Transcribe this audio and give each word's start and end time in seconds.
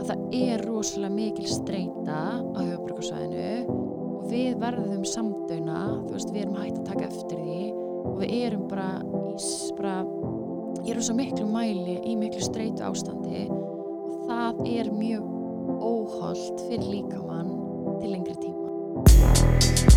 að 0.00 0.08
það 0.08 0.34
er 0.40 0.62
rosalega 0.64 1.14
mikil 1.14 1.48
streyta 1.50 2.20
á 2.40 2.58
höfuborgarsvæðinu 2.58 3.76
og 3.76 4.28
við 4.30 4.56
verðum 4.60 5.04
samdöina, 5.08 5.80
þú 6.06 6.14
veist, 6.14 6.32
við 6.32 6.42
erum 6.44 6.58
hægt 6.60 6.78
að 6.78 6.88
taka 6.88 7.08
eftir 7.08 7.42
því 7.42 7.60
og 8.00 8.16
við 8.22 8.34
erum 8.40 8.64
bara 8.70 8.88
í, 9.02 9.50
bara, 9.78 9.94
ég 10.84 10.92
erum 10.94 11.06
svo 11.08 11.18
miklu 11.18 11.50
mæli 11.50 11.98
í 12.00 12.16
miklu 12.20 12.42
streytu 12.44 12.86
ástandi 12.86 13.46
og 13.50 14.24
það 14.30 14.64
er 14.72 14.92
mjög 14.94 15.28
óholt 15.90 16.66
fyrir 16.66 16.90
líkamann 16.96 17.54
til 18.00 18.14
lengri 18.14 18.36
tíma. 18.40 19.89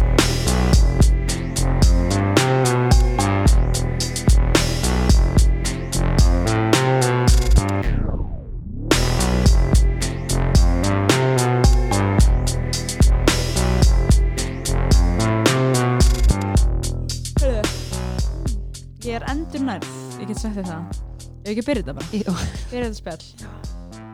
Það. 21.44 21.50
Ég 21.50 21.50
hef 21.50 21.54
ekki 21.54 21.66
byrjað 21.68 21.84
þetta 21.84 21.96
bara, 21.98 22.08
Jú. 22.14 22.34
byrjað 22.72 22.88
þetta 22.88 23.00
spjall. 23.02 23.26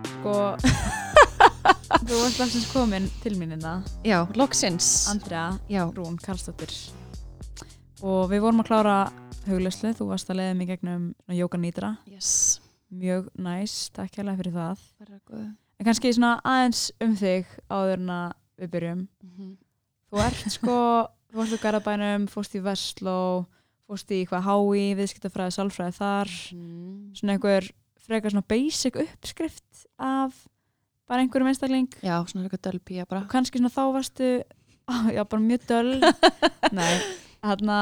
Sko, 0.09 0.33
þú 2.09 2.19
varst 2.23 2.39
lagsins 2.41 2.67
komin 2.73 3.09
til 3.23 3.35
mín 3.39 3.53
inna, 3.55 3.73
Já, 4.05 4.23
loksins. 4.35 5.07
Andrea 5.11 5.59
Já, 5.69 5.83
Rún 5.95 6.17
Karlsdóttir. 6.21 6.73
Og 8.01 8.29
við 8.31 8.41
vorum 8.45 8.61
að 8.63 8.69
klára 8.71 8.97
huglauslu, 9.47 9.93
þú 9.97 10.07
varst 10.11 10.29
að 10.31 10.39
leiða 10.41 10.55
mig 10.59 10.67
gegnum 10.71 11.09
Jóka 11.35 11.59
Nýtra. 11.59 11.97
yes. 12.07 12.59
Mjög 12.89 13.27
næs, 13.37 13.89
takk 13.93 14.15
hérlega 14.17 14.39
fyrir 14.39 14.53
það. 14.55 14.79
Bara 14.99 15.19
góð. 15.29 15.43
En 15.79 15.85
kannski 15.85 16.09
svona 16.15 16.39
aðeins 16.43 16.87
um 17.05 17.11
þig 17.15 17.45
áður 17.69 17.99
en 17.99 18.09
að 18.09 18.31
við 18.59 18.71
byrjum. 18.73 19.03
Mhm. 19.23 19.51
Þú 20.09 20.21
ert 20.25 20.51
sko, 20.51 20.77
þú 21.29 21.37
varst 21.37 21.53
á 21.53 21.59
Garabænum, 21.61 22.25
fórst 22.27 22.55
í 22.57 22.61
Vestló, 22.65 23.45
fórst 23.89 24.11
í 24.13 24.21
hvað 24.29 24.45
hái, 24.45 24.93
viðskiptafræði, 24.99 25.55
sálfræði 25.55 25.95
þar. 25.97 26.31
Mhm. 26.53 27.15
Svona 27.17 27.35
einhver 27.35 27.69
frekar 28.05 28.33
svona 28.33 28.45
basic 28.49 28.95
uppskrift 29.01 29.85
af 29.97 30.35
bara 31.09 31.23
einhverjum 31.23 31.49
einstakling. 31.49 31.89
Já, 32.05 32.19
svona 32.29 32.45
eitthvað 32.47 32.67
dölpía 32.69 33.07
bara. 33.09 33.23
Og 33.25 33.31
kannski 33.33 33.57
svona 33.57 33.73
þá 33.73 33.81
varstu, 33.97 34.29
á, 34.89 34.93
já 35.17 35.23
bara 35.25 35.41
mjög 35.41 35.65
döl. 35.69 35.91
Nei, 36.77 36.93
þarna 37.41 37.79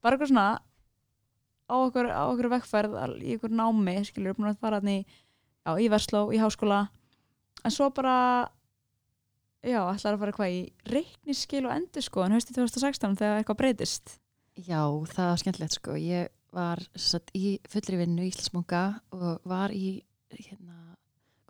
bara 0.00 0.16
eitthvað 0.16 0.32
svona 0.32 0.48
á 1.66 1.74
okkur, 1.82 2.08
á 2.08 2.22
okkur 2.30 2.50
vekkferð 2.56 2.96
al- 3.02 3.20
í 3.20 3.36
okkur 3.36 3.52
námi, 3.52 3.96
skilur, 4.08 4.36
að 4.40 4.60
fara 4.62 4.80
hann 4.80 4.92
í, 4.92 4.98
já, 5.04 5.72
í 5.82 5.88
Vestló, 5.92 6.26
í 6.32 6.38
háskóla. 6.40 6.84
En 7.66 7.72
svo 7.74 7.88
bara, 7.92 8.46
já, 9.66 9.80
ætlar 9.90 10.14
að 10.14 10.20
fara 10.22 10.36
hvað 10.36 10.52
í 10.54 10.60
reikniskil 10.92 11.64
og 11.66 11.74
endur 11.74 12.04
sko, 12.06 12.22
en 12.24 12.36
haustið 12.36 12.60
2016 12.62 13.16
þegar 13.18 13.40
eitthvað 13.42 13.60
breytist. 13.64 14.14
Já, 14.56 14.80
það 15.12 15.28
var 15.30 15.40
skemmtilegt 15.42 15.76
sko. 15.76 15.96
Ég 16.00 16.28
var 16.56 16.80
satt, 16.96 17.30
í 17.36 17.58
fullri 17.68 17.98
vinnu 18.00 18.24
í 18.24 18.30
Íslandsmunga 18.30 18.82
og 19.12 19.40
var 19.44 19.74
í 19.76 20.00
hérna, 20.32 20.96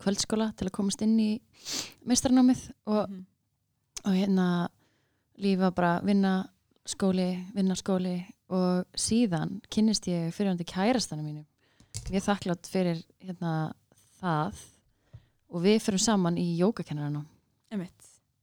kvöldskóla 0.01 0.49
til 0.57 0.67
að 0.67 0.75
komast 0.75 1.01
inn 1.05 1.15
í 1.19 1.29
meistarnámið 2.05 2.71
og, 2.85 3.09
Mhm. 3.09 3.25
og 4.05 4.13
hérna 4.13 4.69
lífa 5.39 5.71
bara 5.73 6.01
vinna 6.03 6.49
skóli, 6.85 7.45
vinna 7.53 7.75
skóli 7.75 8.25
og 8.49 8.85
síðan 8.95 9.61
kynnist 9.69 10.07
ég 10.07 10.33
fyrirhandi 10.33 10.65
kærastana 10.65 11.23
mínu. 11.23 11.45
Ég 12.11 12.15
er 12.15 12.21
þakklátt 12.21 12.67
fyrir 12.67 13.03
hérna, 13.21 13.73
það 14.21 14.53
og 15.49 15.61
við 15.63 15.81
fyrir 15.81 15.99
saman 15.99 16.35
í 16.37 16.57
jógakennarana. 16.59 17.25
Einmitt. 17.71 17.91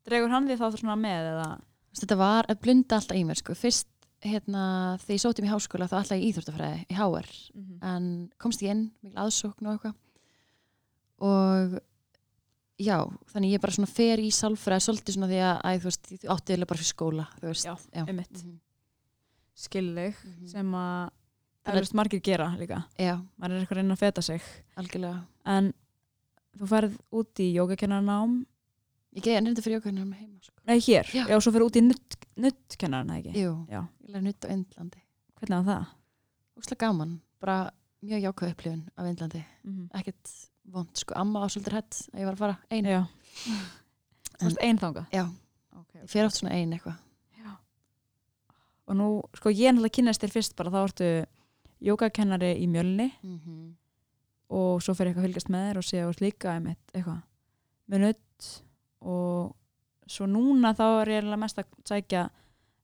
Dregur 0.06 0.30
hann 0.30 0.46
því 0.48 0.56
þá 0.58 0.76
svona 0.76 0.96
með 1.00 1.32
eða? 1.32 1.60
Þetta 1.94 2.16
var 2.16 2.44
að 2.48 2.60
blunda 2.60 2.96
alltaf 2.96 3.16
í 3.16 3.24
mér 3.24 3.36
sko. 3.36 3.54
Fyrst 3.54 3.86
hérna, 4.24 4.62
þegar 5.02 5.14
ég 5.16 5.20
sóti 5.22 5.42
mér 5.44 5.50
í 5.50 5.54
háskóla 5.54 5.88
þá 5.90 5.96
alltaf 6.00 6.18
í 6.18 6.28
íþróttafræði 6.30 6.86
í 6.90 6.94
HR 6.98 7.28
Mm 7.54 7.78
en 7.84 8.30
komst 8.40 8.62
ég 8.64 8.70
inn, 8.72 8.90
mikil 9.02 9.18
aðsókn 9.24 9.66
og 9.68 9.74
eitthvað 9.74 9.94
og 11.24 11.74
já, 12.80 12.96
þannig 13.32 13.52
ég 13.54 13.60
bara 13.62 13.72
svona 13.76 13.90
fer 13.90 14.18
í 14.22 14.30
sálfræði 14.34 14.84
svolítið 14.86 15.14
svona 15.16 15.28
því 15.30 15.40
að, 15.46 15.58
að 15.64 15.78
þú 15.84 15.90
veist, 15.90 16.08
þú 16.24 16.30
átti 16.34 16.54
eða 16.56 16.66
bara 16.70 16.80
fyrir 16.80 16.90
skóla, 16.90 17.26
veist. 17.44 17.66
Já, 17.68 17.74
já. 17.94 18.04
einmitt. 18.08 18.32
Mhm. 18.42 18.56
Skilðig 19.54 20.14
Mhm. 20.24 20.48
sem 20.50 20.72
að 20.74 21.10
Þannig- 21.64 21.78
eflust 21.78 21.94
margir 21.94 22.20
gera 22.22 22.48
líka. 22.58 22.84
Já, 22.98 23.14
Maður 23.40 23.50
er 23.54 23.60
eitthvað 23.60 23.70
að 23.70 23.80
reyna 23.80 23.94
að 23.94 23.98
feta 23.98 24.22
sig. 24.22 24.42
algjörlega. 24.76 25.24
En 25.46 25.72
þú 26.58 26.66
færð 26.68 26.98
út 27.12 27.34
í 27.40 27.54
jógakennarnám, 27.54 28.46
Ég 29.14 29.22
ennir 29.36 29.54
fyrir 29.62 29.80
með 30.10 30.18
heima, 30.18 30.42
sko. 30.42 30.54
nei 30.66 30.78
hér, 30.80 31.04
Já. 31.12 31.26
já, 31.28 31.36
svo 31.40 31.52
fyrir 31.52 31.66
út 31.70 31.76
í 31.76 31.80
nutt, 32.36 32.56
nuttkennarna, 32.68 33.18
ekki? 33.20 33.32
Jú, 33.38 33.52
Já, 33.70 33.80
ég 34.06 34.10
lær 34.14 34.22
nutt 34.24 34.44
á 34.44 34.48
Indlandi. 34.54 35.00
hvernig 35.40 35.64
var 35.64 35.68
það? 35.74 35.86
Úslega 36.58 36.80
gaman, 36.86 37.20
bara 37.40 37.70
mjög 38.04 38.22
jákvæð 38.26 38.50
upplifun 38.54 38.82
af 38.96 39.06
Indlandi. 39.10 39.44
Mm 39.64 39.88
Ekkert 39.94 40.30
vond, 40.64 40.90
sko, 40.96 41.14
amma 41.16 41.44
á 41.44 41.46
svolítið 41.48 41.72
hætt 41.78 42.08
að 42.14 42.20
ég 42.20 42.24
var 42.28 42.34
að 42.34 42.38
fara 42.38 42.58
ein. 42.70 42.84
Já. 42.84 43.02
Þú 44.38 44.44
veist 44.48 44.62
einn 44.62 44.78
þanga? 44.78 45.06
Já, 45.12 45.24
Okay, 45.74 46.02
ég 46.02 46.10
fer 46.10 46.24
oft 46.26 46.36
svona 46.38 46.54
ein 46.54 46.72
eitthvað. 46.72 46.98
Já. 47.38 47.50
Og 48.86 48.96
nú, 48.96 49.08
sko 49.34 49.50
ég 49.50 49.68
er 49.68 49.72
náttúrulega 49.74 49.96
kynast 49.98 50.22
þér 50.22 50.30
fyrst 50.36 50.54
bara 50.56 50.70
þá 50.70 50.80
ertu 50.84 51.08
jógakennari 51.84 52.52
í 52.62 52.66
mjölni 52.70 53.10
Mm 53.22 53.38
-hmm. 53.40 53.74
og 54.48 54.82
svo 54.82 54.94
fyrir 54.94 55.10
eitthvað 55.10 55.24
að 55.24 55.26
fylgjast 55.28 55.48
með 55.50 55.66
þér 55.68 55.76
og 55.78 55.84
sé 55.84 55.96
að 55.98 56.04
þú 56.06 56.10
ert 56.10 56.20
líka 56.20 56.54
einmitt 56.54 56.92
eitthvað 56.94 57.22
með 57.88 57.98
nutt 58.00 58.64
og 59.00 59.56
svo 60.06 60.26
núna 60.30 60.74
þá 60.76 60.84
er 61.02 61.12
ég 61.16 61.30
mest 61.38 61.58
að 61.58 61.70
sækja 61.88 62.26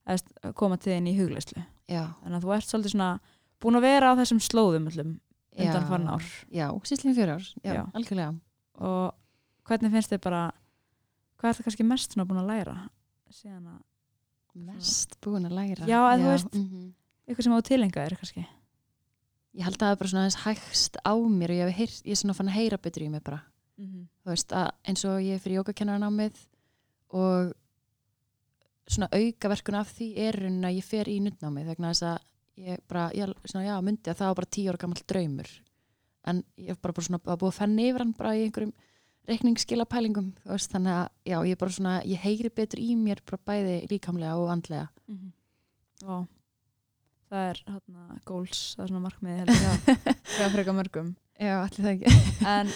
að 0.05 0.55
koma 0.57 0.77
til 0.77 0.93
þín 0.95 1.11
í 1.11 1.17
hugleyslu 1.19 1.63
Já, 1.91 2.07
þannig 2.23 2.37
að 2.37 2.45
þú 2.45 2.55
ert 2.55 2.69
svolítið 2.69 2.95
svona 2.95 3.11
búin 3.61 3.77
að 3.77 3.85
vera 3.85 4.11
á 4.11 4.19
þessum 4.19 4.41
slóðum 4.41 4.89
öllum 4.91 5.19
undan 5.57 5.87
farin 5.89 6.09
ár 6.09 6.25
Já, 6.49 6.67
síslega 6.87 7.15
fjögur 7.17 7.35
ár, 7.35 7.45
já, 7.63 7.73
Já. 7.73 7.83
algjörlega. 7.93 8.33
og 8.79 9.13
hvernig 9.67 9.91
finnst 9.91 10.11
þið 10.13 10.23
bara 10.23 10.41
hvað 11.37 11.49
er 11.49 11.57
það 11.57 11.67
kannski 11.67 11.87
mest 11.87 12.15
svona 12.15 12.27
búin 12.29 12.41
að 12.41 12.51
læra 12.53 12.75
síðan 13.31 13.67
að 13.67 13.79
Mest 14.51 15.13
búin 15.23 15.47
að 15.47 15.53
læra. 15.55 15.85
Já, 15.87 15.99
en 16.11 16.19
þú 16.19 16.27
veist- 16.27 16.55
mhm. 16.55 16.93
eitthvað 17.27 17.43
sem 17.43 17.53
á 17.55 17.61
tilenga 17.61 18.05
er 18.05 18.15
kannski 18.19 18.47
Ég 19.51 19.63
held 19.63 19.75
að 19.75 19.79
það 19.79 19.91
er 19.91 19.95
bara 19.99 20.09
svona 20.09 20.23
aðeins 20.25 20.43
hægst 20.45 20.97
á 21.03 21.13
mér 21.27 21.51
og 21.51 21.55
ég, 21.55 21.67
hef 21.67 21.77
heyrt, 21.77 22.03
ég 22.07 22.15
svona 22.15 22.35
fann 22.35 22.47
að 22.47 22.55
heyra 22.55 22.77
betur 22.77 23.03
í 23.03 23.09
mig 23.09 23.23
bara. 23.23 23.43
mm 23.77 23.85
-hmm. 23.85 24.07
Þú 24.23 24.29
veist, 24.29 24.51
að 24.51 24.71
eins 24.87 25.05
og 25.05 25.19
ég 25.19 25.33
er 25.33 25.39
fyrir 25.39 25.57
jógakennaranámið 25.59 26.35
og 27.17 27.51
svona 28.91 29.09
auka 29.15 29.51
verkun 29.51 29.79
af 29.79 29.91
því 29.95 30.11
er 30.19 30.37
raunin 30.41 30.67
að 30.67 30.77
ég 30.79 30.87
fer 30.87 31.09
í 31.11 31.17
nuttnámið 31.23 31.71
vegna 31.71 31.91
þess 31.91 32.07
að 32.11 32.17
ég 32.61 32.81
bara, 32.91 33.09
ég, 33.15 33.33
svona, 33.47 33.65
já, 33.65 33.75
myndi 33.83 34.11
að 34.11 34.19
það 34.21 34.31
var 34.31 34.39
bara 34.41 34.53
tíu 34.55 34.71
ára 34.71 34.81
gammal 34.81 35.03
draumur. 35.07 35.51
En 36.27 36.41
ég 36.59 36.73
hef 36.73 36.81
bara, 36.81 36.95
bara 36.97 37.07
svona, 37.07 37.21
búið 37.25 37.49
að 37.49 37.57
fenni 37.57 37.87
yfir 37.89 38.03
hann 38.03 38.15
bara 38.17 38.33
í 38.37 38.43
einhverjum 38.45 38.73
reikningsskilapælingum, 39.29 40.31
þannig 40.45 40.93
að 40.97 41.07
já, 41.29 41.37
ég 41.47 41.59
bara 41.61 41.75
svona, 41.77 41.95
ég 42.09 42.21
heyri 42.25 42.51
betur 42.53 42.81
í 42.81 42.95
mér 42.97 43.21
bara 43.25 43.41
bæði 43.47 43.75
líkamlega 43.91 44.37
og 44.41 44.51
andlega. 44.53 44.87
Mm 45.07 45.17
-hmm. 45.17 46.27
það 47.29 47.49
er 47.49 47.63
hérna 47.67 48.19
goals, 48.25 48.75
það 48.75 48.83
er 48.83 48.87
svona 48.87 49.05
markmið 49.05 49.37
það 50.37 50.51
freka 50.55 50.73
mörgum 50.73 51.15
Já, 51.39 51.63
allir 51.63 51.85
það 51.85 51.93
ekki. 51.93 52.45
en 52.45 52.67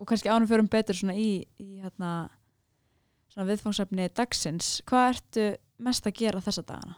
og 0.00 0.06
kannski 0.06 0.28
ánum 0.28 0.48
förum 0.48 0.68
betur 0.70 0.96
svona 0.96 1.14
í, 1.14 1.44
í 1.60 1.80
hérna 1.80 2.30
viðfangsefni 3.36 4.08
dagsins 4.14 4.82
hvað 4.86 5.08
ertu 5.14 5.56
mest 5.78 6.06
að 6.06 6.12
gera 6.18 6.40
þessa 6.40 6.62
dagana? 6.66 6.96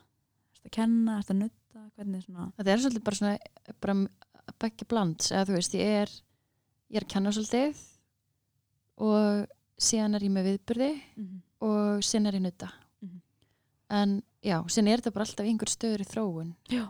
Ertu 0.55 0.67
að 0.69 0.77
kenna, 0.79 1.19
ertu 1.19 1.33
að 1.35 1.41
nutta 1.43 1.83
hvernig 1.97 2.23
svona 2.25 2.53
Þetta 2.57 2.71
er 2.73 2.79
svolítið 2.79 3.05
bara 3.05 3.17
svona 3.17 3.39
bara 3.81 3.95
begge 4.59 4.85
blands, 4.89 5.31
eða 5.33 5.47
þú 5.47 5.53
veist, 5.59 5.75
ég 5.75 5.87
er 6.03 6.09
ég 6.93 6.97
er 6.97 7.05
að 7.07 7.13
kenna 7.15 7.31
svolítið 7.33 7.77
og 9.03 9.47
síðan 9.83 10.15
er 10.19 10.27
ég 10.27 10.31
með 10.35 10.49
viðburði 10.51 10.91
mm 10.93 11.25
-hmm. 11.27 11.41
og 11.61 12.03
síðan 12.05 12.27
er 12.27 12.35
ég 12.35 12.43
nutta 12.43 12.73
Mhm. 13.03 13.21
en 13.91 14.23
já, 14.43 14.63
síðan 14.69 14.89
er 14.89 14.99
þetta 15.01 15.13
bara 15.13 15.25
alltaf 15.25 15.47
einhver 15.47 15.69
stöður 15.69 16.01
í 16.01 16.11
þróun 16.13 16.55
Já. 16.71 16.89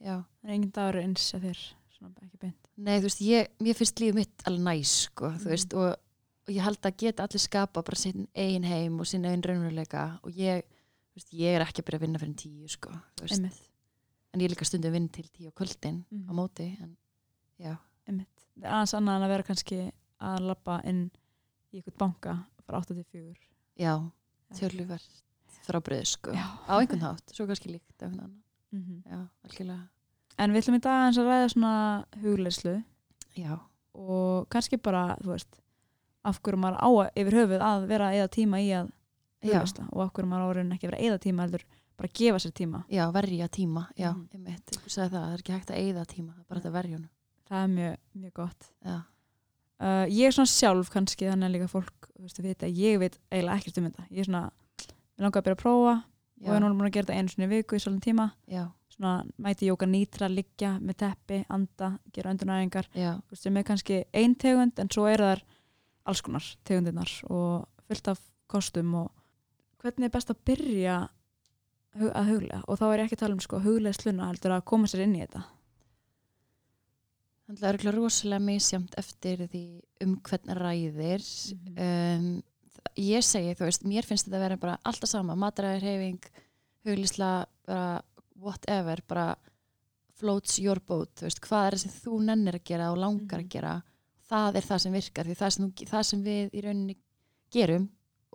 já 0.00 0.24
það 0.42 0.44
er 0.44 0.50
engin 0.50 0.70
dagur 0.72 1.00
eins 1.02 1.34
að 1.34 1.40
þér 1.42 1.58
svona 1.98 2.14
ekki 2.22 2.38
beint 2.40 2.56
Nei, 2.76 2.98
þú 2.98 3.02
veist, 3.02 3.20
ég, 3.20 3.46
mér 3.60 3.74
finnst 3.74 4.00
lífið 4.00 4.14
mitt 4.14 4.42
alveg 4.44 4.60
næs, 4.62 4.88
sko, 5.08 5.26
þú 5.30 5.44
Mhm. 5.44 5.48
veist, 5.48 5.74
og, 5.74 5.96
og 6.46 6.54
ég 6.54 6.62
held 6.62 6.78
að 6.86 6.96
geta 7.02 7.24
allir 7.26 7.42
skapa 7.42 7.82
bara 7.82 7.96
sinn 7.98 8.28
eigin 8.34 8.64
heim 8.64 9.00
og 9.00 9.06
sinn 9.06 9.24
eigin 9.26 9.42
raunveruleika 9.42 10.04
og 10.22 10.30
ég, 10.38 10.62
veist, 11.16 11.32
ég 11.34 11.56
er 11.56 11.64
ekki 11.64 11.82
að 11.82 11.86
byrja 11.88 11.98
að 11.98 12.04
vinna 12.06 12.18
fyrir 12.22 12.36
tíu, 12.36 12.68
sko, 12.68 12.90
en 14.34 14.40
ég 14.44 14.50
líka 14.52 14.64
stundum 14.68 14.90
að 14.92 14.96
vinna 14.98 15.08
til 15.16 15.28
tíu 15.32 15.48
á 15.50 15.54
kvöldin 15.58 16.04
Mhm. 16.10 16.28
á 16.30 16.32
móti, 16.36 16.68
en 16.80 16.96
það 18.56 18.64
er 18.64 18.70
aðeins 18.72 18.94
annað 18.94 19.16
en 19.16 19.22
að 19.26 19.28
vera 19.34 19.42
kannski 19.42 19.92
að 20.20 20.40
lappa 20.46 20.80
inn 20.84 21.10
í 21.72 21.80
eitthvað 21.80 21.98
banka 21.98 22.46
frá 22.66 22.78
84 22.80 23.36
já, 23.78 24.10
tjörluverð 24.54 25.22
frábriðu, 25.66 26.06
sko, 26.06 26.30
Já. 26.32 26.46
á 26.68 26.74
einhvern 26.78 27.00
hátt, 27.02 27.32
svo 27.34 27.46
kannski 27.46 27.72
líkt 27.72 27.98
á 27.98 28.06
einhvern 28.06 28.20
annan, 28.20 28.42
mm 28.72 28.82
-hmm. 28.82 29.02
já, 29.10 29.88
en 30.38 30.52
við 30.52 30.62
ætlum 30.62 30.76
í 30.76 30.80
dag 30.80 31.12
að 31.12 31.26
ræða 31.26 31.48
svona 31.50 32.04
hugleyslu 32.22 32.84
já, 33.36 33.58
og 33.94 34.48
kannski 34.48 34.76
bara, 34.76 35.16
þú 35.20 35.26
veist 35.32 35.60
af 36.30 36.40
hverju 36.42 36.60
maður 36.62 36.78
á 36.82 36.88
að- 36.90 37.10
yfir 37.22 37.36
höfuð 37.40 37.64
að 37.70 37.86
vera 37.90 38.10
að 38.10 38.18
eða 38.20 38.30
tíma 38.36 38.60
í 38.62 38.68
að 38.80 38.92
hugleysla 39.46 39.88
og 39.92 40.00
af 40.06 40.12
hverju 40.16 40.30
maður 40.30 40.44
á 40.44 40.48
að 40.52 40.72
ekki 40.76 40.86
að 40.86 40.90
vera 40.90 41.00
að 41.02 41.08
eða 41.10 41.20
tíma 41.26 41.42
heldur 41.46 41.64
bara 41.96 42.08
að 42.10 42.16
gefa 42.20 42.38
sér 42.44 42.52
tíma. 42.52 42.84
Já, 42.92 43.04
verja 43.12 43.48
tíma 43.48 43.82
já, 43.96 44.10
einmitt, 44.34 44.72
þú 44.84 44.90
sagði 44.92 45.12
það, 45.16 45.22
það 45.26 45.32
er 45.36 45.42
ekki 45.44 45.54
hægt 45.56 45.70
að 45.70 45.78
eyða 45.82 46.06
tíma 46.10 46.32
það 46.34 46.40
er 46.42 46.48
bara 46.50 46.60
þetta 46.60 46.72
verja 46.76 46.96
honum. 46.96 47.12
Það 47.46 47.62
er 47.62 47.70
mjög, 47.76 47.96
mjög 48.20 48.32
gott. 48.36 48.70
Uh, 49.76 50.06
ég 50.08 50.24
er 50.30 50.32
svona 50.32 50.48
sjálf 50.48 50.88
kannski 50.92 51.26
þannig 51.28 51.50
að 51.50 51.54
líka 51.56 51.68
fólk 51.68 52.06
þú 52.16 52.22
veist, 52.24 52.38
vita, 52.40 52.66
ég 52.66 52.98
veit 53.02 53.18
eiginlega 53.30 53.56
ekkert 53.60 53.78
um 53.80 53.88
þetta. 53.90 54.04
Ég 54.10 54.22
er 54.24 54.28
svona, 54.30 54.42
ég 54.80 55.24
langar 55.24 55.42
að 55.42 55.46
byrja 55.46 55.56
að 55.58 55.62
prófa 55.62 55.92
já, 55.96 56.46
og 56.48 56.54
er 56.56 56.62
núna 56.64 56.76
búin 56.78 56.88
að 56.88 56.94
gera 56.96 57.06
þetta 57.10 57.18
einu 57.20 57.44
í 57.44 57.50
viku 57.52 57.76
í 57.76 57.82
svolítið 57.84 58.06
tíma. 58.06 58.26
Já, 58.48 58.62
svona 58.96 59.12
mæti 59.44 59.68
jóka 59.68 59.88
nýtra, 59.92 60.30
liggja 60.32 60.70
með 60.80 60.96
teppi, 61.02 61.42
anda, 61.52 61.90
gera 62.16 62.32
öndunæðingar 62.32 62.88
já, 62.96 63.10
sem 63.36 63.56
er 63.60 63.66
kannski 63.68 63.98
ein 64.16 64.34
tegund 64.40 64.80
en 64.80 64.88
svo 64.92 65.04
eru 65.12 65.28
þar 65.28 65.44
alls 66.06 66.22
konar 66.22 66.46
tegundirnar 66.64 67.12
og 67.30 67.66
fullt 67.88 68.08
af 68.12 68.22
kostum 68.50 68.94
og 69.02 69.10
hvernig 69.82 70.08
er 70.08 70.14
best 70.14 70.30
að 70.32 70.42
byrja 70.48 70.96
að 71.96 72.30
huglega 72.30 72.62
og 72.68 72.78
þá 72.78 72.86
er 72.92 73.04
ekki 73.04 73.16
að 73.16 73.22
tala 73.24 73.36
um 73.36 73.44
sko 73.44 73.60
huglega 73.64 73.96
sluna 73.96 74.28
heldur 74.30 74.56
að 74.56 74.66
koma 74.68 74.90
sér 74.90 75.06
inn 75.06 75.16
í 75.18 75.22
þetta 75.24 75.44
Það 77.46 77.62
er 77.62 77.68
örugglega 77.76 77.94
rosalega 77.94 78.42
misjamt 78.42 78.94
eftir 78.98 79.44
því 79.46 79.60
um 80.02 80.16
hvern 80.26 80.56
ræðir. 80.58 81.22
Mhm. 81.54 81.76
um, 81.78 82.42
ég 82.98 83.22
segi, 83.22 83.52
þú 83.54 83.68
veist, 83.68 83.84
mér 83.86 84.06
finnst 84.08 84.26
þetta 84.26 84.38
að 84.40 84.44
vera 84.46 84.56
bara 84.64 84.78
alltaf 84.84 85.10
sama, 85.12 85.36
matræðir, 85.38 85.84
hefing, 85.86 86.26
huglísla, 86.86 87.28
bara 87.66 88.02
whatever, 88.42 89.02
bara 89.06 89.36
floats 90.16 90.58
your 90.58 90.80
boat, 90.80 91.12
þú 91.14 91.28
veist, 91.28 91.40
hvað 91.44 91.66
er 91.68 91.76
það 91.76 91.82
sem 91.84 91.94
þú 92.02 92.18
nennir 92.26 92.58
að 92.58 92.64
gera 92.64 92.90
og 92.90 92.98
langar 92.98 93.38
Mhm. 93.38 93.46
að 93.46 93.48
gera, 93.54 93.82
það 94.30 94.58
er 94.58 94.66
það 94.66 94.82
sem 94.84 94.96
virkar, 94.96 95.28
því 95.28 95.36
það 95.40 95.54
sem, 95.56 95.68
það 95.92 96.08
sem 96.10 96.24
við 96.26 96.56
í 96.56 96.64
rauninni 96.64 96.96
gerum 97.54 97.86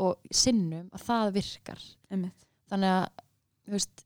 og 0.01 0.31
sinnum, 0.33 0.88
að 0.95 1.05
það 1.07 1.33
virkar. 1.38 1.83
Einmitt. 2.11 2.47
þannig 2.71 2.95
að 2.95 3.25
veist, 3.71 4.05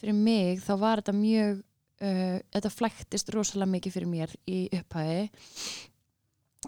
fyrir 0.00 0.16
mig 0.16 0.62
þá 0.64 0.72
var 0.80 1.02
þetta 1.02 1.16
mjög 1.16 1.60
uh, 1.60 2.38
þetta 2.56 2.72
flæktist 2.72 3.30
rosalega 3.34 3.72
mikið 3.74 3.96
fyrir 3.96 4.10
mér 4.10 4.32
í 4.48 4.62
upphæði 4.76 5.28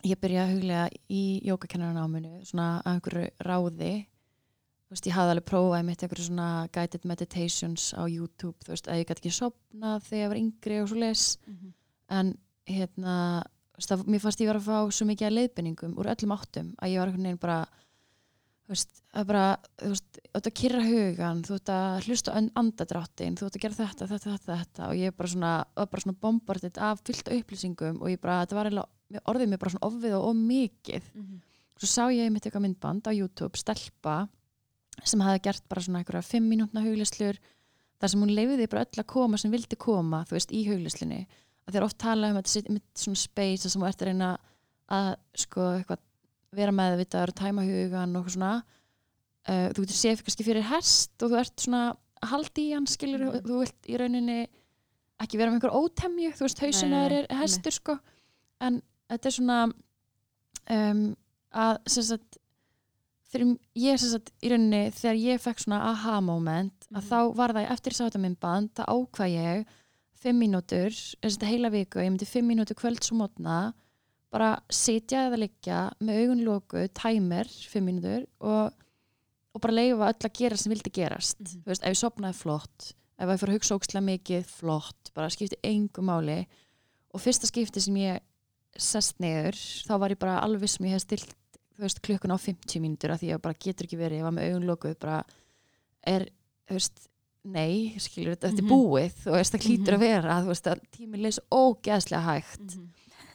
ég 0.07 0.21
byrjaði 0.21 0.45
að 0.45 0.55
huglega 0.55 0.87
í 1.11 1.23
jógakennaranáminu 1.49 2.45
svona 2.47 2.69
að 2.85 2.93
einhverju 2.93 3.47
ráði. 3.47 3.93
Þú 4.89 4.95
veist, 4.95 5.09
ég 5.09 5.17
hafði 5.17 5.35
alveg 5.35 5.47
prófað 5.49 5.85
mitt 5.89 6.03
einhverju 6.05 6.27
svona 6.29 6.49
guided 6.73 7.07
meditations 7.09 7.91
á 7.93 8.03
YouTube, 8.09 8.57
þú 8.65 8.73
veist, 8.73 8.89
að 8.89 9.01
ég 9.03 9.09
gæti 9.09 9.25
ekki 9.25 9.35
sopnað 9.37 10.07
þegar 10.07 10.23
ég 10.23 10.33
var 10.33 10.41
yngri 10.41 10.79
og 10.83 10.89
svo 10.89 11.01
les 11.03 11.25
en 12.19 12.33
hérna 12.69 13.17
þú 13.43 13.49
veist, 13.49 13.58
það, 13.79 14.07
mér 14.11 14.23
fannst 14.25 14.41
ég 14.43 14.51
vera 14.51 14.63
að 14.63 14.69
fá 14.69 14.95
svo 14.95 15.07
mikið 15.09 15.35
leiðbenningum 15.35 15.99
úr 15.99 16.11
öllum 16.15 16.35
áttum 16.35 16.73
að 16.79 16.95
ég 16.95 17.03
var 17.03 17.11
einhvern 17.11 17.29
veginn 17.29 17.43
bara 17.43 17.59
þú 18.69 18.75
veist, 18.75 19.03
að 19.17 19.29
bara 19.31 19.45
þú 19.81 19.91
veist, 19.95 20.19
þú 20.19 20.39
ert 20.41 20.49
að 20.51 20.57
kyrra 20.61 20.85
hugan 20.85 21.43
þú 21.47 21.55
ert 21.57 21.73
að 21.73 22.09
hlusta 22.09 22.35
andadráttin 22.37 23.39
þú 23.39 23.47
ert 23.49 23.59
að 23.59 23.65
gera 23.65 23.79
þetta, 23.79 24.09
þetta, 24.11 24.33
þetta, 24.35 24.57
þetta 24.63 24.89
og 24.89 24.99
ég 24.99 25.17
bara 25.17 25.33
svona, 25.33 25.53
var 25.79 25.91
bara 25.93 26.05
svona 26.05 26.23
bombardið 26.27 26.81
af 26.89 27.05
fyllt 27.07 27.31
upplýsingum 27.39 28.03
og 28.03 28.13
ég 28.13 28.21
bara, 28.21 28.43
þetta 28.45 28.59
var 28.59 28.69
eiginlega 28.69 29.23
orðið 29.33 29.53
mér 29.53 29.63
bara 29.63 29.75
svona 29.75 29.89
ofið 29.89 30.17
og 30.19 30.27
ómikið 30.33 31.13
svo 31.79 31.89
sá 31.89 32.03
ég 32.13 32.27
einmitt 32.27 32.45
eitthvað 32.45 32.67
myndband 32.67 33.09
á 33.09 33.13
YouTube 33.15 33.57
stelpa 33.57 34.19
sem 35.07 35.23
hafði 35.23 35.45
gert 35.47 35.65
bara 35.71 35.85
svona 35.85 36.03
einhverja 36.03 36.27
fimm 36.27 36.49
mínútna 36.51 36.83
huglislur 36.85 37.39
þar 37.99 38.13
sem 38.13 38.23
hún 38.23 38.35
leifiði 38.35 38.69
bara 38.69 38.85
öll 38.85 39.01
að 39.01 39.11
koma 39.15 39.39
sem 39.41 39.55
vildi 39.55 39.79
koma 39.81 40.25
þú 40.29 40.37
veist, 40.37 40.53
í 40.53 40.65
huglislinni 40.69 41.23
að 41.69 41.77
þeir 41.77 41.85
oft 41.87 41.99
tala 42.01 42.31
um 42.33 42.39
að 42.41 42.49
þetta 42.49 42.73
mitt 42.79 43.03
svona 43.05 43.21
space 43.21 43.63
þar 43.67 43.71
sem 43.75 43.83
þú 43.85 43.89
ert 43.91 44.03
að 44.03 44.09
reyna 44.11 44.31
að 44.99 45.09
sko 45.45 45.67
eitthvað 45.77 46.05
vera 46.59 46.73
meðvitaður 46.73 47.33
og 47.35 47.39
tæma 47.43 47.65
hugan 47.69 48.17
og 48.17 48.31
svona 48.33 48.53
uh, 49.49 49.69
þú 49.77 49.85
getur 49.85 49.99
séð 50.01 50.23
kannski 50.25 50.47
fyrir 50.49 50.65
hest 50.71 51.23
og 51.23 51.31
þú 51.35 51.41
ert 51.43 51.61
svona 51.67 51.83
að 52.19 52.31
halda 52.33 52.63
í 52.65 52.71
hann 52.75 52.87
skilur 52.91 53.27
Mhm. 53.29 53.45
þú 53.47 53.59
vilt 53.63 53.89
í 53.93 53.99
rauninni 54.01 54.39
ekki 55.21 55.39
vera 55.39 55.51
með 55.53 55.59
einhver 55.61 55.77
ótemju 55.77 56.33
þú 56.39 56.47
veist, 56.47 56.63
nei, 56.89 57.05
er 57.07 57.27
hestur 57.43 57.75
sko 57.77 57.99
en 58.61 58.81
þetta 59.11 59.27
er 59.27 59.37
svona 59.37 59.59
um, 60.71 61.17
að 61.53 61.79
sem 61.87 62.03
sagt 62.03 62.39
ég 63.77 63.99
sem 64.01 64.09
sagt 64.15 64.31
í 64.41 64.49
rauninni 64.49 64.89
þegar 64.97 65.19
ég 65.21 65.43
fekk 65.45 65.61
svona 65.61 65.83
aha 65.91 66.21
moment 66.25 66.87
að 66.95 67.03
Mhm. 67.03 67.09
þá 67.11 67.35
var 67.37 67.53
það 67.53 67.71
eftir 67.75 67.93
þess 67.93 68.01
að 68.01 68.09
þetta 68.11 68.23
myndband 68.25 68.71
þá 68.75 68.83
ákvað 68.89 69.35
ég 69.37 69.67
fimm 70.19 70.41
mínútur, 70.43 70.91
þess 71.23 71.39
að 71.39 71.51
heila 71.53 71.71
viku 71.75 72.01
ég 72.03 72.11
myndi 72.11 72.27
fimm 72.29 72.49
mínútur 72.51 72.79
kvölds 72.79 73.13
og 73.15 73.21
mótna 73.23 73.59
bara 74.35 74.51
sitja 74.69 75.27
eða 75.29 75.39
liggja 75.41 75.79
með 76.05 76.23
augun 76.25 76.45
loku, 76.45 76.83
tæmer 76.93 77.49
fimm 77.49 77.87
mínútur 77.89 78.27
og, 78.45 78.75
og 79.55 79.63
bara 79.65 79.77
leifa 79.79 80.11
öll 80.11 80.27
að 80.29 80.35
gera 80.41 80.57
sem 80.61 80.73
vildi 80.75 80.93
gerast 80.99 81.39
Mhm. 81.41 81.63
þú 81.65 81.71
veist, 81.73 81.85
ef 81.87 81.95
ég 81.95 82.01
sopnaði 82.03 82.35
flott 82.37 82.93
ef 83.19 83.29
ég 83.29 83.41
fyrir 83.41 83.55
að 83.55 83.59
hugsa 83.59 83.79
ókslega 83.79 84.05
mikið 84.09 84.45
flott 84.47 85.13
bara 85.15 85.31
skipti 85.33 85.57
engu 85.65 86.03
máli 86.05 86.47
og 87.15 87.21
fyrsta 87.25 87.49
skipti 87.49 87.81
sem 87.81 87.95
ég 87.97 88.21
sest 88.79 89.19
neður, 89.19 89.57
þá 89.89 89.95
var 89.99 90.11
ég 90.11 90.19
bara 90.21 90.41
alveg 90.45 90.69
sem 90.69 90.87
ég 90.87 90.93
hef 90.99 91.03
stilt 91.07 91.35
veist, 91.79 92.03
klukkun 92.03 92.35
á 92.35 92.39
50 92.39 92.81
mínútur 92.83 93.11
af 93.15 93.21
því 93.23 93.33
að 93.35 93.43
bara 93.43 93.55
getur 93.59 93.87
ekki 93.87 93.99
verið, 93.99 94.19
ég 94.21 94.27
var 94.27 94.35
með 94.35 94.51
augun 94.53 94.67
lokuð 94.69 94.99
bara 94.99 95.23
er, 96.07 96.27
þú 96.69 96.75
veist 96.75 97.09
nei, 97.49 97.95
skilur 98.01 98.35
þetta, 98.37 98.51
þetta 98.51 98.63
er 98.63 98.67
Mhm. 98.67 98.73
búið 98.73 99.25
veist, 99.33 99.55
það 99.55 99.65
klítur 99.65 99.95
Mhm. 99.95 99.97
að 99.99 100.05
vera, 100.07 100.39
þú 100.43 100.47
veist, 100.53 100.67
að 100.71 100.81
tíminn 100.97 101.23
leys 101.23 101.41
ógeðslega 101.51 102.25
hægt. 102.29 102.79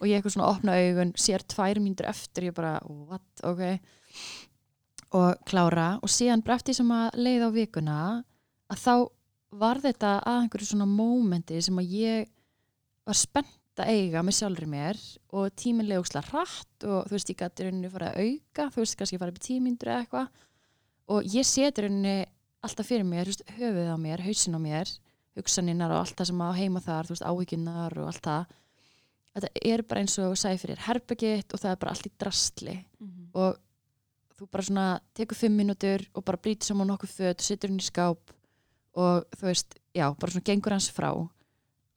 Og 0.01 0.07
ég 0.07 0.17
eitthvað 0.21 0.33
svona 0.35 0.49
opna 0.51 0.71
augun, 0.75 1.13
sér 1.13 1.43
tvær 1.47 1.79
mínútur 1.79 2.07
eftir, 2.09 2.43
ég 2.49 2.53
bara, 2.53 2.79
what, 2.85 3.21
ok. 3.43 3.79
Og 5.13 5.35
klára. 5.45 5.99
Og 6.01 6.09
síðan 6.09 6.43
bara 6.43 6.57
eftir 6.57 6.73
sem 6.75 6.89
að 6.89 7.11
leið 7.21 7.43
á 7.45 7.49
vikuna 7.53 7.97
að 8.73 8.77
þá 8.81 8.95
var 9.51 9.75
þetta 9.83 10.13
að 10.25 10.39
einhverju 10.49 10.69
svona 10.71 10.87
mómenti 10.89 11.61
sem 11.61 11.75
að 11.77 11.91
ég 11.93 12.27
var 13.05 13.13
spennt 13.13 13.77
að 13.77 13.91
eiga 13.93 14.21
með 14.25 14.37
sjálfri 14.39 14.67
mér 14.69 14.97
og 15.33 15.55
tíminn 15.55 15.87
leið 15.89 16.01
ókslega 16.01 16.29
hratt 16.31 16.83
og 16.87 17.05
þú 17.07 17.11
veist, 17.17 17.29
ég 17.29 17.37
gæti 17.37 17.63
rauninni 17.67 17.91
fara 17.91 18.11
að 18.13 18.17
auka 18.25 18.69
þú 18.73 18.81
veist, 18.81 18.97
kannski 18.97 19.19
fara 19.19 19.29
upp 19.33 19.39
í 19.39 19.45
tímyndur 19.47 19.91
eða 19.93 20.07
eitthvað. 20.07 20.27
Og 21.09 21.23
ég 21.23 21.45
seti 21.45 21.81
rauninni 21.81 22.25
alltaf 22.63 22.87
fyrir 22.87 23.07
mér, 23.07 23.27
veist, 23.29 23.43
höfuð 23.57 23.91
á 23.91 23.97
mér, 23.99 24.23
hausin 24.23 24.55
á 24.55 24.61
mér 24.61 24.91
hugsaninnar 25.37 25.93
og 25.93 26.03
allt 26.03 26.17
það 26.17 26.29
sem 26.29 26.43
á 26.45 26.49
heima 26.57 26.81
þar, 26.83 27.09
veist, 27.09 27.25
áhyggjunnar 27.25 27.95
og 28.01 28.09
allt 28.09 28.27
það. 28.27 28.57
Þetta 29.33 29.49
er 29.65 29.83
bara 29.89 30.03
eins 30.03 30.17
og 30.21 30.35
sæði 30.37 30.59
fyrir 30.61 30.81
herbergitt 30.85 31.53
og 31.55 31.61
það 31.61 31.71
er 31.71 31.79
bara 31.81 31.93
allt 31.95 32.05
í 32.09 32.11
drastli. 32.21 32.75
Og 33.33 33.57
þú 34.37 34.49
bara 34.53 34.67
svona 34.67 34.85
tekur 35.17 35.39
fimm 35.39 35.57
mínútur 35.57 36.05
og 36.13 36.25
bara 36.27 36.37
brýtur 36.37 36.69
saman 36.69 36.91
nokkuð 36.91 37.15
föt 37.17 37.41
setur 37.41 37.73
hún 37.73 37.81
í 37.81 37.87
skáp 37.87 38.33
og 38.93 39.25
þú 39.33 39.49
veist, 39.49 39.73
já, 39.93 40.05
bara 40.13 40.31
svona 40.31 40.45
gengur 40.45 40.75
hans 40.75 40.91
frá. 40.93 41.09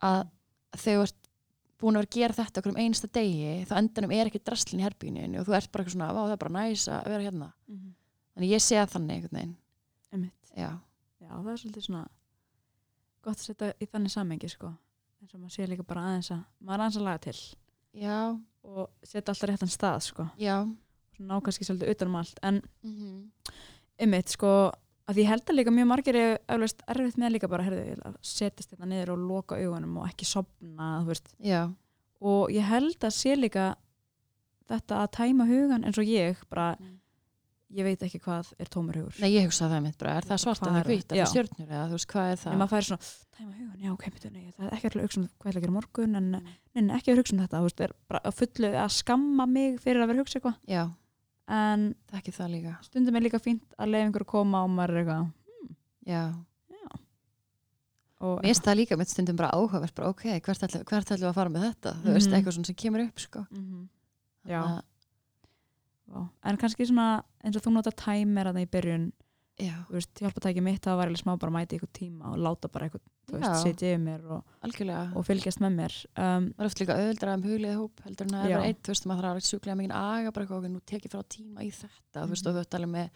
Að 0.01 0.25
þú 0.81 0.97
ert 1.05 1.21
búin 1.77 1.99
að 1.99 2.07
vera 2.07 2.09
að 2.09 2.17
gera 2.17 2.39
þetta 2.41 2.61
okkur 2.63 2.73
um 2.73 2.81
einasta 2.81 3.09
degi 3.13 3.67
þá 3.69 3.75
endanum 3.83 4.13
er 4.17 4.31
ekki 4.31 4.41
drastlin 4.41 4.81
í 4.81 4.87
herbygginu 4.87 5.41
og 5.43 5.45
þú 5.45 5.57
ert 5.59 5.71
bara 5.73 5.93
svona, 5.93 6.09
það 6.17 6.33
er 6.33 6.41
bara 6.41 6.55
næs 6.57 6.89
að 6.89 7.11
vera 7.13 7.27
hérna. 7.29 7.53
Þannig 8.33 8.53
ég 8.57 8.65
sé 8.65 8.81
að 8.81 8.93
þannig 8.95 9.17
einhvern 9.17 9.37
veginn. 9.37 9.55
Já, 10.57 10.71
Já, 11.21 11.31
það 11.33 11.53
er 11.53 11.61
svolítið 11.63 11.85
svona 11.87 12.03
gott 13.25 13.39
að 13.41 13.47
setja 13.49 13.69
í 13.83 13.87
þannig 13.91 14.13
samengi 14.13 14.49
sko. 14.53 14.69
Eins 15.23 15.33
og 15.35 15.41
maður 15.41 15.55
sé 15.57 15.67
líka 15.71 15.87
bara 15.89 16.03
aðeins 16.11 16.29
að 16.35 16.43
maður 16.61 16.83
aðeins 16.85 16.99
að 17.01 17.07
laga 17.07 17.23
til. 17.25 17.39
Já, 17.97 18.19
og 18.69 18.91
setja 19.03 19.33
alltaf 19.33 19.49
réttan 19.51 19.73
stað 19.73 20.03
sko. 20.05 20.27
Já. 20.39 20.57
Svona 21.17 21.33
ná 21.39 21.41
kannski 21.47 21.65
svolítið 21.67 21.95
utan 21.95 22.09
um 22.13 22.19
allt. 22.21 22.43
En 22.45 22.61
mm 22.85 23.31
ymmit 24.05 24.29
sko 24.29 24.51
að 25.09 25.17
ég 25.23 25.29
held 25.31 25.49
að 25.49 25.57
líka 25.57 25.73
mjög 25.73 25.87
margir 25.89 26.17
er 26.21 26.35
eflaust 26.53 26.83
erfitt 26.93 27.17
með 27.17 27.31
líka 27.33 27.49
bara 27.49 27.65
herðu, 27.65 27.95
að 28.05 28.17
setjast 28.21 28.75
þetta 28.75 28.89
niður 28.91 29.13
og 29.15 29.23
loka 29.31 29.57
augunum 29.57 29.97
og 30.03 30.09
ekki 30.11 30.27
sopna 30.29 30.89
þú 31.01 31.09
veist. 31.15 31.31
Já, 31.41 31.63
og 32.21 32.51
ég 32.53 32.67
held 32.69 32.99
að 33.09 33.15
sé 33.17 33.33
líka 33.41 33.71
þetta 34.69 34.99
að 35.07 35.13
tæma 35.17 35.47
hugan 35.49 35.87
eins 35.89 35.97
og 35.99 36.05
ég 36.11 36.37
bara 36.53 36.77
Mm. 36.77 36.99
Ég 37.75 37.83
veit 37.85 38.03
ekki 38.07 38.21
hvað 38.23 38.53
er 38.63 38.69
tómur 38.71 38.95
hugur 39.01 39.17
nei 39.21 39.33
ég 39.35 39.45
hugsa 39.49 39.67
það 39.69 39.83
mitt 39.83 39.99
bara, 39.99 40.17
er 40.21 40.23
það 40.29 40.39
svart 40.45 40.63
er 40.63 40.71
það? 40.71 40.87
hvít, 40.87 41.11
er 41.13 41.17
Já. 41.19 41.25
það 41.25 41.33
stjörnur 41.33 41.69
eða 41.73 41.87
þú 41.91 41.97
veist, 41.97 42.09
hvað 42.13 42.27
er 42.27 42.37
en 42.37 42.43
það 42.45 42.59
maður 42.61 42.73
færi 42.77 42.87
svona, 42.87 43.09
tæma 43.37 43.53
hugan, 43.57 43.81
já 43.83 43.93
ok, 43.93 44.05
betur, 44.15 44.31
nei, 44.33 44.53
það 44.57 44.67
er 44.67 44.77
ekki 44.77 44.87
alltaf 44.91 45.03
hugsa 45.07 45.21
um 45.21 45.27
hvað 45.27 45.51
ætla 45.51 45.59
að 45.61 45.67
gera 45.67 45.77
morgun 45.79 46.17
en, 46.17 46.29
Mm. 46.37 46.53
nei, 46.75 46.83
nei, 46.87 46.97
ekki 46.97 47.13
að 47.13 47.19
hugsa 47.23 47.35
um 47.35 47.41
þetta, 47.43 47.59
þú 47.59 47.67
veist, 47.67 47.81
er 47.81 47.93
bara 48.09 48.21
að 48.25 48.37
fullu 48.39 48.71
að 48.85 48.91
skamma 48.97 49.47
mig 49.51 49.81
fyrir 49.83 50.03
að 50.03 50.07
vera 50.13 50.23
hugsa 50.23 50.39
eitthvað 50.39 50.57
já, 50.69 50.85
en 51.49 51.95
það 52.11 52.19
ekki 52.23 52.37
það 52.39 52.51
líka 52.55 52.77
stundum 52.87 53.17
er 53.17 53.21
líka 53.27 53.39
fínt 53.43 53.67
að 53.79 53.91
leiða 53.91 54.07
einhver 54.07 54.23
að 54.27 54.33
koma 54.37 54.63
og 54.63 54.71
maður 54.71 54.91
er 54.95 55.03
eitthvað 55.03 55.33
já, 56.07 56.23
og 58.25 58.41
Mér 58.41 58.49
finnst 58.49 58.65
það 58.65 58.79
líka 58.81 58.97
mitt 58.97 59.11
stundum 59.13 59.37
bara 59.37 59.51
áhugavert 59.53 59.95
bara 59.95 60.09
ok, 60.09 60.23
hvert 60.41 60.63
ætlum, 60.65 60.85
við 60.89 61.29
að 61.29 61.35
fara 61.37 61.51
með 61.53 61.67
þetta 61.69 61.91
þú 62.01 62.15
veist, 62.15 62.29
Mhm. 62.31 62.37
eitthvað 62.39 62.55
svona 62.57 62.67
sem 62.67 62.75
kemur 62.75 63.01
upp 63.07 63.19
sko. 63.21 63.47
Mhm. 63.51 63.89
Já. 64.49 64.81
En 66.45 66.57
kannski 66.61 66.87
svona 66.87 67.23
eins 67.45 67.57
og 67.57 67.63
þú 67.67 67.73
nota 67.75 67.91
tæmer 67.91 68.47
að 68.51 68.55
það 68.61 68.67
í 68.67 68.71
byrjun 68.77 69.07
já, 69.59 69.73
þú 69.89 69.95
veist, 69.97 70.13
hjálpatæki 70.21 70.63
mitt 70.63 70.83
það 70.85 70.97
var 71.01 71.09
alveg 71.11 71.23
smá 71.23 71.33
bara 71.41 71.51
að 71.51 71.57
mæta 71.57 71.75
eitthvað 71.77 71.93
tíma 71.99 72.31
og 72.33 72.39
láta 72.45 72.69
bara 72.69 72.87
eitthvað, 72.87 73.03
þú 73.27 73.39
veist, 73.41 73.63
setja 73.65 73.89
yfir 73.95 74.03
mér 74.05 74.27
og, 74.37 74.43
og 75.17 75.25
fylgjast 75.27 75.61
með 75.65 75.73
mér. 75.81 75.95
Um, 76.15 76.49
það 76.53 76.61
er 76.61 76.69
oft 76.71 76.81
líka 76.83 76.97
auðvildra 77.01 77.35
um 77.39 77.43
huglið 77.49 77.79
hóp 77.81 78.03
heldur 78.05 78.27
en 78.29 78.35
að 78.37 78.43
það 78.43 78.51
er 78.51 78.57
bara 78.61 78.69
eitt, 78.69 78.83
þú 78.85 78.93
veist, 78.93 79.07
maður 79.11 79.27
þarf 79.29 79.41
að 79.41 79.49
sjúklega 79.49 79.79
mikið 79.81 79.95
aga 80.01 80.33
bara 80.37 80.45
eitthvað, 80.47 80.61
ok, 80.61 80.69
nú 80.77 80.81
tek 80.93 81.07
ég 81.09 81.15
frá 81.17 81.23
tíma 81.37 81.65
í 81.67 81.71
þetta 81.73 82.23
þú 82.27 82.29
veist, 82.35 82.45
Mhm. 82.45 82.51
og 82.51 82.55
þú 82.57 82.61
ert 82.67 82.77
alveg 82.79 82.93
með 82.93 83.11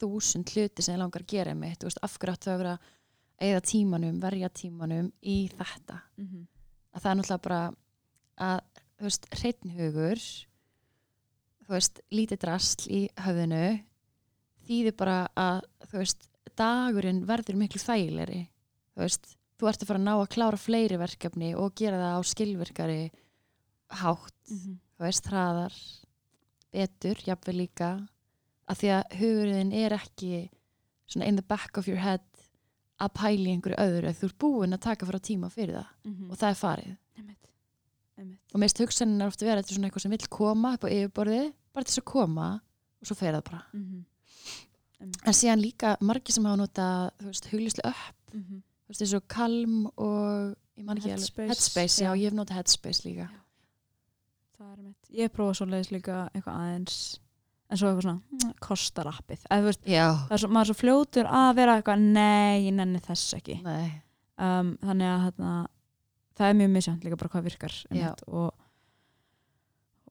þúsund 0.00 0.54
hluti 0.54 0.82
sem 0.82 0.94
ég 0.94 1.00
langar 1.02 1.22
að 1.22 1.26
gera 1.34 1.54
mitt, 1.54 1.78
þú 1.82 1.90
veist, 1.90 1.98
af 2.06 2.18
hverju 2.18 2.32
áttu 2.38 2.50
að 2.54 2.58
vera 2.62 2.78
eða 3.40 3.60
tímanum, 3.66 4.20
verja 4.20 4.48
tímanum 4.48 5.12
í 5.22 5.36
þetta, 5.50 6.00
mhm, 6.16 6.46
að 6.94 7.02
það 7.02 7.10
er 7.10 7.18
náttúrulega 7.20 7.42
bara 7.42 7.60
að, 8.38 8.60
þú 9.00 9.02
veist, 9.10 9.26
þú 11.70 11.76
veist, 11.76 12.00
lítið 12.10 12.42
drasl 12.42 12.90
í 12.90 13.00
höfðinu 13.22 13.64
þýðir 14.66 14.96
bara 14.98 15.18
að, 15.38 15.60
þú 15.86 16.02
veist, 16.02 16.26
dagurinn 16.58 17.22
verður 17.28 17.60
miklu 17.60 17.80
þægilegri 17.82 18.40
þú 18.48 19.04
veist, 19.04 19.34
þú 19.60 19.70
ert 19.70 19.84
að 19.84 19.90
fara 19.90 20.00
að 20.00 20.06
ná 20.08 20.14
að 20.16 20.30
klára 20.34 20.60
fleiri 20.60 20.98
verkefni 21.00 21.50
og 21.54 21.74
gera 21.78 22.00
það 22.00 22.16
á 22.18 22.20
skilvirkari 22.30 23.02
hátt 24.00 24.50
mhm, 24.50 24.78
þú 24.96 25.06
veist, 25.06 25.30
hraðar 25.30 25.76
betur, 26.70 27.22
jafnvel 27.26 27.56
líka 27.62 27.90
að 28.70 28.82
því 28.82 28.90
að 28.96 29.16
hugurinn 29.20 29.72
er 29.74 29.94
ekki 29.96 30.48
svona 31.10 31.30
in 31.30 31.38
the 31.38 31.46
back 31.46 31.78
of 31.78 31.86
your 31.90 32.02
head 32.02 32.26
að 33.00 33.14
pæli 33.16 33.54
einhverju 33.54 33.78
öðru 33.80 34.12
þú 34.16 34.28
ert 34.28 34.40
búin 34.42 34.76
að 34.76 34.84
taka 34.90 35.08
frá 35.08 35.18
tíma 35.22 35.50
fyrir 35.52 35.78
það 35.78 35.94
mhm. 36.10 36.26
og 36.30 36.42
það 36.42 36.50
er 36.50 36.60
farið 36.60 36.92
Einmitt. 37.20 37.50
Einmitt. 38.18 38.42
og 38.52 38.62
meist 38.62 38.82
hugsanin 38.82 39.22
er 39.22 39.30
ofta 39.32 39.46
verið 39.46 39.62
þetta 39.62 39.72
er 39.72 39.78
svona 39.78 39.90
eitthvað 39.90 40.06
sem 40.06 40.14
vill 40.16 40.30
koma 40.36 40.74
upp 40.76 40.86
á 40.86 40.88
yfirborði 40.90 41.42
bara 41.74 41.84
til 41.84 41.92
þess 41.94 42.02
að 42.02 42.10
koma 42.12 42.48
og 43.00 43.06
svo 43.08 43.16
fer 43.16 43.34
það 43.34 43.44
bara 43.50 43.62
Mhm. 43.72 44.04
Einmitt. 45.00 45.22
en 45.26 45.32
síðan 45.32 45.62
líka 45.64 45.96
margir 46.00 46.32
sem 46.32 46.44
hafa 46.44 46.56
nota 46.56 47.10
huglíslu 47.22 47.80
upp 47.84 48.34
Mhm. 48.34 48.62
þú 48.62 48.88
veist, 48.88 49.00
eins 49.02 49.14
og 49.14 49.28
Calm 49.28 49.86
og 49.96 50.56
Headspace. 50.76 51.48
Headspace, 51.48 52.00
já, 52.02 52.10
Já. 52.10 52.16
ég 52.16 52.24
hef 52.24 52.32
notað 52.32 52.56
Headspace 52.56 53.02
líka 53.04 53.28
það 54.58 54.72
er 54.72 54.82
mitt 54.82 55.10
ég 55.10 55.28
prófa 55.32 55.54
svo 55.56 55.66
leiðis 55.66 55.90
líka 55.92 56.28
eitthvað 56.34 56.56
aðeins 56.60 57.18
en 57.70 57.76
svo 57.78 57.88
eitthvað 57.88 58.02
svona, 58.02 58.22
mm, 58.32 58.54
kostar 58.60 59.06
appið 59.06 59.38
já, 59.86 60.06
það 60.28 60.32
er 60.32 60.42
svo, 60.42 60.48
maður 60.50 60.60
er 60.60 60.74
svo 60.74 60.78
fljótur 60.82 61.26
að 61.30 61.54
vera 61.56 61.76
eitthvað, 61.82 61.98
nei, 62.00 62.66
ég 62.66 62.72
nenni 62.74 63.00
þess 63.00 63.34
ekki 63.38 63.62
nei, 63.62 64.02
um, 64.38 64.76
þannig 64.82 65.08
að 65.10 65.24
þarna, 65.30 65.66
það 66.36 66.50
er 66.50 66.54
mjög 66.60 66.70
misjant 66.76 67.04
líka 67.04 67.16
bara 67.16 67.28
hvað 67.34 67.44
virkar 67.44 67.76
Já. 67.90 68.14
og 68.28 68.52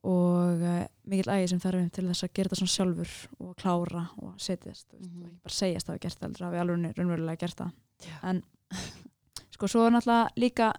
og 0.02 0.62
uh, 0.64 0.84
mikill 1.10 1.28
ægi 1.34 1.48
sem 1.52 1.60
þarf 1.60 1.90
til 1.92 2.06
þess 2.08 2.24
að 2.24 2.32
gera 2.38 2.48
þetta 2.48 2.58
svona 2.60 2.74
sjálfur 2.74 3.10
og 3.44 3.50
klára 3.60 4.04
og 4.22 4.36
setjast 4.40 4.94
mm 4.94 5.00
Mhm. 5.00 5.22
og 5.22 5.26
ekki 5.28 5.42
bara 5.44 5.56
segjast 5.58 5.88
að 5.88 5.92
hafa 5.92 6.02
gert 6.06 6.20
það 6.20 6.40
að 6.46 6.52
við 6.54 6.60
alveg 6.62 6.96
raunverulega 6.98 7.40
gert 7.42 7.56
það 7.60 7.72
Já. 8.06 8.14
en 8.30 8.42
sko 9.54 9.68
svo 9.68 9.84
er 9.86 9.92
náttúrulega 9.92 10.30
líka 10.40 10.70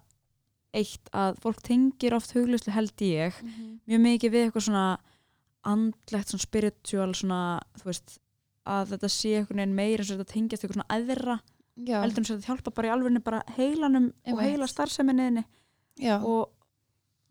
eitt 0.73 1.09
að 1.13 1.37
fólk 1.43 1.61
tengir 1.61 2.13
oft 2.15 2.31
hugluslu 2.33 2.71
held 2.73 2.95
ég 3.03 3.33
mjög 3.87 4.01
mikið 4.07 4.31
við 4.31 4.45
eitthvað 4.47 4.65
svona 4.69 4.85
andlegt, 5.63 6.31
svona 6.31 6.41
spiritual 6.47 7.11
svona, 7.13 7.39
þú 7.77 7.85
veist 7.91 8.17
að 8.65 8.93
þetta 8.95 9.09
sé 9.11 9.35
einhvern 9.37 9.59
veginn 9.61 9.75
meira 9.75 10.01
eins 10.01 10.11
og 10.11 10.17
þetta 10.21 10.33
tengjast 10.33 10.63
eitthvað 10.63 10.79
svona 10.79 10.95
aðra 10.97 11.35
heldur 12.01 12.19
en 12.23 12.25
svo 12.25 12.35
þetta 12.37 12.49
hjálpa 12.53 12.73
bara 12.77 12.87
í 12.87 12.91
alvegni 12.95 13.21
bara 13.25 13.43
heilanum 13.57 14.07
og 14.09 14.25
Einmitt. 14.31 14.47
heila 14.49 14.67
starfseminniðinni 14.67 15.43
og 16.25 16.49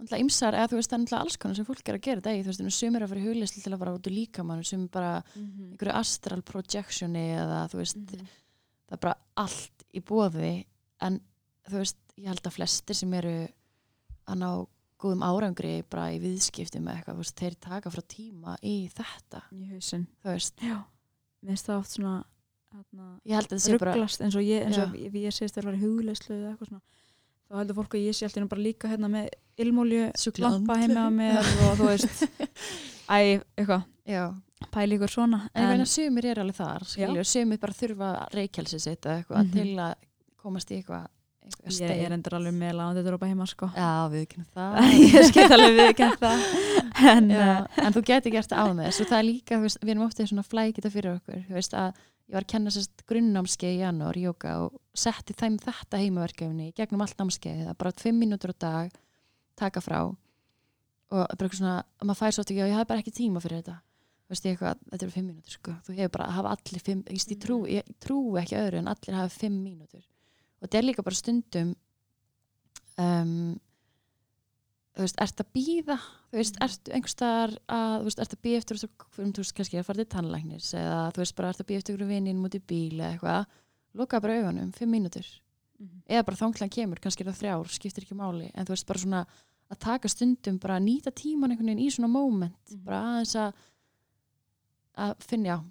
Náttúrulega 0.00 0.24
ymsar, 0.24 0.54
eða 0.56 0.68
þú 0.70 0.76
veist, 0.78 0.90
það 0.90 0.96
er 0.96 1.02
náttúrulega 1.04 1.20
alls 1.26 1.36
konar 1.36 1.56
sem 1.58 1.64
fólk 1.68 1.88
er 1.88 1.96
að 1.98 2.04
gera 2.06 2.32
í, 2.32 2.40
þú 2.40 2.46
veist, 2.50 2.78
sumir 2.80 3.02
að 3.04 3.08
fara 3.12 3.20
í 3.20 3.24
huglíslu 3.26 3.62
til 3.62 3.72
að 3.74 3.78
fara 3.82 3.94
út 3.98 4.06
úr 4.08 4.14
líkamann, 4.16 4.64
sumir 4.64 4.88
bara 4.90 5.22
Mhm. 5.36 5.72
einhverju 5.76 5.94
astral 5.94 6.42
projectioni 6.42 7.24
eða 7.36 7.68
þú 7.68 7.76
veist, 7.80 7.96
Mhm. 7.96 8.26
það 8.88 8.92
er 8.92 8.96
bara 8.98 9.16
allt 9.36 9.84
í 9.94 10.00
bóði 10.00 10.64
en 11.00 11.20
þú 11.68 11.76
veist, 11.78 11.96
ég 12.16 12.26
held 12.26 12.42
að 12.42 12.52
flestir 12.56 12.94
sem 12.96 13.12
eru 13.14 13.48
að 14.26 14.38
ná 14.38 14.66
góðum 14.98 15.22
árangri 15.22 15.82
bara 15.88 16.08
í 16.12 16.18
viðskipti 16.20 16.80
með 16.80 16.96
eitthvað, 17.04 17.14
þú 17.14 17.22
veist, 17.24 17.36
þeir 17.36 17.60
taka 17.60 17.90
frá 17.90 18.02
tíma 18.08 18.56
í 18.62 18.88
þetta, 18.90 19.42
í 19.52 19.68
hausinn. 19.72 20.06
Þú 20.24 20.32
veist. 20.32 20.56
Já, 20.60 20.84
mér 21.42 21.48
finnst 21.48 21.66
það 21.66 21.78
oft 21.78 21.90
svona 21.90 22.24
ég 23.26 23.80
rugglast 23.80 24.20
eins 24.20 24.34
og 24.36 24.42
ég, 24.42 24.64
eins 24.64 24.78
og 24.78 24.94
Já. 24.94 25.10
ég, 25.10 25.12
ég 25.12 25.32
segist 25.32 25.56
þá 27.50 27.58
heldur 27.60 27.78
fólk 27.80 27.96
að 27.98 28.04
ég 28.06 28.14
sé 28.16 28.26
alltaf 28.28 28.48
bara 28.52 28.62
líka 28.64 28.88
hérna 28.90 29.08
með 29.10 29.28
ilmólju 29.60 30.04
andleg. 30.54 30.84
heima 30.84 31.06
mér 31.10 31.40
og 31.42 31.78
þú 31.80 31.88
veist. 31.90 32.22
Æ, 33.10 33.40
eitthvað, 33.58 33.82
já, 34.06 34.24
pæli 34.70 34.94
ykkur 34.98 35.10
svona 35.10 35.40
en, 35.54 35.80
en 35.80 35.86
sumir 35.90 36.28
er 36.30 36.38
alveg 36.44 36.54
þar, 36.60 36.84
sumir 37.26 37.58
bara 37.58 37.74
þurfa 37.74 38.10
reykjelsi 38.36 38.78
sitt 38.80 39.08
eitthvað 39.10 39.48
Mhm. 39.48 39.56
til 39.56 39.72
að 39.82 39.94
komast 40.40 40.70
í 40.70 40.78
eitthvað, 40.78 41.08
eitthvað 41.44 41.66
ég 41.66 41.74
steig. 41.80 42.04
er 42.06 42.14
endur 42.14 42.36
alveg 42.38 42.54
með 42.54 42.76
lándi 42.78 43.02
drópa 43.04 43.26
heima 43.26 43.46
sko. 43.50 43.66
Já, 43.74 43.90
við 44.12 44.28
kynum 44.30 44.46
það. 44.54 44.78
Ég 45.10 45.26
skeitt 45.32 45.50
alveg 45.56 45.74
viðkjönd 45.80 46.22
það. 46.22 46.46
En 47.10 47.30
uh, 47.32 47.64
en 47.80 47.94
þú 47.96 48.00
getur 48.04 48.32
gert 48.34 48.50
það 48.52 48.60
á 48.60 48.66
þess 48.84 49.00
og 49.00 49.06
það 49.08 49.18
er 49.18 49.24
líka, 49.24 49.56
við 49.64 49.90
erum 49.94 50.02
ofta 50.04 50.22
í 50.22 50.26
svona 50.28 50.42
flækita 50.44 50.90
fyrir 50.92 51.14
okkur, 51.16 51.38
þú 51.48 51.54
veist 51.56 51.72
að 51.80 51.94
ég 52.30 52.36
var 52.36 52.46
að 52.46 52.52
kenna 52.52 52.70
sérst 52.70 53.02
grunnnámskeið 53.10 53.72
í 53.74 53.82
janúar 53.82 54.18
jóka 54.20 54.54
og 54.62 54.78
setti 54.94 55.34
þeim 55.34 55.56
þetta 55.58 55.98
heimaverkefni 55.98 56.68
gegnum 56.78 57.02
allt 57.02 57.18
námskeið, 57.18 57.64
það 57.64 57.72
er 57.72 57.78
bara 57.80 57.92
fimm 57.98 58.20
mínútur 58.22 58.52
á 58.54 58.62
dag 58.62 58.98
taka 59.58 59.82
frá. 59.82 60.00
Og 61.10 61.16
bara 61.18 61.34
eitthvað 61.34 61.58
svona, 61.58 61.78
að 61.98 62.06
maður 62.06 62.20
fær 62.20 62.36
svo 62.36 62.44
ekki 62.46 62.60
og 62.60 62.70
ég 62.70 62.76
hafði 62.78 62.90
bara 62.92 63.02
ekki 63.02 63.14
tíma 63.16 63.42
fyrir 63.42 63.64
þetta. 63.64 63.76
Veist 64.30 64.46
ég 64.46 64.54
eitthvað, 64.54 64.84
þetta 64.92 65.06
eru 65.06 65.14
fimm 65.16 65.26
mínútur 65.26 65.56
sko. 65.56 65.74
Þú 65.86 65.96
hefur 65.96 66.12
bara 66.14 66.28
að 66.28 66.36
hafa 66.36 66.52
allir 66.54 66.84
fimm, 66.86 67.00
ég, 67.10 67.24
ég, 67.32 67.40
trú, 67.42 67.56
ég 67.66 67.90
trú 68.04 68.18
ekki 68.38 68.58
öðru 68.60 68.78
en 68.78 68.90
allir 68.92 69.18
hafa 69.18 69.32
fimm 69.34 69.56
mínútur. 69.64 70.04
Og 70.60 70.68
þetta 70.68 70.78
er 70.78 70.86
líka 70.86 71.06
bara 71.06 71.18
stundum 71.18 71.74
um, 72.94 73.58
þú 75.00 75.06
veist, 75.06 75.20
ert 75.24 75.40
að 75.40 75.52
býða 75.56 75.96
þú 76.30 76.36
veist, 76.36 76.56
Mhm. 76.56 76.64
ertu 76.68 76.92
einhvers 76.94 77.14
staðar 77.16 77.52
að 77.68 77.94
þú 78.00 78.04
veist, 78.04 78.20
ert 78.20 78.34
að 78.36 78.42
býða 78.44 78.58
eftir 78.60 78.76
veist, 78.76 78.88
þú 79.16 79.40
veist, 79.40 79.54
kannski 79.56 79.78
að 79.80 79.84
fara 79.88 80.04
til 80.04 80.12
tannlæknis 80.14 80.74
eða 80.74 80.98
þú 81.12 81.16
veist, 81.24 81.36
bara 81.36 81.48
ert 81.48 81.60
að 81.60 81.68
býða 81.70 81.80
eftir 81.80 81.94
ykkur 81.96 82.08
vinnin 82.10 82.42
mútið 82.42 82.66
bíl 82.66 82.98
eða 83.00 83.12
eitthvað, 83.18 83.46
loka 83.94 84.20
bara 84.20 84.34
augunum 84.40 84.72
fimm 84.76 84.92
mínútur, 84.92 85.26
Mhm. 85.80 86.02
eða 86.08 86.24
bara 86.26 86.36
þanglan 86.36 86.70
kemur 86.70 87.00
kannski 87.00 87.20
er 87.26 87.32
það 87.32 87.40
þrjár, 87.40 87.68
skiptir 87.72 88.04
ekki 88.04 88.16
máli 88.16 88.50
en 88.54 88.66
þú 88.66 88.68
veist, 88.76 88.86
bara 88.86 88.98
svona 88.98 89.26
að 89.70 89.78
taka 89.78 90.08
stundum 90.08 90.58
bara 90.58 90.78
að 90.78 90.84
nýta 90.84 91.10
tíman 91.14 91.50
einhvern 91.50 91.66
veginn 91.70 91.86
í 91.86 91.90
svona 91.90 92.10
moment 92.10 92.52
Mhm. 92.70 92.84
bara 92.84 93.00
aðeins 93.00 93.34
að 93.36 93.54
að 94.98 95.16
finna, 95.20 95.46
já 95.46 95.64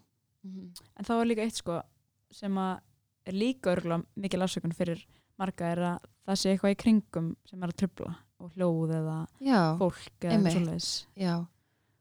Mhm. 0.46 0.74
en 0.98 1.06
þá 1.06 1.22
er 1.22 1.26
líka 1.26 1.44
eitt 1.46 1.56
sko 1.56 1.84
sem 2.32 2.54
að 2.56 2.80
er 3.26 3.34
líka 3.34 3.76
örgulega 3.76 4.06
mikil 4.18 4.40
afsökun 4.40 4.74
fyrir 4.74 5.06
marga 5.38 5.72
er 5.72 5.78
að 5.78 6.00
það 6.28 6.38
sé 6.38 6.58
eitthvað 6.58 6.72
í 6.72 6.78
kringum 6.78 7.36
sem 7.46 7.62
er 7.64 7.68
að 7.68 7.76
trubla 7.76 8.16
og 8.50 8.58
hljóð 8.58 8.94
eða 8.98 9.16
já, 9.46 9.62
fólk 9.80 10.28
eða 10.28 10.54
svoleiðis. 10.56 10.92
Já. 11.16 11.34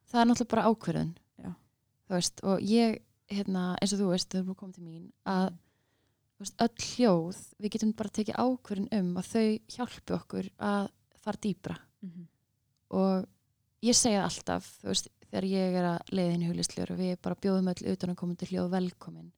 Það 0.08 0.20
er 0.20 0.28
náttúrulega 0.30 0.52
bara 0.54 0.68
þú 2.08 2.16
veist, 2.16 2.44
og 2.48 2.64
ég 2.64 2.98
hérna, 3.28 3.64
eins 3.76 3.92
og 3.92 4.00
þú 4.00 4.12
veist, 4.14 4.30
þau 4.32 4.40
eru 4.40 4.56
komið 4.56 4.78
til 4.78 4.86
mín 4.86 5.08
að 5.28 5.48
þú 6.38 6.44
veist, 6.44 6.56
öll 6.64 6.86
hljóð 6.86 7.42
við 7.58 7.74
getum 7.74 7.94
bara 7.98 8.14
tekið 8.18 8.40
ákvörðun 8.40 8.90
um 8.98 9.10
að 9.20 9.30
þau 9.32 9.46
hjálpi 9.74 10.16
okkur 10.16 10.50
að 10.56 10.90
fara 11.18 11.42
dýpra. 11.44 11.78
Mhm. 11.98 12.28
og 12.88 13.26
ég 13.84 13.94
segja 13.94 14.24
alltaf 14.24 14.64
þú 14.80 14.88
veist, 14.88 15.08
þegar 15.28 15.44
ég 15.44 15.74
er 15.76 15.84
að 15.84 16.12
leiðin 16.16 16.44
í 16.46 16.48
hulisljóru 16.48 16.96
við 16.96 17.18
bara 17.20 17.36
bjóðum 17.36 17.68
öll 17.68 17.92
utan 17.92 18.10
að 18.14 18.16
koma 18.16 18.34
til 18.34 18.48
hljóð 18.48 18.70
velkomin. 18.70 19.32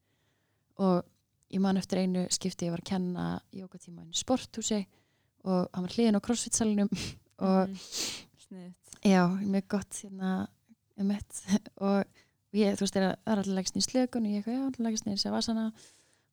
Og 0.79 1.03
ég 1.51 1.59
man 1.59 1.77
eftir 1.77 1.99
einu 1.99 2.27
skipti 2.31 2.69
ég 2.69 2.71
var 2.71 2.79
að 2.79 2.91
kenna 2.93 3.25
jókatíma 3.51 4.05
í 4.07 4.15
sporthúsi 4.15 4.85
og 5.43 5.69
hann 5.73 5.85
var 5.87 5.93
hliðin 5.95 6.17
á 6.17 6.25
crossfit-salunum 6.25 6.89
og 7.47 7.69
Mhm. 7.69 7.77
sniðut 8.47 8.77
Já, 9.03 9.23
mjög 9.41 9.67
gott 9.67 10.01
hérna 10.03 10.47
um 10.99 11.07
og 11.81 12.05
ég, 12.53 12.75
þú 12.77 12.83
veist, 12.85 12.95
að- 12.99 13.15
það 13.25 13.31
er 13.33 13.39
allir 13.41 13.55
leggst 13.57 13.77
í 13.79 13.81
slökun 13.85 14.25
og 14.27 14.31
ég 14.31 14.41
eitthvað, 14.43 14.57
já, 14.59 14.65
allir 14.67 14.85
leggst 14.89 15.07
í 15.07 15.15
savasana. 15.17 15.71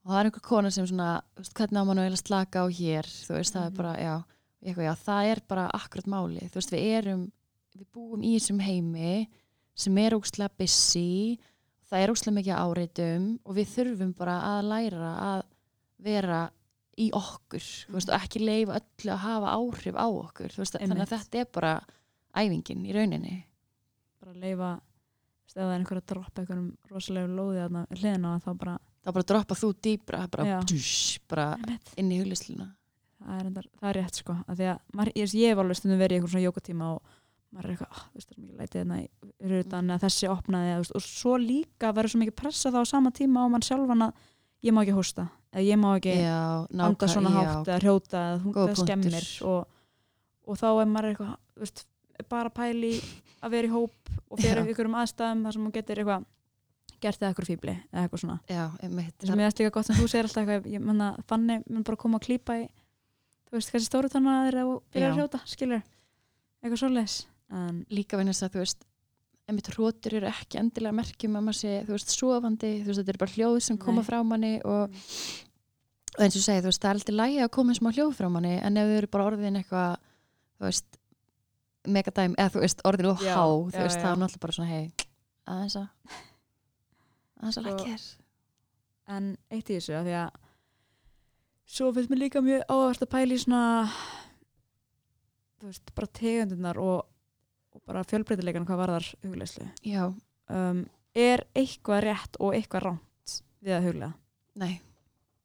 Og 0.05 0.11
það 0.13 0.19
er 0.21 0.29
einhver 0.29 0.43
kona 0.43 0.71
sem 0.71 0.87
svona 0.87 1.23
veist, 1.37 1.55
hvernig 1.55 1.79
á 1.79 1.85
eiginlega 2.05 2.19
að 2.19 2.27
slaka 2.27 2.61
á 2.61 2.67
hér 2.69 3.07
þú 3.09 3.35
veist, 3.39 3.55
það 3.55 3.65
Mhm. 3.65 3.67
er 3.73 3.77
bara, 3.79 3.95
já, 3.97 4.15
ég 4.63 4.69
eitthvað, 4.69 4.89
já, 4.89 4.95
það 5.07 5.31
er 5.33 5.41
bara 5.49 5.71
akkurat 5.73 6.07
máli, 6.07 6.49
þú 6.51 6.55
veist, 6.61 6.71
við 6.71 6.87
erum 6.99 7.33
við 7.79 7.87
búum 7.95 8.23
í 8.23 8.35
þessum 8.37 8.61
heimi 8.61 9.29
sem 9.75 9.99
er 9.99 10.11
ógstlega 10.19 10.51
busy 10.59 11.39
það 11.91 12.03
er 12.03 12.11
ógstlega 12.11 12.37
mikið 12.39 12.59
áreitum 12.59 13.39
og 13.47 13.55
við 13.55 13.67
þurfum 13.77 14.13
bara 14.19 14.41
að 14.43 14.65
læra 14.69 15.13
að 15.23 15.43
vera 16.03 16.51
í 16.99 17.09
okkur 17.15 17.63
þú 17.63 17.95
veist, 17.95 18.11
og 18.11 18.19
ekki 18.19 18.43
leifa 18.43 18.81
öllu 18.81 19.15
að 19.15 19.25
hafa 19.25 19.55
áhrif 19.55 19.99
á 19.99 20.07
okkur 20.09 20.59
veist, 20.59 20.77
þannig 20.79 21.05
að 21.07 21.15
þetta 21.15 21.41
er 21.43 21.49
bara 21.55 21.73
æfingin 22.39 22.85
í 22.87 22.95
rauninni. 22.95 23.37
Bara 24.19 24.35
að 24.35 24.43
leifa 24.45 24.73
ef 25.59 25.65
það 25.67 25.73
er 25.73 25.79
einhver 25.81 26.01
að 26.01 26.09
droppa 26.13 26.43
einhverjum 26.43 26.67
rosalegu 26.93 27.31
lóði 27.35 27.63
þarna 27.63 27.85
við 27.89 28.03
hliðina 28.03 28.33
á 28.35 28.37
það 28.45 28.59
bara, 28.63 28.75
þá 29.03 29.11
bara 29.17 29.29
droppa 29.33 29.57
þú 29.59 29.71
dýbra 29.87 30.25
bara, 30.31 30.49
Já. 30.49 30.59
dúsh, 30.71 31.21
bara 31.31 31.47
inn 31.99 32.13
í 32.13 32.19
huglisluna 32.21 32.69
það 33.19 33.39
er, 33.39 33.49
endar, 33.51 33.71
það 33.81 33.91
er 33.91 33.99
rétt 33.99 34.21
sko 34.21 34.37
að 34.47 34.63
að 34.69 34.83
maður, 34.95 35.13
ég, 35.19 35.35
ég 35.35 35.53
hef 35.53 35.63
alveg 35.63 35.81
stundum 35.81 36.03
verið 36.03 36.15
í 36.15 36.21
einhverjum 36.21 36.35
svona 36.35 36.47
jókatíma 36.47 36.91
og 36.95 37.17
maður 37.49 37.65
er 37.67 37.75
eitthvað, 37.75 37.93
ah, 37.97 38.05
þú 38.05 38.21
veist, 38.21 38.29
það 38.29 38.37
er 38.37 38.45
mikið 38.45 38.61
lætið 38.63 38.81
hérna 38.83 39.01
í 39.01 39.53
rutan 39.53 39.91
eða 39.91 40.03
þessi 40.05 40.31
opnaði, 40.31 40.71
eða, 40.71 40.79
þú 40.79 40.85
veist, 40.85 40.97
og 40.99 41.07
svo 41.09 41.35
líka 41.43 41.93
verður 41.97 42.13
svo 42.13 42.23
mikið 42.23 42.39
pressa 42.39 42.73
þá 42.75 42.79
á 42.85 42.93
sama 42.93 43.15
tíma 43.17 43.45
á 43.45 43.47
mann 43.51 43.65
sjálfan 43.65 44.07
að 44.09 44.27
ég 44.69 44.77
má 44.77 44.83
ekki 44.85 44.97
hósta 44.99 45.27
eða 45.53 45.65
ég 45.65 45.81
má 45.81 45.89
ekki 45.97 46.15
já, 46.15 46.39
anda 46.69 46.83
nákvæm- 46.83 47.13
svona 47.15 47.33
hátt 47.35 47.69
eða 47.69 47.79
hrjóta 47.83 48.23
eða 48.25 48.53
Góður 48.57 48.73
það 48.75 48.83
skemmir 48.83 49.29
og, 49.49 49.69
og 50.49 50.59
þá 50.61 50.67
er 50.71 50.91
maður 50.93 51.11
eitthvað 51.13 51.37
þú 51.55 51.65
veist, 51.65 51.85
bara 52.29 52.51
pæli 52.51 52.93
að 53.39 53.55
vera 53.55 53.69
í 53.69 53.73
hóp 53.73 54.13
og 54.29 54.43
fyrir 54.43 54.73
ykkur 54.73 54.91
um 54.91 54.99
aðstæðum 54.99 55.47
þar 55.47 55.57
sem 55.57 55.65
hún 55.69 55.77
getur 55.79 56.03
eitthvað 56.03 56.27
gert 56.99 57.23
eða 57.23 57.31
eitthvað 57.31 57.49
fíbli 57.53 57.75
eða 57.93 58.03
eitthvað 58.03 58.23
svona. 58.25 58.39
Já, 58.51 58.65
það 58.83 59.45
ætti 59.47 59.65
líka 59.65 59.75
gott 59.77 59.91
að 59.93 60.01
þú 60.01 60.09
segir 60.11 60.27
alltaf 60.29 60.43
eitthvað 60.43 60.73
ég 60.73 60.83
menna 60.83 61.09
fanni 61.31 61.61
mun 61.69 61.85
bara 61.87 62.01
koma 62.01 62.19
að 62.19 62.27
klípa 62.27 62.57
í 62.59 62.67
þú 63.49 63.57
veist 63.57 63.71
kannski 63.73 63.87
stóru 63.89 64.11
tanna 64.13 64.35
þeirra 64.49 64.65
og 64.67 64.83
byrja 64.93 65.09
að 65.09 65.15
Já. 65.15 65.19
hrjóta 65.21 65.41
skilur 65.47 65.83
eitthvað 66.63 66.83
en 67.49 67.87
líka 67.89 68.19
vegna 68.19 68.35
þess 68.35 68.45
að 68.49 68.57
þú 68.57 68.65
veist 68.65 68.83
einmitt 69.49 69.71
hrótur 69.73 70.19
eru 70.19 70.29
ekki 70.29 70.59
endilega 70.61 70.97
merkjum 70.99 71.39
að 71.39 71.45
maður 71.47 71.59
sé, 71.63 71.75
þú 71.89 71.95
veist, 71.97 72.13
sofandi 72.13 72.73
þú 72.83 72.91
veist, 72.91 73.01
þetta 73.01 73.15
er 73.15 73.21
bara 73.23 73.35
hljóð 73.37 73.59
sem 73.65 73.79
koma 73.81 74.03
Nei. 74.03 74.09
frá 74.11 74.19
manni 74.27 74.53
og, 74.69 74.99
og 76.19 76.23
eins 76.25 76.37
og 76.37 76.45
segi, 76.45 76.61
þú 76.65 76.69
veist, 76.71 76.83
það 76.83 76.91
er 76.91 77.01
alltaf 77.01 77.19
lægi 77.23 77.43
að 77.47 77.53
koma 77.57 77.77
smá 77.79 77.91
hljóð 77.97 78.15
frá 78.19 78.29
manni 78.35 78.55
en 78.61 78.77
ef 78.83 78.91
þau 78.91 78.97
eru 79.01 79.11
bara 79.15 79.29
orðin 79.31 79.59
eitthvað 79.63 79.95
þú 80.59 80.69
veist, 80.69 80.99
megadæm 81.89 82.37
eða 82.37 82.53
þú 82.55 82.65
veist, 82.67 82.85
orðin 82.93 83.11
og 83.15 83.25
Já, 83.25 83.33
há 83.39 83.45
þú 83.49 83.73
já, 83.73 83.83
veist, 83.87 83.97
já. 83.97 84.03
það 84.05 84.13
er 84.13 84.23
náttúrulega 84.23 84.45
bara 84.45 84.59
svona, 84.59 84.73
hei 84.75 84.87
aðeins 85.49 85.79
að 85.81 85.89
aðeins 87.39 87.57
að 87.57 87.63
Sko, 87.63 87.67
lækja 87.71 87.97
þér 87.97 88.07
en 89.17 89.29
eitt 89.57 89.71
í 89.73 89.77
þessu 89.79 89.95
að 89.97 90.09
því 90.11 90.17
að 90.21 90.41
svo 91.79 91.93
finnst 91.97 92.11
mér 92.13 92.21
líka 92.27 92.43
mjög 92.45 92.67
áhvert 92.69 93.05
að 93.07 93.13
pæla 93.15 93.37
í 93.37 93.41
svona 93.41 93.63
þú 95.59 95.71
veist, 95.71 95.95
bara 95.97 96.13
tegundunar 96.21 96.81
og, 96.83 96.99
og 97.01 97.18
bara 97.89 98.05
fjölbreytileikan 98.09 98.67
hvað 98.69 98.83
varðar 98.83 99.07
hugleislu 99.25 99.67
já, 99.87 100.05
um, 100.53 100.85
er 101.19 101.45
eitthvað 101.57 102.05
rétt 102.07 102.39
og 102.45 102.55
eitthvað 102.59 102.85
ránt 102.89 103.39
við 103.65 103.75
að 103.79 103.89
huglega 103.89 104.13
nei. 104.59 104.75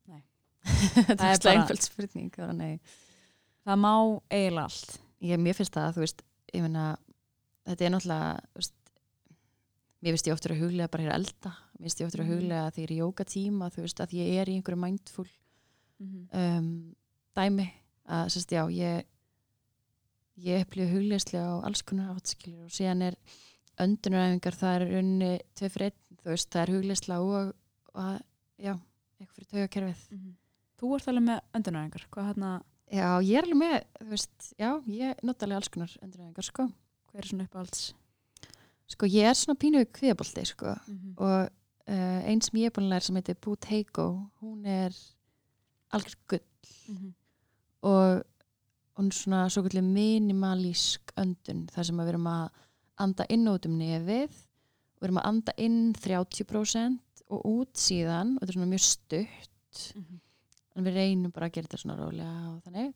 Nei. 0.10 0.22
Það 1.18 1.26
er 1.32 1.50
einföld 1.54 1.84
spurning 1.86 2.30
það 3.64 3.80
má 3.80 3.92
eiginlega 4.30 4.68
allt. 4.68 4.96
Ég, 5.24 5.40
mér 5.40 5.56
finnst 5.56 5.76
það, 5.78 5.94
þú 5.96 6.02
veist, 6.04 6.24
meina 6.66 6.86
þetta 7.70 7.86
er 7.88 7.94
náttúrulega 7.94 8.32
veist, 8.60 8.74
mér 10.04 10.16
finnst 10.18 10.28
ég 10.28 10.36
oftur 10.36 10.54
að 10.56 10.64
huglega 10.66 10.92
bara 10.92 11.06
hér 11.06 11.14
að 11.14 11.20
elda, 11.22 11.54
mér 11.78 11.88
finnst 11.88 12.02
ég 12.04 12.10
oftur 12.10 12.24
að 12.24 12.28
Mhm. 12.28 12.34
huglega 12.42 12.72
því 12.74 12.82
ég 12.84 12.90
er 12.90 12.94
í 12.94 13.00
jóka 13.00 13.26
tíma, 13.34 13.70
þú 13.72 13.86
veist, 13.86 14.02
að 14.04 14.16
ég 14.20 14.34
er 14.42 14.52
í 14.52 14.58
einhverju 14.60 14.82
mindful 14.84 15.28
mm 16.04 16.28
um, 16.34 16.96
dæmi. 17.38 17.70
Að, 18.04 18.26
sérst, 18.34 18.52
já, 18.52 18.64
ég 18.68 19.06
ég 20.42 20.66
upplifu 20.66 20.98
huglegslega 20.98 21.46
á 21.54 21.66
alls 21.68 21.84
konar 21.86 22.14
átskilur 22.16 22.68
og 22.68 22.74
síðan 22.74 23.02
er 23.10 23.18
öndunaræfingar, 23.84 24.58
það 24.58 24.76
er 24.76 25.00
unni 25.00 25.32
tvei 25.58 25.70
fyrir 25.70 25.90
einn, 25.90 26.20
þú 26.22 26.30
veist, 26.34 26.50
það 26.54 26.62
er 26.64 26.74
huglegslega 26.76 27.22
og, 27.22 27.56
og 27.94 28.20
já, 28.62 28.74
eitthvað 29.20 29.36
fyrir 29.36 29.50
taugakerfið. 29.52 30.06
-hmm. 30.12 30.36
þú 30.80 30.96
ert 30.96 31.08
alveg 31.08 31.24
með 31.24 31.40
öndunæringar 31.58 32.08
hvað 32.12 32.30
hérna, 32.30 32.52
já, 32.92 33.08
ég 33.22 33.38
er 33.38 33.44
alveg 33.44 33.60
með, 33.64 33.78
þú 34.00 34.10
veist, 34.10 34.54
já, 34.60 34.70
ég 34.88 35.24
nota 35.24 35.46
alveg 35.46 35.56
alls 35.56 35.70
konar 35.70 35.98
öndunaræfingar, 36.02 36.44
sko. 36.44 36.70
Hver 37.12 37.24
er 37.24 37.28
svona 37.28 37.44
uppáhalds? 37.44 37.94
Sko 38.90 39.06
ég 39.06 39.28
er 39.30 39.38
svona 39.38 39.60
pínu 39.60 39.86
kviðabolti 39.86 40.46
sko 40.46 40.66
mm 40.66 40.98
-hmm. 40.98 41.14
og 41.18 41.50
uh, 41.88 42.22
einn 42.30 42.42
sem 42.42 42.60
ég 42.60 42.66
er 42.66 42.74
búin 42.76 42.88
að 42.88 42.94
læra 42.94 43.00
sem 43.00 43.16
heitir 43.16 43.42
Bouteigo, 43.42 44.30
hún 44.42 44.66
er 44.66 44.92
algjör 45.92 46.16
gull. 46.28 46.42
Og 47.82 48.24
er 49.00 49.16
svona 49.18 49.46
svo 49.50 49.64
kvöldi 49.66 49.82
minimalísk 49.86 51.14
öndun 51.20 51.66
þar 51.74 51.88
sem 51.88 52.02
við 52.02 52.12
erum 52.14 52.28
að 52.30 52.44
anda 53.04 53.26
inn 53.34 53.48
og 53.50 53.58
út 53.58 53.68
um 53.70 53.80
nefið 53.80 54.28
og 54.28 55.02
við 55.02 55.08
erum 55.10 55.22
að 55.22 55.30
anda 55.32 55.56
inn 55.66 55.80
30% 55.98 57.24
og 57.34 57.48
út 57.50 57.80
síðan 57.80 58.36
og 58.36 58.44
þetta 58.44 58.54
er 58.54 58.58
svona 58.60 58.72
mjög 58.74 58.86
stutt. 58.86 59.84
En 60.74 60.86
við 60.86 60.98
reynum 61.00 61.34
bara 61.34 61.50
að 61.50 61.58
gera 61.58 61.70
þetta 61.70 61.82
svona 61.82 61.98
rólega 61.98 62.36
og 62.52 62.62
þannig. 62.68 62.94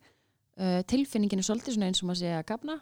Uh, 0.58 0.80
tilfinningin 0.89 1.42
er 1.42 1.46
svolítið 1.46 1.77
svona 1.77 1.89
eins 1.89 2.01
og 2.01 2.10
maður 2.10 2.22
segja 2.24 2.39
að 2.42 2.48
gafna 2.50 2.80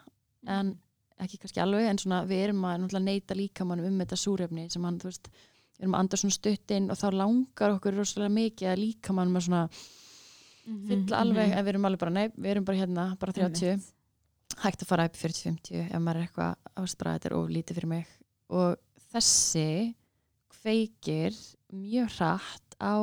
en 0.52 0.76
ekki 1.20 1.40
kannski 1.40 1.60
alveg 1.60 1.88
en 1.90 2.00
svona 2.00 2.22
við 2.28 2.46
erum 2.46 2.64
að 2.68 2.96
neyta 3.04 3.36
líkamannum 3.36 3.88
um 3.90 4.00
þetta 4.02 4.16
súrefni 4.20 4.66
sem 4.72 4.84
hann, 4.84 4.96
þú 5.00 5.10
veist, 5.10 5.28
við 5.76 5.84
erum 5.84 5.96
að 5.96 6.04
anda 6.04 6.20
svona 6.20 6.36
stutt 6.36 6.72
inn 6.76 6.88
og 6.92 7.00
þá 7.00 7.06
langar 7.16 7.76
okkur 7.76 7.96
rosalega 7.96 8.36
mikið 8.36 8.72
að 8.72 8.82
líkamannum 8.82 9.40
að 9.40 9.46
svona 9.48 9.62
Mhm, 9.66 10.05
fylla 10.88 11.20
alveg, 11.22 11.52
en 11.52 11.64
við 11.64 11.68
erum 11.74 11.84
alveg 11.88 12.00
bara, 12.00 12.10
nei, 12.10 12.28
við 12.36 12.50
erum 12.50 12.64
bara 12.64 12.78
hérna, 12.80 13.04
bara 13.20 13.32
30 13.32 13.84
hægt 14.62 14.82
að 14.82 14.88
fara 14.88 15.04
upp 15.06 15.14
í 15.16 15.20
40-50 15.20 15.84
ef 15.94 16.00
maður 16.00 16.16
er 16.20 16.26
eitthvað, 16.26 16.56
ást 16.82 16.98
bara 16.98 17.12
þetta 17.18 17.28
er 17.30 17.36
oflítið 17.36 17.74
fyrir 17.78 17.88
mig. 17.88 18.06
Og 18.50 18.76
þessi 19.12 19.94
kveikir 20.62 21.36
mjög 21.76 22.10
hratt 22.18 22.76
á 22.80 22.96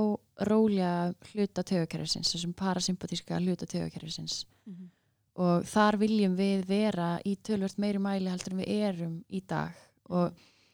rólega 0.48 1.14
hluta 1.34 1.64
tögakerfisins, 1.64 2.32
þessum 2.34 2.54
parasympatíska 2.58 3.40
hluta 3.42 3.66
tögakerfisins 3.70 4.46
Mhm. 4.66 4.90
og 5.36 5.64
þar 5.66 5.98
viljum 5.98 6.36
við 6.38 6.66
vera 6.68 7.20
í 7.26 7.36
tölvört 7.38 7.78
meiri 7.78 8.00
mæli 8.00 8.30
heldur 8.30 8.54
en 8.54 8.60
við 8.60 8.68
erum 8.90 9.26
í 9.32 9.42
dag. 9.48 9.74
Og 10.10 10.32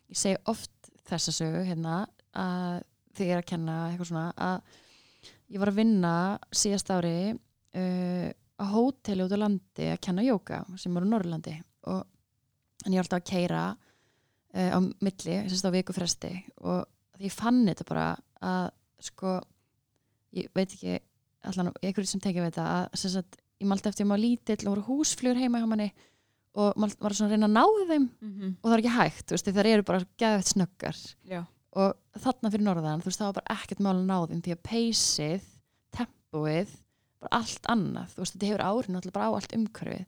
ég 0.10 0.18
segi 0.18 0.38
oft 0.46 0.72
þessa 1.10 1.32
sögu 1.32 1.66
hérna 1.66 2.08
að 2.36 2.84
ég 3.20 3.30
er 3.34 3.42
að 3.42 3.46
kenna 3.46 3.90
eitthvað 3.90 4.08
svona 4.08 4.34
að 4.38 4.62
ég 5.50 5.62
var 5.62 5.72
að 5.72 5.82
vinna 5.82 6.14
síðast 6.54 6.92
ári 6.94 7.34
uh, 7.34 8.30
á 8.60 8.66
hóteli 8.74 9.26
út 9.26 9.36
á 9.36 9.40
landi 9.42 9.92
að 9.94 10.02
kenna 10.06 10.26
jóka 10.26 10.64
sem 10.80 10.96
var 10.96 11.08
á 11.08 11.12
Norrlandi 11.12 11.56
og 11.90 12.02
en 12.86 12.94
ég 12.94 13.00
var 13.00 13.06
alltaf 13.08 13.22
að 13.22 13.30
keira 13.32 13.64
uh, 13.74 14.72
á 14.76 14.80
milli, 14.80 15.38
þess 15.46 15.64
að 15.64 15.72
á 15.74 15.78
viku 15.78 15.96
fresti 15.96 16.34
og 16.64 17.24
ég 17.24 17.36
fann 17.36 17.66
þetta 17.68 17.88
bara 17.88 18.10
að 18.46 18.70
sko 19.10 19.40
ég 20.36 20.50
veit 20.56 20.70
ekki, 20.70 21.00
allan 21.50 21.72
einhverju 21.82 22.12
sem 22.12 22.22
tekja 22.24 22.44
við 22.44 22.52
þetta 22.54 22.68
að 22.76 23.04
sagt, 23.04 23.40
ég 23.60 23.68
maldi 23.70 23.90
eftir 23.90 24.06
að 24.06 24.12
maður 24.12 24.26
lítill 24.26 24.60
og 24.66 24.72
voru 24.74 24.86
húsflugur 24.90 25.40
heima 25.40 25.62
hjá 25.62 25.68
manni 25.72 25.90
og 26.60 26.78
maður 26.80 27.06
var 27.06 27.16
svona 27.16 27.30
að 27.30 27.36
reyna 27.36 27.50
að 27.50 27.56
ná 27.56 27.88
þeim 27.92 28.06
og 28.60 28.68
það 28.68 28.76
er 28.76 28.84
ekki 28.84 28.96
hægt, 28.98 29.26
þú 29.26 29.36
veist, 29.36 29.52
þær 29.58 29.70
eru 29.72 29.86
bara 29.88 30.06
geðvægt 30.20 30.52
snöggar. 30.54 31.02
Já, 31.30 31.42
og 31.78 31.96
þarna 32.18 32.50
fyrir 32.52 32.66
norðan, 32.66 33.02
þú 33.04 33.06
veist, 33.12 33.20
það 33.22 33.28
var 33.30 33.38
bara 33.42 33.56
ekkert 33.60 33.80
mál 33.86 33.94
að 33.96 34.06
ná 34.10 34.18
þeim 34.32 34.42
því 34.46 34.54
að 34.56 34.62
peysið, 34.70 35.44
tempóið 35.96 36.72
bara 37.20 37.40
allt 37.42 37.70
annað, 37.70 38.14
þú 38.16 38.24
veist, 38.24 38.34
þetta 38.36 38.50
hefur 38.50 38.66
áhrif 38.70 38.90
náttúrulega 38.94 39.18
bara 39.20 39.30
á 39.30 39.36
allt 39.38 39.56
umhverfið. 39.58 40.06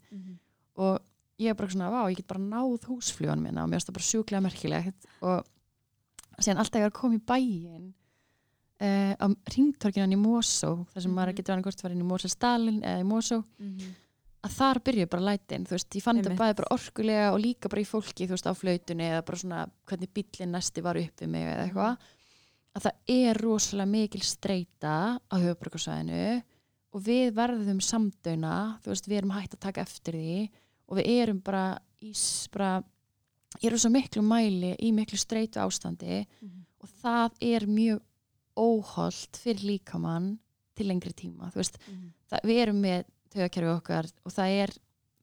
Og 0.82 1.00
ég 1.41 1.50
er 1.52 1.58
bara 1.60 1.69
svona, 1.74 1.89
vá, 1.91 2.02
ég 2.10 2.17
get 2.21 2.28
bara 2.32 2.39
náð 2.39 2.86
húsflugan 2.89 3.41
minna 3.43 3.63
og 3.65 3.69
mér 3.69 3.78
finnst 3.82 3.89
það 3.91 3.97
bara 4.00 4.10
sjúklega 4.10 4.45
merkilegt. 4.45 5.08
Og 5.21 6.41
síðan 6.41 6.62
alltaf 6.63 6.80
ég 6.80 6.86
var 6.88 6.93
að 6.93 7.00
koma 7.02 7.17
í 7.19 7.26
bæinn 7.32 7.88
uh, 8.82 9.13
á 9.19 9.26
ringtorkinan 9.54 10.15
í 10.15 10.19
Mosó 10.21 10.86
þar 10.93 11.02
sem 11.06 11.12
maður 11.13 11.34
Mhm. 11.34 11.38
getur 11.41 11.54
hann 11.54 11.63
hvort 11.65 11.84
var 11.84 11.91
inn 11.91 12.02
í 12.02 12.08
Mosó-stalin 12.08 12.80
eða 12.82 13.04
í 13.04 13.08
Mosó 13.12 13.43
að 14.41 14.56
þar 14.56 14.80
byrjuði 14.86 15.10
bara 15.12 15.25
lætin, 15.27 15.65
þú 15.69 15.75
veist, 15.75 15.95
ég 15.97 16.04
fann 16.06 16.17
þetta 16.17 16.38
bæði 16.39 16.56
bara 16.62 16.73
orkulega 16.73 17.27
og 17.34 17.39
líka 17.43 17.69
bara 17.69 17.84
í 17.84 17.88
fólki, 17.88 18.25
þú 18.25 18.36
veist, 18.36 18.49
á 18.49 18.54
flautunni 18.58 19.10
eða 19.10 19.25
bara 19.27 19.41
svona 19.41 19.60
hvernig 19.89 20.13
bíllinn 20.15 20.56
næsti 20.56 20.84
var 20.86 20.99
upp 21.01 21.21
við 21.21 21.30
mig 21.30 21.45
eða 21.45 21.67
eitthvað, 21.67 22.08
að 22.71 22.88
það 22.88 23.13
er 23.17 23.41
rosalega 23.45 23.91
mikil 23.91 24.23
streyta 24.25 24.95
á 25.21 25.36
höfuborgarsvæðinu 25.36 26.25
og 26.91 27.06
við 27.06 27.36
verðum 27.38 27.84
samdöina, 27.86 28.56
þú 28.82 28.93
veist, 28.93 29.12
við 29.12 29.21
erum 29.21 29.36
hægt 29.36 29.56
að 29.58 29.63
taka 29.67 29.86
eftir 29.86 30.17
því 30.17 30.38
og 30.89 30.97
við 30.99 31.12
erum 31.21 31.41
bara 31.45 31.65
í, 32.01 32.13
bara, 32.56 32.71
erum 33.62 33.84
svo 33.84 33.93
miklu 33.93 34.25
mæli 34.25 34.73
í 34.82 34.91
miklu 34.95 35.21
streytu 35.21 35.62
ástandi 35.62 36.23
og 36.82 36.89
það 37.04 37.38
er 37.45 37.69
mjög 37.69 38.01
óholt 38.58 39.38
fyrir 39.39 39.69
líkamann 39.69 40.34
til 40.75 40.88
lengri 40.89 41.13
tíma, 41.13 41.51
þú 41.54 41.62
veist, 41.62 41.77
það, 42.32 42.47
við 42.49 42.65
erum 42.65 42.82
með 42.82 43.06
tögakerfi 43.32 43.72
okkar 43.72 44.12
og 44.26 44.36
það 44.36 44.58
er, 44.65 44.76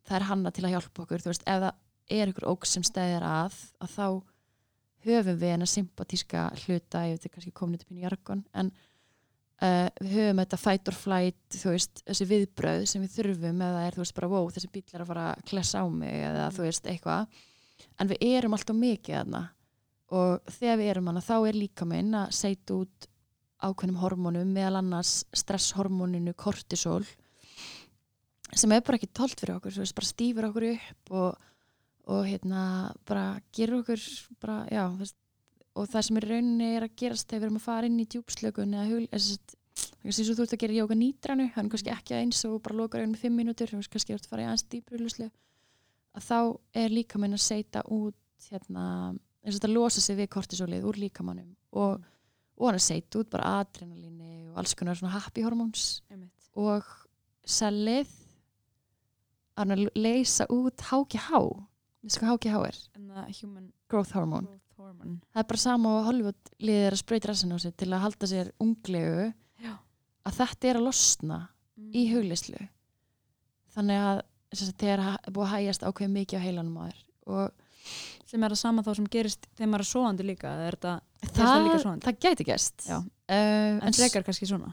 það 0.08 0.18
er 0.18 0.28
hanna 0.30 0.54
til 0.54 0.66
að 0.66 0.74
hjálpa 0.76 1.04
okkur 1.04 1.24
veist, 1.28 1.46
ef 1.46 1.62
það 1.66 2.18
er 2.18 2.32
ykkur 2.32 2.48
óg 2.48 2.66
sem 2.68 2.84
stæðir 2.86 3.24
að 3.28 3.56
að 3.84 3.94
þá 3.94 4.06
höfum 5.08 5.38
við 5.38 5.54
hennar 5.54 5.70
sympatíska 5.70 6.48
hluta 6.64 7.04
ég 7.06 7.16
veit 7.16 7.26
ekki 7.26 7.34
kannski 7.36 7.56
komin 7.56 7.78
þetta 7.78 7.90
pínu 7.90 8.06
jargon 8.06 8.44
en 8.58 8.72
uh, 9.62 9.88
við 10.00 10.14
höfum 10.16 10.42
þetta 10.42 10.60
fight 10.62 10.90
or 10.90 10.96
flight 10.96 11.60
veist, 11.64 12.02
þessi 12.06 12.28
viðbröð 12.32 12.86
sem 12.90 13.04
við 13.04 13.14
þurfum 13.18 13.62
eða 13.68 13.84
er 13.84 13.96
þú 13.96 14.04
veist 14.04 14.16
bara 14.16 14.32
wow, 14.32 14.48
þessi 14.54 14.72
bíl 14.72 14.84
er 14.92 15.04
að 15.04 15.12
fara 15.12 15.28
að 15.34 15.44
klessa 15.50 15.84
á 15.84 15.86
mig 15.92 16.24
eða 16.30 16.48
þú 16.56 16.66
veist 16.66 16.90
eitthvað. 16.90 17.38
En 17.98 18.10
við 18.10 18.26
erum 18.26 18.56
alltaf 18.56 18.78
mikið 18.78 19.20
þarna 19.20 19.44
og 20.18 20.52
þegar 20.56 20.80
við 20.80 20.90
erum 20.94 21.12
hana 21.12 21.22
þá 21.24 21.36
er 21.36 21.58
líka 21.58 21.86
minn 21.88 22.14
að 22.16 22.34
setja 22.38 22.78
út 22.78 23.08
ákveðnum 23.58 24.02
hormónum 24.02 24.52
meðal 24.54 24.80
annars 24.80 25.20
stresshormóninu 25.36 26.34
kortisol 26.38 27.02
sem 28.56 28.72
er 28.72 28.84
bara 28.84 28.98
ekki 28.98 29.10
tolt 29.12 29.38
fyrir 29.38 29.56
okkur, 29.58 29.76
veist, 29.82 29.96
bara 29.96 30.08
stýfur 30.08 30.48
okkur 30.48 30.66
upp 30.72 31.14
og, 31.20 31.48
og 32.08 32.26
hérna 32.28 32.62
bara 33.08 33.24
gerur 33.54 33.82
okkur 33.82 34.04
bara, 34.40 34.62
já, 34.72 34.84
veist, 34.98 35.16
og 35.78 35.88
það 35.90 36.06
sem 36.06 36.20
er 36.20 36.28
rauninni 36.32 36.70
er 36.76 36.86
að 36.86 36.96
gerast 36.98 37.28
þegar 37.28 37.42
við 37.42 37.48
erum 37.48 37.60
að 37.60 37.66
fara 37.68 37.90
inn 37.90 38.00
í 38.02 38.08
djúpslökun 38.08 38.74
eða 38.74 38.88
hul, 38.92 39.04
þess 39.12 40.22
að 40.22 40.32
þú 40.32 40.46
ert 40.46 40.56
að 40.56 40.62
gera 40.64 40.78
jóka 40.78 40.98
nýtranu, 40.98 41.50
hann 41.54 41.68
kannski 41.70 41.92
ekki 41.94 42.16
eins 42.18 42.40
og 42.48 42.58
bara 42.64 42.78
lokar 42.80 43.02
auðvitað 43.02 43.14
með 43.14 43.24
fimm 43.26 43.38
mínútur, 43.38 43.70
þú 43.70 43.82
veist, 43.82 43.92
kannski 43.92 44.16
ert 44.16 44.26
að 44.26 44.32
fara 44.32 44.46
í 44.46 44.48
aðeins 44.48 44.66
dýpruluslu 44.72 45.28
að 46.18 46.26
þá 46.26 46.38
er 46.82 46.94
líkaminn 46.94 47.36
að 47.36 47.44
seita 47.44 47.82
út 47.94 48.48
hérna, 48.48 48.84
eins 49.44 49.54
og 49.54 49.58
þetta 49.60 49.72
losa 49.72 50.02
sig 50.02 50.18
við 50.18 50.30
kortisólið 50.34 50.86
úr 50.88 51.00
líkamannum 51.04 51.50
og, 51.78 52.06
og 52.58 52.66
hann 52.66 52.78
er 52.78 52.80
að 52.80 52.86
seita 52.88 53.20
út 53.20 53.30
bara 53.32 53.58
adrenalíni 53.60 54.48
og 54.50 54.62
alls 54.62 54.74
konar 54.78 54.98
svona 54.98 55.14
happy 55.14 55.44
hormones 55.46 56.00
einmitt. 56.10 56.48
og 56.58 56.86
sellið 57.48 58.10
að 59.62 59.84
leysa 59.98 60.46
út 60.54 60.84
HGH 60.90 61.42
þessu 62.04 62.22
hvað 62.22 62.32
HGH 62.36 62.62
er, 62.70 62.80
það 63.08 63.28
human 63.42 63.68
growth 63.90 64.14
hormone. 64.16 64.46
Growth 64.46 64.78
hormone. 64.84 65.16
Það 65.34 65.42
er 65.42 65.48
bara 65.52 65.62
sama 65.64 65.92
og 65.98 66.04
Hollywood 66.08 66.52
liðir 66.62 66.94
að 66.96 67.00
sprauta 67.02 67.30
rassin 67.32 67.54
á 67.54 67.58
sig 67.58 67.76
til 67.76 67.90
að 67.92 68.04
halda 68.06 68.30
sér 68.30 68.50
unglegu 68.62 69.28
Já. 69.64 69.72
að 70.28 70.36
þetta 70.42 70.70
er 70.72 70.80
að 70.80 70.86
losna 70.88 71.38
í 71.78 72.04
Mm. 72.08 72.12
huglislu 72.14 72.58
þannig 73.74 74.00
að 74.02 74.20
þegar 74.80 75.02
er 75.04 75.32
búið 75.32 75.44
að 75.46 75.52
hægjast 75.54 75.84
ákveð 75.86 76.10
mikið 76.14 76.40
á 76.40 76.46
heilanum 76.46 76.78
þér 76.82 77.02
og 77.28 77.52
sem 78.28 78.42
er 78.44 78.54
að 78.54 78.60
sama 78.60 78.82
þá 78.82 78.90
sem 78.98 79.06
gerist 79.12 79.46
þegar 79.56 79.70
maður 79.72 79.84
er 79.84 79.88
svoandi 79.92 80.26
líka 80.26 80.50
er 80.66 80.76
þetta, 80.76 80.94
það 81.28 81.38
það, 81.38 81.62
líka 81.66 81.78
svona? 81.84 82.02
það 82.04 82.18
gæti 82.24 82.46
gæst 82.48 82.88
uh, 82.90 83.04
en 83.28 83.96
frekar 83.96 84.26
kannski 84.26 84.48
svona 84.50 84.72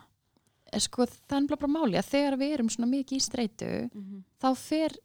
sko, 0.84 1.08
það 1.30 1.38
er 1.38 1.50
bara 1.56 1.72
máli 1.72 2.00
að 2.00 2.12
þegar 2.12 2.38
við 2.42 2.54
erum 2.58 2.70
svona 2.74 2.92
mikið 2.92 3.18
í 3.18 3.24
streitu 3.24 3.72
þá 4.42 4.50
fer 4.60 4.98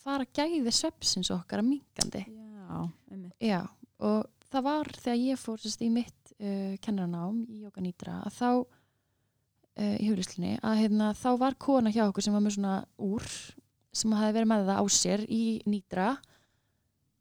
fara 0.00 0.26
gæði 0.26 0.72
svepsins 0.72 1.30
okkar 1.34 1.62
að 1.62 1.70
mingandi 1.72 2.24
já, 2.24 2.80
Já, 3.40 3.60
og 4.00 4.28
það 4.50 4.66
var 4.66 4.90
þegar 5.00 5.20
ég 5.20 5.40
fór 5.40 5.60
sérst, 5.60 5.82
í 5.84 5.90
mitt 5.92 6.34
uh, 6.38 6.76
kennaranám 6.82 7.42
í 7.50 7.64
Jóka 7.64 7.84
Nýtra 7.84 8.20
að 8.26 8.36
þá 8.36 8.48
uh, 8.50 9.96
í 9.96 10.08
huglislinni 10.08 10.56
að 10.62 10.82
hérna, 10.84 11.12
þá 11.18 11.30
var 11.40 11.58
kona 11.60 11.92
hjá 11.94 12.06
okkur 12.08 12.26
sem 12.26 12.36
var 12.36 12.44
með 12.44 12.56
svona 12.58 12.78
úr 13.02 13.26
sem 13.90 14.14
hafi 14.14 14.36
verið 14.36 14.50
með 14.52 14.68
það 14.70 14.80
á 14.80 14.84
sér 14.94 15.24
í 15.26 15.44
Nýtra 15.68 16.08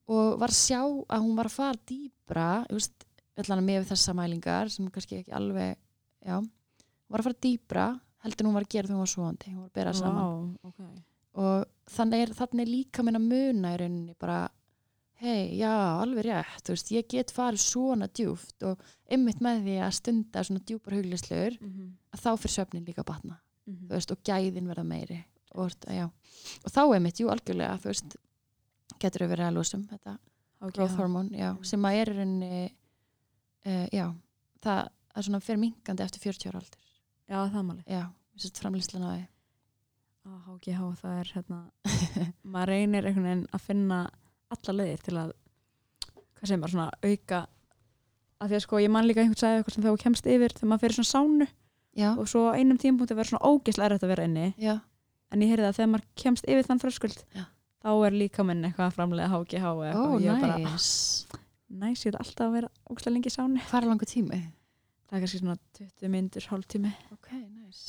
og 0.10 0.40
var 0.42 0.54
að 0.54 0.60
sjá 0.60 0.82
að 0.82 1.26
hún 1.26 1.38
var 1.38 1.50
að 1.50 1.58
fara 1.58 1.84
dýbra 1.90 2.48
ég 2.70 2.80
veist, 2.80 3.06
allan 3.40 3.66
með 3.66 3.90
þessa 3.92 4.16
mælingar 4.18 4.72
sem 4.74 4.88
kannski 4.92 5.22
ekki 5.22 5.36
alveg 5.36 5.78
já, 6.26 6.40
var 7.10 7.22
að 7.24 7.28
fara 7.30 7.42
dýbra 7.46 7.88
heldur 8.24 8.44
en 8.46 8.50
hún 8.50 8.58
var 8.60 8.66
að 8.68 8.74
gera 8.76 8.88
þegar 8.88 8.98
hún 9.00 9.06
var 9.06 9.14
svoandi 9.16 9.52
hún 9.54 9.60
var 9.64 9.70
að 9.70 9.78
bera 9.80 9.94
saman 9.94 10.24
Vá, 10.24 10.70
ok. 10.70 10.80
og 11.40 11.66
þannig 11.96 12.24
er, 12.26 12.34
þannig 12.40 12.64
er 12.66 12.72
líka 12.74 13.04
minna 13.06 13.20
muna 13.24 13.74
í 13.76 13.80
rauninni 13.82 14.16
bara 14.20 14.40
hei, 15.20 15.58
já, 15.60 15.72
alveg 16.00 16.24
rétt, 16.30 16.70
veist, 16.72 16.92
ég 16.96 17.08
get 17.12 17.32
farið 17.36 17.60
svona 17.60 18.08
djúft 18.08 18.64
og 18.64 18.80
ymmit 19.12 19.42
með 19.44 19.66
því 19.66 19.74
að 19.84 19.96
stunda 19.98 20.44
svona 20.48 20.62
djúpar 20.64 20.96
huglislegur 20.96 21.58
Mhm, 21.60 21.90
að 22.16 22.22
þá 22.24 22.30
fyrir 22.40 22.54
svefnin 22.56 22.86
líka 22.88 23.04
batna 23.04 23.36
mhm. 23.68 23.88
þú 23.90 23.94
veist, 23.98 24.12
og 24.16 24.24
gæðin 24.24 24.68
verða 24.72 24.86
meiri 24.88 25.20
og, 25.56 25.72
og 25.90 26.72
þá 26.72 26.82
ymmit, 26.96 27.20
jú, 27.20 27.28
algjörlega 27.34 27.76
þú 27.84 27.92
veist, 27.92 28.16
getur 29.00 29.26
við 29.26 29.34
verið 29.36 29.48
að 29.50 29.58
losum 29.60 29.84
þetta 29.92 30.18
Ok, 30.62 30.74
growth 30.76 30.92
já. 30.92 30.98
hormone, 31.00 31.30
já, 31.40 31.52
Mm. 31.56 31.64
sem 31.66 31.86
að 31.88 31.98
er 32.02 32.10
rauninni 32.16 32.64
uh, 33.66 33.88
já, 33.96 34.06
það 34.64 34.90
er 35.16 35.24
svona 35.28 35.40
fyrir 35.44 35.60
minkandi 35.62 36.04
eftir 36.04 36.20
40 36.24 36.50
ára 36.52 36.60
aldur 36.60 36.89
já, 37.30 37.38
það 37.54 37.68
máli 37.70 37.84
já, 37.86 38.02
þess 38.36 38.50
að 38.50 38.64
framlýslan 38.64 39.06
á 39.06 39.10
því. 39.12 39.22
Á 40.20 40.32
HGH 40.50 40.90
það 41.00 41.20
er 41.20 41.32
hérna 41.36 41.60
maður 42.54 42.74
reynir 42.74 43.08
einhvern 43.10 43.30
veginn 43.30 43.46
að 43.56 43.64
finna 43.66 44.02
alla 44.50 44.76
leiðir 44.76 45.06
til 45.06 45.16
að 45.22 45.32
hvað 46.10 46.50
segir 46.50 46.62
maður 46.62 46.76
svona 46.76 46.90
auka 47.06 47.40
að 48.40 48.52
því 48.52 48.58
að 48.60 48.66
sko 48.66 48.82
ég 48.84 48.94
man 48.94 49.08
líka 49.08 49.24
einhvern 49.24 49.40
sagði 49.40 49.62
eitthvað 49.62 49.78
sem 49.78 49.88
þú 49.88 49.96
kemst 50.04 50.30
yfir 50.30 50.56
þegar 50.56 50.72
maður 50.72 50.84
fyrir 50.86 50.98
svona 51.00 51.12
sánu 51.14 51.48
já, 52.00 52.10
og 52.16 52.30
svo 52.32 52.44
einum 52.56 52.80
tímpúnti 52.80 53.18
verður 53.18 53.34
svona 53.34 53.54
ógeðslega 53.54 53.90
erfitt 53.90 54.06
að 54.08 54.14
vera 54.14 54.28
inni. 54.30 54.48
Já, 54.62 54.76
en 55.34 55.44
ég 55.46 55.54
heyrði 55.54 55.70
að 55.70 55.80
þegar 55.80 55.92
maður 55.94 56.08
kemst 56.24 56.48
yfir 56.50 56.70
þann 56.70 56.82
fröskuld 56.84 57.20
Já. 57.36 57.44
þá 57.84 57.92
er 58.08 58.16
líka 58.16 58.46
minn 58.48 58.64
eitthvað 58.66 58.88
að 58.88 58.96
framlega 58.98 59.32
HGH 59.34 59.66
ó, 59.66 59.74
eitthvað. 59.84 60.14
Og 60.14 60.24
ég 60.24 60.32
er 60.34 60.44
bara 60.46 60.62
næs 60.64 60.90
næs, 61.70 62.06
ég 62.06 62.14
er 62.14 62.20
alltaf 62.22 62.48
að 62.48 62.56
vera 62.58 62.72
ógeðslega 62.90 63.16
lengi 63.16 63.30
í 63.30 63.36
sánu. 63.36 63.62
Hvað 63.70 63.82
er 63.82 63.90
langur 63.92 64.10
tími? 64.10 64.40
Það 65.10 65.18
er 65.18 65.24
kannski 65.26 65.42
svona 65.42 65.58
20 65.80 66.12
myndur, 66.14 66.48
hálftími. 66.52 66.92
Ok, 67.16 67.32
næs 67.34 67.84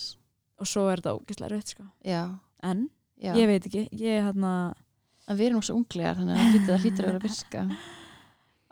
og 0.61 0.68
svo 0.68 0.83
er 0.92 1.00
þetta 1.00 1.14
ógeðslega 1.16 1.56
erfitt 1.56 1.70
sko. 1.72 1.85
En 2.62 2.83
já, 3.16 3.33
ég 3.37 3.46
veit 3.48 3.64
ekki, 3.70 3.87
ég 3.96 4.18
er 4.18 4.26
hérna 4.28 4.50
en 5.30 5.37
við 5.38 5.46
erum 5.50 5.62
svo 5.64 5.76
unglegar 5.78 6.18
þannig 6.18 6.37
að 6.37 6.66
það 6.68 6.83
hlýtur, 6.85 7.04
að 7.06 7.11
vera 7.11 7.22
virka. 7.24 7.62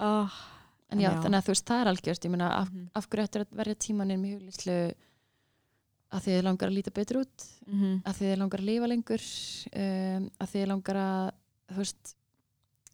Oh, 0.04 0.38
en 0.92 1.00
já, 1.00 1.08
Já. 1.10 1.20
þannig 1.24 1.38
að 1.40 1.46
þú 1.46 1.54
veist, 1.54 1.66
það 1.70 1.80
er 1.84 1.90
algjörst 1.92 2.24
ég 2.28 2.30
meina, 2.34 2.48
af, 2.60 2.68
Mhm. 2.72 2.88
af 2.94 3.08
hverju 3.08 3.24
ættir 3.28 3.44
að 3.46 3.56
verja 3.62 3.74
tímaninn 3.86 4.20
með 4.22 4.34
huglíslu 4.36 4.76
að 6.12 6.22
þið 6.24 6.42
langar 6.44 6.68
að 6.70 6.76
líta 6.76 6.92
betur 6.96 7.20
út? 7.24 7.46
Mm 7.68 8.02
að 8.08 8.20
þið 8.20 8.36
langar 8.40 8.60
að 8.62 8.68
lifa 8.68 8.86
lengur? 8.92 9.24
Um, 9.76 10.30
að 10.40 10.52
þið 10.54 10.66
langar 10.70 10.96
að 11.02 11.32
þú 11.72 11.76
veist, 11.82 12.14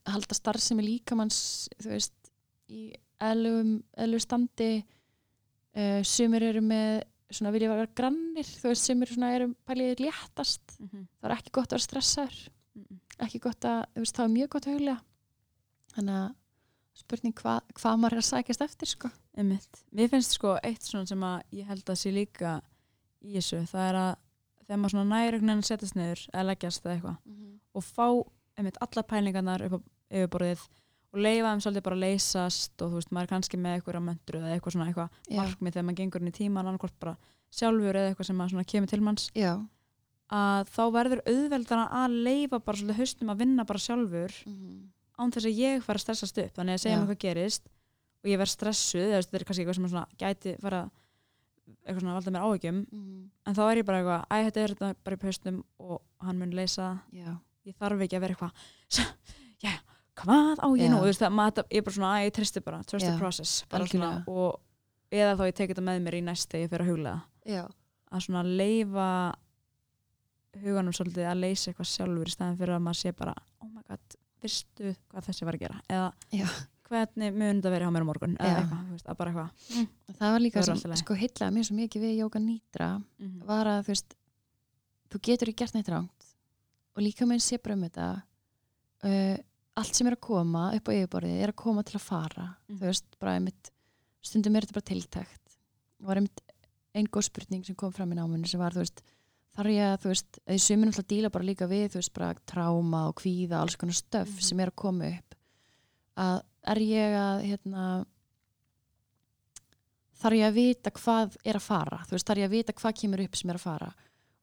halda 0.07 0.35
starfsemi 0.39 0.83
líkamanns 0.87 1.39
þú 1.83 1.91
veist, 1.95 2.15
í 2.71 2.93
eðlugum, 3.23 3.77
eðlugu 3.97 4.21
standi 4.25 4.71
uh, 5.77 6.01
sumir 6.07 6.47
eru 6.51 6.63
með 6.65 7.03
svona 7.35 7.51
vilja 7.55 7.73
vera 7.73 7.91
grannir, 7.99 8.47
þú 8.47 8.71
veist, 8.71 8.87
sumir 8.87 9.11
svona 9.11 9.33
eru 9.35 9.51
pælið 9.67 10.05
léttast, 10.05 10.77
-hmm. 10.79 11.07
það 11.21 11.31
er 11.31 11.37
ekki 11.37 11.51
gott 11.51 11.73
að 11.73 11.77
vera 11.77 11.89
stressaður 11.89 12.43
ekki 13.23 13.41
gott 13.43 13.65
að, 13.69 13.85
þú 13.95 14.05
veist, 14.05 14.17
það 14.17 14.25
er 14.25 14.35
mjög 14.35 14.51
gott 14.55 14.67
að 14.67 14.75
huglega 14.75 15.01
þannig 15.95 16.19
að 16.21 16.33
spurning 16.95 17.35
hva, 17.43 17.55
hvað 17.75 17.97
maður 17.99 18.17
er 18.17 18.23
að 18.23 18.29
sækjast 18.29 18.61
eftir 18.69 18.91
sko. 18.91 19.09
Einmitt. 19.35 19.81
Mér 19.91 20.13
finnst 20.13 20.37
sko 20.37 20.55
eitt 20.63 20.87
svona 20.87 21.09
sem 21.11 21.25
að 21.27 21.41
ég 21.59 21.67
held 21.67 21.91
að 21.91 21.99
sé 21.99 22.13
líka 22.15 22.53
í 23.25 23.35
þessu, 23.35 23.65
það 23.71 23.89
er 23.89 23.99
að 23.99 24.13
þegar 24.65 24.81
maður 24.81 24.95
svona 24.95 25.57
að 25.57 25.67
setjast 25.69 25.99
niður 25.99 26.23
eða 26.31 26.47
leggjast 26.51 26.87
eða 26.87 26.95
eitthvað 26.95 27.17
og 27.75 27.85
fá 27.85 28.07
einmitt 28.55 28.79
allar 28.85 29.07
pælingarnar 29.11 29.67
upp 29.67 29.75
á 29.75 29.81
yfirborðið 30.15 30.65
og 31.15 31.21
leifa 31.23 31.53
þeim 31.53 31.63
svolítið 31.65 31.85
bara 31.87 31.97
að 31.99 32.05
leysast 32.05 32.83
og 32.85 32.91
þú 32.91 32.99
veist, 32.99 33.13
maður 33.15 33.29
er 33.29 33.33
kannski 33.35 33.61
með 33.61 33.77
eitthvað 33.79 34.01
möndru 34.09 34.41
eða 34.43 34.57
eitthvað 34.57 34.75
svona 34.77 34.89
eitthvað 34.91 35.21
já, 35.31 35.37
markmið 35.41 35.77
þegar 35.77 35.87
maður 35.89 36.01
gengur 36.03 36.25
inn 36.25 36.33
í 36.33 36.39
tíman 36.41 36.67
annarkvort 36.67 36.99
bara 37.01 37.15
sjálfur 37.55 38.01
eða 38.01 38.11
eitthvað 38.11 38.27
sem 38.31 38.37
maður 38.43 38.67
kemur 38.75 38.91
til 38.91 39.01
manns 39.07 39.29
já. 39.39 39.53
að 40.35 40.73
þá 40.75 40.83
verður 40.99 41.23
auðveldara 41.31 41.87
að 42.03 42.19
leifa 42.27 42.59
bara 42.59 42.81
svolítið 42.81 43.01
haustum 43.03 43.31
að 43.31 43.41
vinna 43.45 43.65
bara 43.69 43.85
sjálfur 43.87 44.35
Mm 44.49 44.91
án 45.15 45.31
þess 45.31 45.47
að 45.47 45.59
ég 45.63 45.85
fara 45.85 46.01
að 46.01 46.05
stressast 46.05 46.39
upp 46.43 46.57
þannig 46.59 46.75
að 46.75 46.83
segja 46.83 46.97
Já. 46.97 47.01
mér 47.01 47.11
hvað 47.13 47.23
gerist 47.23 47.69
og 48.25 48.31
ég 48.33 48.41
verð 48.41 48.51
stressuð 48.55 49.05
eða 49.05 49.21
þetta 49.23 49.39
er 49.39 49.45
kannski 49.47 49.63
eitthvað 49.65 49.79
sem 49.79 49.89
svona 49.93 50.07
gæti 50.19 50.55
fara 50.63 50.81
eitthvað 51.85 52.01
svona 52.03 52.15
að 52.15 52.19
valda 52.19 52.33
mér 52.35 52.47
áhyggjum 52.49 52.79
-hmm. 52.83 53.21
en 53.47 53.55
þá 53.55 53.63
er 53.71 53.77
ég 53.79 53.87
bara 53.87 53.99
eitthvað, 54.01 54.25
æ, 54.27 54.37
þetta 54.49 54.61
er 54.65 54.75
þetta 54.75 54.95
bara 55.05 55.17
í 55.17 55.23
paustum 55.23 55.63
og 55.79 56.03
hann 56.27 56.39
mun 56.39 56.51
leysa 56.59 56.89
já, 57.13 57.31
ég 57.65 57.77
þarf 57.79 58.01
ekki 58.03 58.17
að 58.17 58.21
vera 58.21 58.35
eitthvað 58.35 58.53
"S- 58.91 59.15
já, 59.65 59.73
hvað 60.21 60.61
á 60.63 60.69
ég 60.79 60.91
nú? 60.93 60.99
Þú 61.03 61.09
veist, 61.11 61.23
það, 61.25 61.33
maður, 61.39 61.67
ég 61.71 61.81
er 61.81 61.87
bara 61.89 61.97
svona, 61.99 62.13
æ, 62.15 62.27
ég 62.29 62.35
tristi 62.37 62.63
bara 62.65 62.83
trust 62.87 63.07
the 63.07 63.17
process. 63.19 63.55
Bara 63.71 63.87
svona, 63.91 64.11
og 64.31 64.61
eða 65.15 65.37
þá 65.39 65.45
ég 65.49 65.57
teki 65.61 65.73
þetta 65.75 65.87
með 65.89 66.03
mér 66.07 66.19
í 66.19 66.23
næst 66.27 66.51
þegar 66.53 66.65
ég 66.67 66.71
fer 66.75 66.85
að 66.85 66.91
hugla. 66.93 67.15
Já, 67.49 67.65
að 68.15 68.25
svona 68.29 68.45
leifa 68.47 69.09
huganum 70.63 70.95
svolítið 70.95 71.27
að 71.27 71.41
leysa 71.43 71.71
eitthvað 71.73 71.91
sjálfur 71.91 72.31
í 72.31 72.35
staðin 72.35 72.59
fyrir 72.61 72.77
að 72.77 72.85
maður 72.87 73.01
sé 73.01 73.13
bara 73.19 73.35
oh 73.65 73.69
my 73.73 73.83
god, 73.89 74.17
veistu 74.45 74.93
hvað 75.11 75.27
þessi 75.29 75.49
var 75.49 75.59
að 75.59 75.65
gera? 75.65 75.79
Eða 75.91 76.05
Já. 76.39 76.45
hvernig 76.89 77.35
mun 77.41 77.59
þetta 77.59 77.73
verið 77.75 77.91
á 77.91 77.95
mér 77.97 78.05
á 78.07 78.09
morgun? 78.11 78.37
Eða 78.39 78.61
eitthvað, 78.61 78.85
veist, 78.95 79.09
að 79.11 79.19
bara 79.19 79.33
eitthvað. 79.33 79.65
Mm. 79.75 79.89
það 80.21 80.35
var 80.37 80.45
líka 80.45 80.63
Það 80.63 80.85
lagi. 80.93 81.01
sko 81.03 81.17
heillaði 81.19 81.57
mér 81.57 81.67
svo 81.69 81.79
mikið 81.81 82.05
við 82.07 82.15
Jóka 82.21 82.43
Nýtra 82.45 82.91
Mm 83.19 83.41
var 83.49 83.71
að 83.73 83.81
þú 83.89 83.95
veist 83.95 84.15
þú 85.11 85.21
getur 85.29 85.51
ekki 85.51 85.61
gert 85.65 85.75
neitt 85.75 85.91
ránt 85.91 86.29
og 86.95 87.03
líka 87.03 87.27
með 87.27 87.43
sé 87.43 87.59
bara 87.59 87.75
um 87.75 87.83
þetta 87.89 88.07
uh, 89.11 89.37
allt 89.77 89.95
sem 89.95 90.07
er 90.07 90.15
að 90.17 90.21
koma 90.27 90.69
upp 90.77 90.89
á 90.89 90.93
yfirborðið 90.95 91.41
er 91.43 91.53
að 91.53 91.57
koma 91.57 91.83
til 91.83 91.99
að 91.99 92.05
fara. 92.07 92.47
Mhm. 92.69 92.79
þú 92.79 92.87
veist, 92.91 93.05
bara 93.19 93.35
einmitt 93.39 93.71
stundum 94.23 94.57
er 94.57 94.63
þetta 94.67 94.73
bara 94.79 94.91
tiltækt. 94.93 95.57
Og 96.01 96.07
var 96.07 96.17
einmitt 96.17 96.41
einn 96.95 97.07
góð 97.11 97.25
spurning 97.29 97.65
sem 97.67 97.75
kom 97.75 97.93
fram 97.93 98.13
í 98.13 98.15
náminu 98.17 98.47
sem 98.49 98.61
var, 98.61 98.71
þú 98.73 98.85
veist, 98.85 99.03
þarf 99.57 99.71
ég 99.75 99.93
að 99.93 100.01
þú 100.05 100.09
veist, 100.13 100.39
að 100.47 100.55
ég 100.55 100.61
sumin 100.63 100.89
alltaf 100.89 101.05
að 101.05 101.13
díla 101.15 101.31
bara 101.31 101.45
líka 101.45 101.67
við 101.71 101.89
þú 101.91 101.99
veist, 102.01 102.13
bara 102.15 102.35
tráma 102.47 103.09
og 103.09 103.15
kvíða, 103.17 103.61
alls 103.61 103.77
konar 103.77 103.95
stöf 103.95 104.29
Mhm. 104.29 104.41
sem 104.43 104.61
er 104.61 104.71
að 104.71 104.77
koma 104.77 105.05
upp. 105.19 105.35
Að 106.17 106.43
er 106.67 106.77
ég 106.77 107.11
að 107.19 107.43
hérna 107.45 108.07
þarf 110.23 110.39
ég 110.39 110.47
að 110.49 110.55
vita 110.55 110.91
hvað 110.91 111.37
er 111.45 111.59
að 111.59 111.63
fara? 111.67 111.99
Þú 112.07 112.11
veist, 112.17 112.27
þarf 112.27 112.39
ég 112.39 112.49
að 112.49 112.55
vita 112.57 112.73
hvað 112.73 112.97
kemur 113.01 113.21
upp 113.25 113.37
sem 113.37 113.51
er 113.51 113.57
að 113.59 113.61
fara? 113.67 113.95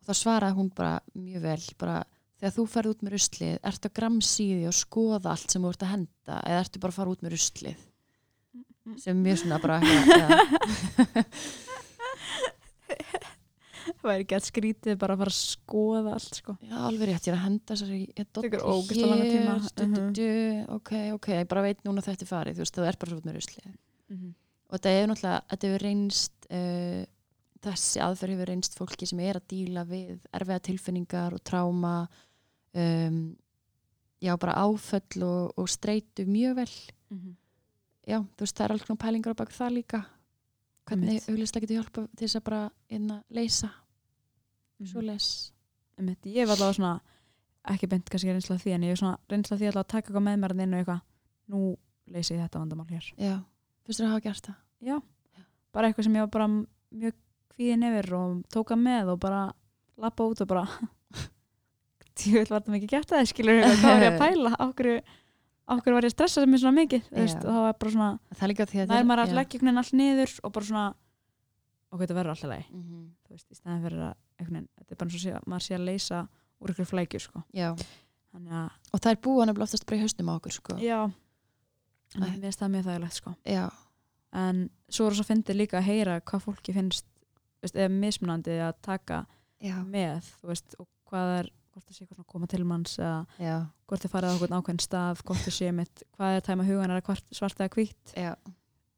Og 0.02 0.08
þá 0.10 0.14
svaraði 0.20 0.56
hún 0.58 0.70
bara 0.76 1.00
mjög 1.18 1.42
vel 1.42 1.64
bara, 1.78 2.04
þegar 2.42 2.56
þú 2.58 2.66
ferð 2.74 2.92
út 2.96 3.04
með 3.06 3.14
ruslið 3.16 3.56
ertu 3.72 3.90
að 3.92 3.96
gramsíði 4.02 4.68
og 4.72 4.76
skoða 4.78 5.32
allt 5.36 5.54
sem 5.54 5.62
þú 5.62 5.70
ert 5.76 5.86
að 5.86 5.94
henda 5.94 6.40
eða 6.42 6.62
ertu 6.66 6.82
bara 6.82 6.92
að 6.96 7.00
fara 7.00 7.14
út 7.16 7.22
með 7.26 7.36
ruslið 7.38 7.88
sem 8.98 9.14
er 9.14 9.22
mjög 9.22 9.38
svona 9.44 9.60
bara 9.62 9.78
það 9.86 9.92
væri 14.06 14.24
ekki 14.26 14.36
að 14.38 14.46
skrítið 14.48 14.98
bara 15.02 15.16
að 15.16 15.22
fara 15.24 15.32
að 15.34 15.38
skoða 15.38 16.14
allt 16.16 16.38
sko. 16.40 16.56
já, 16.66 16.76
alveg 16.88 17.10
rétt, 17.10 17.28
ég 17.28 17.32
er 17.34 17.38
að 17.38 17.44
henda 17.46 17.72
þessari 17.76 18.00
ég 18.02 18.16
Tekur 18.18 18.62
dollu 18.62 18.76
ógeðslega 18.76 19.10
langan 19.12 19.32
tíma. 19.32 19.56
du, 19.62 19.68
du, 19.78 19.86
Mhm. 19.86 20.12
du, 20.18 20.28
ok, 20.76 20.92
ok, 21.18 21.28
ég 21.42 21.48
bara 21.48 21.62
veit 21.66 21.82
núna 21.86 22.02
að 22.02 22.08
þetta 22.10 22.26
er 22.26 22.32
farið, 22.32 22.56
þú 22.58 22.64
veist, 22.66 22.76
það 22.78 22.88
er 22.92 22.98
bara 23.04 23.16
út 23.18 23.26
með 23.30 23.36
ruslið 23.40 23.66
mm 23.68 24.18
-hmm. 24.18 24.34
og 24.70 24.74
þetta 24.80 24.94
hefur 24.96 25.10
náttúrulega, 25.12 25.42
þetta 25.52 25.68
hefur 25.68 25.84
reynst 25.88 26.34
uh, 26.52 27.06
þessi 27.62 27.98
aðferð 28.02 28.34
hefur 28.34 28.50
reynst 28.52 28.78
fólki 28.78 29.06
sem 29.08 29.20
er 29.20 29.36
að 29.38 29.48
díla 29.54 29.84
við 29.86 30.20
erfiða 30.34 30.60
tilfinningar 30.62 31.34
og 31.34 31.44
tráma 31.44 32.08
um, 32.76 33.36
já, 34.22 34.34
bara 34.38 34.56
áföll 34.64 35.24
og, 35.26 35.54
og 35.58 35.70
streitu 35.70 36.26
mjög 36.26 36.56
vel. 36.56 36.74
Mhm. 37.12 37.36
já, 38.08 38.18
þú 38.20 38.46
veist, 38.46 38.58
það 38.58 38.66
er 38.66 38.72
alveg 38.72 38.88
svona 38.88 39.04
pælingar 39.06 39.34
á 39.34 39.42
bak 39.42 39.52
það 39.54 39.74
líka. 39.78 40.06
Hvernig 40.90 41.24
huglislega 41.28 41.66
getur 41.66 41.78
hjálpa 41.82 42.08
til 42.18 42.28
þess 42.28 42.40
að 42.40 42.44
bara 42.44 42.62
inna, 42.90 43.24
leysa. 43.30 43.70
Mhm. 44.80 44.88
svo 44.90 45.02
les. 45.02 45.52
Ég 46.02 46.48
var 46.48 46.56
allavega 46.56 46.74
svona 46.74 47.02
ekki 47.70 47.88
beint 47.88 48.10
kannski 48.10 48.32
reynsla 48.34 48.58
því 48.58 48.74
en 48.74 48.84
ég 48.84 48.92
er 48.92 48.98
svona 48.98 49.18
reynsla 49.30 49.58
því 49.58 49.68
allavega 49.70 49.86
að 49.86 49.92
taka 49.94 50.08
eitthvað 50.08 50.24
með 50.26 50.40
mér 50.42 50.56
inn 50.64 50.74
og 50.74 50.80
eitthvað 50.80 51.02
nú 51.48 51.60
leysi 52.08 52.34
ég 52.34 52.42
þetta 52.42 52.60
vandamál 52.60 52.88
hér. 52.90 53.10
Já, 53.18 53.36
finnst 53.86 54.00
þér 54.00 54.08
að 54.08 54.14
hafa 54.16 54.24
gert 54.26 54.48
það? 54.48 54.56
Já, 54.82 55.02
bara 55.72 55.88
eitthvað 55.88 56.04
sem 56.08 56.16
ég 56.18 56.26
var 56.26 56.34
bara 56.34 56.48
mjög 56.48 57.14
kvíðin 57.54 57.86
yfir 57.92 58.14
og 58.18 58.42
tóka 58.50 58.78
með 58.80 59.14
og 59.14 59.20
bara 59.20 59.54
lappa 60.02 60.26
út 60.26 60.42
og 60.42 60.48
bara 60.50 60.66
tjóðvill 62.16 62.50
var 62.52 62.62
þetta 62.62 62.76
mikið 62.76 62.90
gett 62.96 63.12
að 63.12 63.18
það 63.22 63.30
skilur 63.32 63.62
hvað 63.62 63.84
var 63.88 64.04
ég 64.06 64.12
að 64.12 64.22
pæla 64.26 64.52
okkur, 64.68 64.90
okkur 65.76 65.94
var 65.98 66.04
ég 66.08 66.12
að 66.12 66.16
stressa 66.16 66.42
sem 66.44 66.54
er 66.58 66.62
svona 66.64 66.78
mikið 66.82 67.08
veist, 67.16 67.38
og 67.46 67.52
það 67.52 67.62
var 67.68 67.78
bara 67.84 67.92
svona 67.96 68.10
það 68.36 68.44
er 68.48 68.54
að 68.66 68.74
er 69.02 69.08
maður 69.12 69.24
að 69.26 69.36
leggja 69.40 69.58
einhvern 69.58 69.70
veginn 69.72 69.82
allt 69.84 69.96
niður 70.02 70.34
og 70.44 70.54
bara 70.58 70.66
svona 70.72 70.86
ok, 71.92 72.00
þetta 72.04 72.18
verður 72.20 72.34
alltaf 72.36 72.52
leið 72.52 72.68
Mhm. 72.72 73.02
þú 73.26 73.36
veist, 73.36 73.48
í 73.52 73.56
stæðan 73.60 73.84
fyrir 73.86 74.04
að 74.10 74.14
veginn, 74.42 74.68
þetta 74.80 74.92
er 74.92 75.00
bara 75.02 75.10
eins 75.10 75.16
og 75.18 75.24
að 75.40 75.48
maður 75.52 75.66
sé 75.68 75.76
að 75.78 75.86
leysa 75.88 76.22
úr 76.62 76.72
ykkur 76.76 76.90
flækju 76.92 77.20
sko. 77.24 77.44
að, 77.58 78.70
og 78.94 79.00
það 79.02 79.12
er 79.12 79.22
búið 79.26 79.46
nefnilega 79.50 79.68
oftast 79.68 79.86
bara 79.90 79.98
í 79.98 80.02
haustum 80.06 80.30
á 80.32 80.34
okkur 80.40 80.54
sko. 80.56 80.76
já 80.80 81.00
Æ. 82.12 82.20
mér 82.20 82.42
finnst 82.42 82.60
það 82.62 82.72
mjög 82.76 82.86
þægilegt 82.90 83.14
sko. 83.18 83.34
já, 83.48 83.64
en 84.34 84.70
svo 84.92 85.06
er 85.08 85.12
það 85.12 85.20
svo 85.22 85.28
fyndið 85.32 85.56
líka 85.62 85.78
að 85.80 85.88
heyra 85.88 86.20
hvað 86.22 86.44
fólki 86.46 86.74
finnst 86.76 87.06
veist, 87.62 87.76
eða 87.76 87.90
mismunandi 87.94 88.56
að 88.60 88.74
taka 88.82 89.26
já, 89.62 89.76
með 89.86 90.24
þú 90.42 90.48
veist, 90.52 90.76
og 90.80 90.88
hvað 91.12 91.34
er 91.40 91.50
hvort 91.72 91.86
það 91.88 91.96
sé 91.96 92.04
eitthvað 92.04 92.18
svona 92.20 92.32
koma 92.34 92.48
til 92.52 92.64
manns 92.68 92.98
hvort 93.00 94.04
þið 94.04 94.12
farið 94.14 94.32
á 94.32 94.36
okkur 94.38 94.56
ákveðin 94.58 94.84
stað 94.86 95.24
hvort 95.28 95.46
þið 95.48 95.56
sé 95.58 95.72
mitt, 95.76 96.04
hvað 96.18 96.36
er 96.38 96.46
tæma 96.48 96.68
hugan 96.68 96.92
er 96.96 97.02
hvort 97.08 97.26
svart 97.36 97.60
eða 97.64 97.74
hvítt, 97.78 98.14
já. 98.18 98.34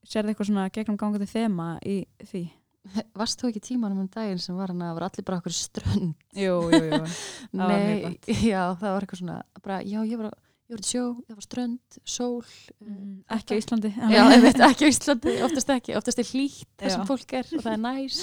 sér 0.04 0.24
þið 0.26 0.34
eitthvað 0.34 0.50
svona 0.52 0.68
gegnum 0.74 1.00
gangandi 1.02 1.30
þema 1.30 1.68
í 1.86 1.98
því? 2.28 2.44
Varst 3.20 3.40
þú 3.40 3.48
ekki 3.54 3.62
tímanum 3.64 4.02
um 4.04 4.10
daginn 4.12 4.42
sem 4.44 4.58
var 4.60 4.74
hann 4.74 4.82
að 4.84 4.98
var 4.98 5.06
allir 5.08 5.24
bara 5.28 5.38
okkur 5.40 5.54
strönd? 5.56 6.16
Jú, 6.36 6.58
jú, 6.74 6.82
jú, 6.90 6.98
Það 7.56 7.70
Nei, 7.72 8.18
já, 8.52 8.64
það 8.76 8.90
var 8.90 9.06
eitthvað 9.06 9.22
svona 9.22 9.38
bara, 9.64 9.78
já, 9.88 10.00
ég 10.04 10.20
var, 10.20 10.34
ég 10.68 10.76
var 10.76 10.84
sjó, 10.90 11.04
það 11.30 11.38
var 11.40 11.46
strönd 11.48 12.00
sól 12.04 12.42
Mhm, 12.84 13.14
ekki 13.38 13.56
á 13.56 13.60
Íslandi. 13.62 13.94
Já, 13.96 14.20
ég 14.34 14.44
veit 14.44 14.60
ekki 14.68 14.84
á 14.84 14.92
Íslandi, 14.92 15.38
oftast 15.48 15.72
ekki 15.78 15.96
oftast 15.96 16.20
er 16.20 16.28
hlýtt 16.34 16.68
það 16.76 16.90
Já. 16.92 16.96
sem 16.98 17.08
fólk 17.08 17.38
er 17.40 17.48
og 17.56 17.64
það 17.64 17.78
er 17.78 17.84
næs 17.86 18.20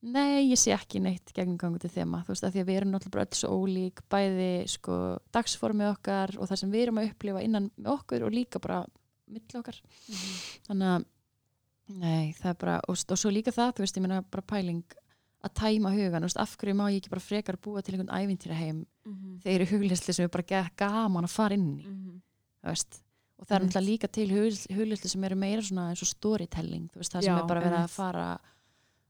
Nei, 0.00 0.46
ég 0.52 0.58
sé 0.60 0.70
ekki 0.70 1.00
neitt 1.02 1.32
gegnum 1.34 1.56
gangu 1.58 1.78
til 1.82 1.90
þema, 1.90 2.20
þú 2.22 2.30
veist, 2.30 2.44
að 2.46 2.52
því 2.54 2.60
að 2.62 2.68
við 2.68 2.76
erum 2.78 2.92
náttúrulega 2.94 3.26
öll 3.26 3.34
svo 3.40 3.48
ólík, 3.64 4.02
bæði 4.08 4.50
sko 4.70 4.98
dagsformið 5.34 5.88
okkar 5.90 6.36
og 6.38 6.46
það 6.46 6.60
sem 6.60 6.70
við 6.70 6.82
erum 6.84 7.00
að 7.02 7.08
upplifa 7.10 7.42
innan 7.42 7.66
með 7.74 7.90
okkur 7.96 8.26
og 8.28 8.30
líka 8.36 8.60
bara 8.62 8.84
milli 9.26 9.58
okkar, 9.58 9.80
þannig 10.68 10.92
að 10.92 11.06
nei, 11.98 12.30
það 12.38 12.50
er 12.52 12.58
bara, 12.62 12.76
og, 12.86 12.94
og 13.10 13.18
svo 13.18 13.32
líka 13.34 13.50
það, 13.56 13.74
þú 13.74 13.84
veist, 13.84 13.98
ég 13.98 14.04
meina 14.06 14.20
bara 14.22 14.46
pæling 14.54 14.84
að 15.48 15.54
tæma 15.58 15.90
hugan, 15.96 16.22
þú 16.22 16.28
veist, 16.30 16.40
af 16.46 16.54
hverju 16.62 16.76
má 16.78 16.84
ég 16.92 17.00
ekki 17.02 17.12
bara 17.16 17.24
frekar 17.26 17.58
búa 17.66 17.82
til 17.82 17.96
einhvern 17.96 18.14
ævintýra 18.22 18.54
heim 18.58 18.84
Mhm. 19.08 19.38
þeir 19.42 19.54
eru 19.62 19.66
huglisli 19.72 20.12
sem 20.14 20.24
er 20.24 20.28
bara 20.28 20.68
gaman 20.76 21.24
að 21.24 21.30
fara 21.32 21.54
inn 21.54 21.78
í 21.78 21.86
Mhm. 21.86 22.20
þú 22.62 22.68
veist? 22.70 23.00
Og 23.38 23.46
það 23.46 23.54
er 23.56 23.64
náttúrulega 23.66 23.88
líka 23.88 24.08
til 24.12 24.28
huglisli 24.28 25.08
sem 25.08 25.24
eru 25.24 25.34
meira 25.36 25.62
svona 25.62 25.90
eins 25.90 26.02
og 26.02 26.08
storytelling 26.10 26.90
þú 26.92 26.98
veist, 27.02 27.12
það 27.14 27.22
sem 27.24 27.34
Já, 27.34 27.38
er 27.42 27.46
bara 27.48 27.60
verið 27.62 27.84
að 27.84 27.90
fara 27.90 28.38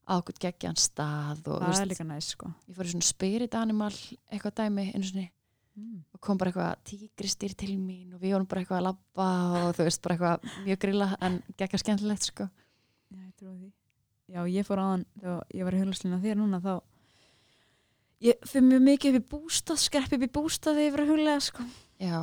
á 0.08 0.12
okkur 0.16 0.38
geggjan 0.40 0.78
stað 0.80 1.42
og 1.46 1.58
það 1.60 1.66
er 1.68 1.74
veist, 1.74 1.90
líka 1.92 2.06
næst 2.08 2.36
sko 2.36 2.52
ég 2.66 2.78
fór 2.78 2.88
í 2.88 2.94
svona 2.94 3.08
spirit 3.08 3.58
animal 3.58 3.92
eitthvað 3.92 4.56
dæmi 4.62 4.86
mm. 5.78 5.98
og 6.14 6.20
kom 6.24 6.38
bara 6.40 6.52
eitthvað 6.52 6.84
tígristýr 6.88 7.54
til 7.58 7.74
mín 7.76 8.14
og 8.16 8.22
við 8.22 8.34
vorum 8.36 8.48
bara 8.50 8.64
eitthvað 8.64 8.80
að 8.80 8.88
labba 8.88 9.28
og 9.62 9.74
þú 9.76 9.88
veist 9.88 10.02
bara 10.04 10.16
eitthvað 10.16 10.64
mjög 10.66 10.80
grilla 10.84 11.10
en 11.20 11.42
geggja 11.56 11.82
skemmtilegt 11.84 12.30
sko 12.32 12.48
Já, 13.08 13.22
ég 13.24 13.34
trúi 13.40 13.54
því. 13.56 13.70
Já, 14.28 14.40
ég 14.52 14.66
fór 14.68 14.82
aðan 14.82 15.04
þegar 15.16 15.54
ég 15.56 15.64
var 15.64 15.74
í 15.74 15.80
huglæslinu 15.80 16.20
þér 16.20 16.36
núna 16.36 16.60
þá 16.60 16.72
ég 18.26 18.48
fyrir 18.50 18.66
mjög 18.66 18.84
mikið 18.88 19.18
upp 19.18 19.24
í 19.24 19.30
bústað, 19.32 19.80
skrepp 19.80 20.14
upp 20.16 20.26
í 20.26 20.30
bústað 20.34 20.78
þegar 20.78 20.88
ég 20.88 20.94
var 20.94 21.04
að 21.04 21.12
huglega 21.14 21.44
sko. 21.48 21.66
já 22.02 22.18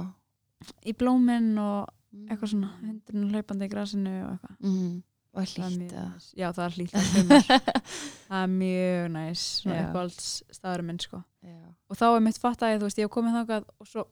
Í 0.85 0.93
blóminn 0.97 1.57
og 1.61 1.89
eitthvað 2.25 2.51
svona 2.53 2.69
hundurinn 2.79 3.33
hlaupandi 3.33 3.67
í 3.67 3.71
grasinu 3.73 4.13
og 4.23 4.29
eitthvað. 4.35 4.55
mm. 4.61 4.93
Og 5.35 5.49
næs. 5.79 6.29
Já, 6.39 6.47
það 6.55 6.65
er 6.65 6.75
sumar. 7.11 7.49
það 8.29 8.43
er 8.43 8.53
mjög 8.55 9.09
næs, 9.15 9.43
svona 9.61 9.75
Já. 9.75 9.83
uppáhalds 9.89 10.29
staðurum 10.55 10.89
minn 10.91 10.99
sko. 11.03 11.19
já, 11.43 11.57
Og 11.89 11.97
þá 11.99 12.05
er 12.15 12.23
mitt 12.25 12.39
fatt 12.41 12.63
að 12.65 12.71
ég, 12.73 12.79
þú 12.81 12.87
veist, 12.89 13.01
ég 13.01 13.05
hef 13.09 13.13
komið 13.15 13.35
þangað 13.39 13.67
og 13.79 13.89
svo 13.91 14.05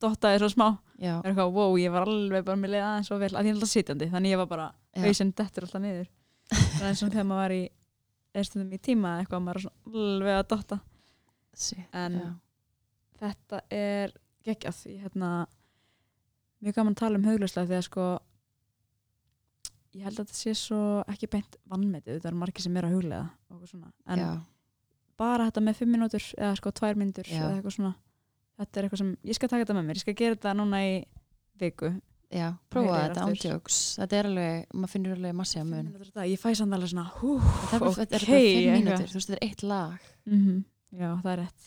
dottaði 0.00 0.38
svo 0.40 0.48
smá. 0.54 0.68
Það 1.00 1.18
er 1.24 1.28
eitthvað, 1.30 1.52
wow, 1.56 1.74
ég 1.80 1.92
var 1.92 2.06
alveg 2.08 2.44
bara 2.46 2.56
með 2.60 2.72
leið 2.74 2.84
aðeins 2.86 3.10
svo 3.10 3.18
vel 3.20 3.30
að 3.34 3.44
ég 3.48 3.50
er 3.52 3.58
alltaf 3.58 3.72
sitjandi, 3.74 4.08
þannig 4.14 4.32
ég 4.34 4.40
var 4.40 4.48
bara 4.50 4.68
hausinn 5.00 5.32
dettur 5.36 5.66
alltaf 5.66 5.82
niður 5.84 6.08
er 6.80 6.86
eins 6.88 7.02
og 7.04 7.10
þegar 7.12 7.26
maður 7.28 7.42
var 7.44 7.54
í 7.56 7.60
eðstundum 8.40 8.72
í 8.74 8.78
tíma 8.84 9.12
eitthvað 9.20 9.42
maður 9.44 9.64
svona 9.66 10.00
alveg 10.00 10.38
að 10.40 10.48
dotta 10.54 10.80
Sí, 11.60 11.76
En- 11.92 12.16
já. 12.20 12.28
þetta 13.20 13.60
er 13.74 14.12
geggjað 14.46 14.80
ég 14.94 15.00
hérna 15.04 15.30
mjög 16.62 16.76
gaman 16.78 16.94
að 16.94 17.00
tala 17.02 17.18
um 17.20 17.26
huglauslega 17.28 17.68
því 17.70 17.76
að 17.80 17.86
sko 17.88 18.06
ég 19.94 20.04
held 20.06 20.18
að 20.20 20.26
þetta 20.26 20.38
sé 20.38 20.54
svo 20.54 20.80
ekki 21.10 21.28
beint 21.32 21.56
vannmetið, 21.70 22.18
þetta 22.20 22.28
er 22.30 22.38
margir 22.38 22.62
sem 22.62 22.76
er 22.76 22.84
að 22.88 22.94
huglega 22.98 23.30
og 23.50 23.64
svona, 23.68 23.90
en 24.06 24.18
já, 24.22 24.28
bara 25.18 25.48
þetta 25.50 25.64
með 25.66 25.74
fimm 25.80 25.90
mínútur 25.96 26.22
eða 26.38 26.52
sko 26.60 26.70
tvær 26.72 26.94
mínútur 27.00 27.26
Já. 27.26 27.40
eða 27.42 27.56
eitthvað 27.58 27.74
svona 27.78 27.94
þetta 28.60 28.78
er 28.80 28.84
eitthvað 28.86 29.02
sem, 29.02 29.10
ég 29.24 29.34
skal 29.40 29.48
taka 29.48 29.64
þetta 29.64 29.74
með 29.80 29.88
mér 29.90 29.98
ég 30.00 30.04
skal 30.04 30.14
gera 30.20 30.36
þetta 30.38 30.54
núna 30.60 30.80
í 30.86 30.94
viku. 31.60 31.90
Já, 32.30 32.52
prófa 32.70 32.94
þetta 33.02 33.22
aftur. 33.24 33.34
ándjóks 33.34 33.76
þetta 33.98 34.16
er 34.20 34.26
alveg, 34.30 34.66
maður 34.78 34.92
finnur 34.94 35.16
alveg 35.16 35.34
massi 35.34 35.58
Fimm 35.58 35.70
mun. 35.74 35.88
á 35.90 36.14
dag, 36.14 36.28
ég 36.30 36.38
fæ 36.38 36.54
samt 36.54 36.72
alveg 36.76 36.90
svona 36.92 37.06
hú, 37.18 37.32
er 37.74 37.82
ok, 37.82 37.96
þetta 37.98 38.16
er 38.20 38.24
bara 38.30 38.40
fimm 38.46 38.76
mínútur, 38.78 39.08
þú 39.10 39.18
veist, 39.18 39.30
þetta 39.32 39.38
er 39.40 39.48
eitt 39.48 39.62
lag. 39.66 40.00
Mhm, 40.30 40.60
já, 40.94 41.10
það 41.24 41.32
er 41.32 41.40
rétt. 41.42 41.66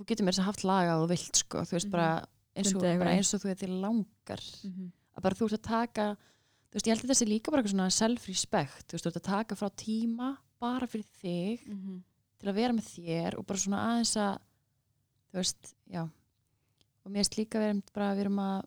Þú 0.00 0.06
getur 0.08 0.24
mér 0.24 0.32
þess 0.32 0.40
að 0.40 0.48
haft 0.48 0.64
laga 0.64 0.94
og 0.96 1.02
þú 1.04 1.08
vilt 1.12 1.36
sko, 1.42 1.58
þú 1.68 1.76
veist 1.76 1.86
Mhm. 1.86 1.92
bara 1.92 2.08
eins 2.56 2.72
og, 2.74 2.80
bara 2.80 3.10
eins 3.12 3.34
og 3.34 3.40
þú 3.44 3.50
er 3.50 3.54
til 3.60 3.74
langar. 3.84 4.40
Mhm. 4.64 4.90
að 5.18 5.22
bara 5.22 5.34
þú 5.34 5.44
ert 5.44 5.58
að 5.58 5.62
taka 5.68 6.16
þú 6.70 6.78
veist, 6.78 6.86
ég 6.86 6.94
held 6.94 7.02
að 7.02 7.08
þetta 7.08 7.18
sé 7.20 7.26
líka 7.28 7.50
bara 7.50 7.62
eitthvað 7.62 7.74
svona 7.74 7.90
self-respect 7.98 8.86
þú 8.86 8.92
veist, 8.96 9.04
þú 9.04 9.10
ert 9.10 9.20
að 9.20 9.28
taka 9.30 9.56
frá 9.58 9.68
tíma 9.76 10.28
bara 10.60 10.86
fyrir 10.86 11.06
þig 11.22 11.66
Mhm. 11.66 12.02
til 12.38 12.48
að 12.48 12.54
vera 12.54 12.72
með 12.72 12.86
þér 12.94 13.38
og 13.38 13.46
bara 13.46 13.58
svona 13.58 13.84
aðeins 13.88 14.16
að 14.16 14.38
þú 15.32 15.38
veist, 15.40 15.74
já 15.90 16.02
og 17.04 17.10
mér 17.10 17.20
veist 17.24 17.36
líka 17.38 17.58
við 17.58 17.68
erum 17.70 17.82
bara 17.94 18.14
við 18.14 18.20
erum 18.20 18.38
að 18.38 18.64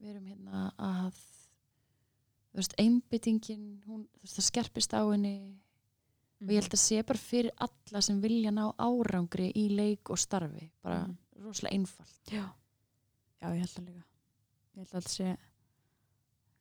við 0.00 0.10
erum 0.14 0.26
hérna 0.26 0.72
að 0.78 1.14
þú 2.50 2.56
veist, 2.60 2.74
einbyttingin 2.78 3.66
hún, 3.86 4.06
þú 4.06 4.22
veist, 4.24 4.36
það 4.38 4.48
skerpist 4.50 4.94
á 4.94 5.02
henni 5.10 5.34
og 6.40 6.48
ég 6.48 6.62
held 6.62 6.72
að 6.72 6.80
sé 6.80 7.02
bara 7.06 7.18
fyrir 7.18 7.50
alla 7.58 8.00
sem 8.02 8.20
vilja 8.22 8.50
ná 8.50 8.72
árangri 8.78 9.52
í 9.54 9.68
leik 9.70 10.10
og 10.10 10.16
starfi 10.18 10.70
bara 10.82 11.06
Mhm. 11.06 11.16
rosalega 11.44 11.74
einfalt 11.74 12.30
Já. 12.30 12.50
Já, 13.42 13.48
ég 13.54 13.58
held 13.60 13.68
það 13.70 13.86
líka. 13.86 14.04
Ég 14.76 14.76
held 14.76 14.88
að 14.88 15.00
þetta 15.00 15.08
sé 15.08 15.36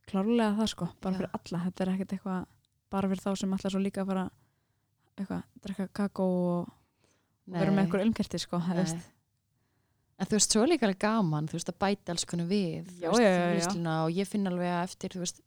klárlega 0.10 0.58
það 0.60 0.70
sko, 0.74 0.88
bara 1.02 1.14
Já. 1.14 1.18
fyrir 1.20 1.32
alla. 1.40 1.62
Þetta 1.68 1.86
er 1.86 1.92
ekkert 1.94 2.14
eitthvað 2.18 2.46
bara 2.90 3.10
fyrir 3.12 3.24
þá 3.26 3.32
sem 3.38 3.54
ætla 3.58 3.72
svo 3.74 3.82
líka 3.84 4.02
að 4.04 4.12
fara 4.14 4.26
eitthvað, 5.20 5.44
drekka 5.66 5.88
kakó 6.00 6.26
og, 6.26 6.68
og 6.70 7.56
vera 7.60 7.72
með 7.76 7.84
eitthvað 7.86 8.06
umkerti 8.08 8.40
sko, 8.40 8.60
það 8.66 8.84
Nei. 8.84 9.02
En 10.20 10.28
þú 10.28 10.36
veist, 10.36 10.52
svo 10.52 10.62
er 10.66 10.68
líka 10.74 10.84
alveg 10.84 11.00
gaman, 11.00 11.46
þú 11.48 11.56
veist, 11.56 11.70
að 11.72 11.78
bæta 11.80 12.12
alls 12.12 12.26
konar 12.28 12.48
við, 12.50 12.90
Já, 13.00 13.08
veist, 13.08 13.22
já, 13.24 13.30
já, 13.80 13.94
og 14.04 14.10
ég 14.12 14.28
finn 14.28 14.50
alveg 14.50 14.68
að 14.68 14.82
eftir, 14.90 15.14
þú 15.16 15.22
veist, 15.24 15.38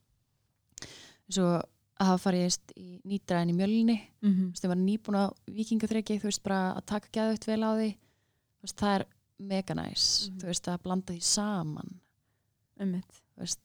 svo 1.33 1.49
að 1.53 2.09
hafa 2.09 2.23
farið 2.25 2.57
í 2.81 2.87
nýtraðin 3.13 3.53
í 3.53 3.57
mjölni, 3.59 3.97
Mm 4.25 4.33
þú 4.39 4.47
veist, 4.55 4.65
ég 4.65 4.73
var 4.73 4.81
nýbúin 4.81 5.19
á 5.21 5.25
vikingaþreki, 5.59 6.17
þú 6.23 6.31
veist, 6.31 6.43
bara 6.47 6.61
að 6.79 6.87
taka 6.89 7.13
gæðut 7.19 7.47
vel 7.51 7.61
á 7.63 7.71
því, 7.77 7.91
þú 7.93 8.65
veist, 8.67 8.79
það 8.81 8.95
er 8.97 9.05
mega 9.53 9.75
næs, 9.75 10.07
Mhm. 10.31 10.39
þú 10.41 10.47
veist, 10.47 10.69
að 10.73 10.83
blanda 10.83 11.13
því 11.13 11.23
saman, 11.23 12.01
Ummitt. 12.81 13.13
þú 13.37 13.45
veist, 13.45 13.61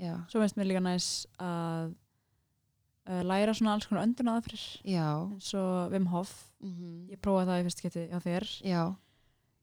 já, 0.00 0.14
Svo 0.32 0.40
finnst 0.42 0.56
mér 0.58 0.68
líka 0.70 0.80
næs 0.84 1.08
að 1.38 1.92
uh, 3.10 3.22
læra 3.26 3.52
svona 3.56 3.74
alls 3.76 3.86
konar 3.90 4.06
öndun 4.06 4.30
já, 4.84 5.06
eins 5.34 5.52
og 5.54 5.92
Wim 5.92 6.06
Hof. 6.12 6.32
mm 6.64 7.10
Ég 7.12 7.20
prófaði 7.20 7.50
það 7.50 7.60
í 7.60 7.66
fyrst 7.68 7.82
geti 7.86 8.06
á 8.10 8.18
þér. 8.24 8.48
já, 8.64 8.82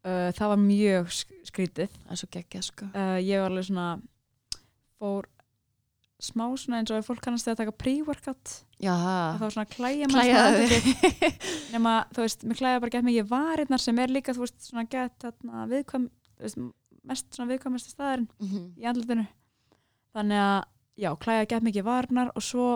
Uh, 0.08 0.30
það 0.32 0.47
var 0.54 0.60
mjög 0.62 1.08
sk- 1.12 1.39
skrítið. 1.50 1.89
það 2.06 2.12
er 2.13 2.19
svo 2.21 2.28
geggjað, 2.32 2.63
sko, 2.63 2.86
uh, 2.95 3.17
ég 3.19 3.41
var 3.41 3.50
alveg 3.52 3.65
svona 3.67 3.88
fór 5.02 5.26
smá 6.23 6.45
svona 6.58 6.78
eins 6.80 6.91
og 6.95 7.04
fólk 7.04 7.19
kannast 7.26 7.45
þegar 7.45 7.58
að 7.58 7.60
taka 7.65 7.73
pre-workout. 7.84 8.54
Var 9.41 9.52
svona 9.52 9.67
klæja 9.67 10.08
þig, 10.08 10.88
nema 11.73 11.95
þú 12.13 12.23
veist, 12.23 12.45
mér 12.47 12.58
klæja 12.62 12.80
bara 12.80 12.93
gett 12.95 13.06
mikið 13.10 13.28
varirnar 13.34 13.84
sem 13.84 14.00
er 14.00 14.08
líka 14.15 14.34
þú 14.38 14.45
veist 14.45 14.62
svona 14.69 14.86
gett 14.89 15.28
viðkvæm 15.73 16.08
veist, 16.39 16.58
mest 17.04 17.28
svona 17.36 17.52
viðkvæmasti 17.52 17.91
staðarinn 17.93 18.30
Mhm. 18.39 18.63
í 18.80 18.88
andlutinu 18.88 19.28
þannig 20.17 20.43
að 20.43 20.60
já, 20.97 21.10
klæja 21.21 21.47
gett 21.53 21.67
mikið 21.67 21.88
varirnar 21.88 22.34
og 22.34 22.45
svo 22.45 22.67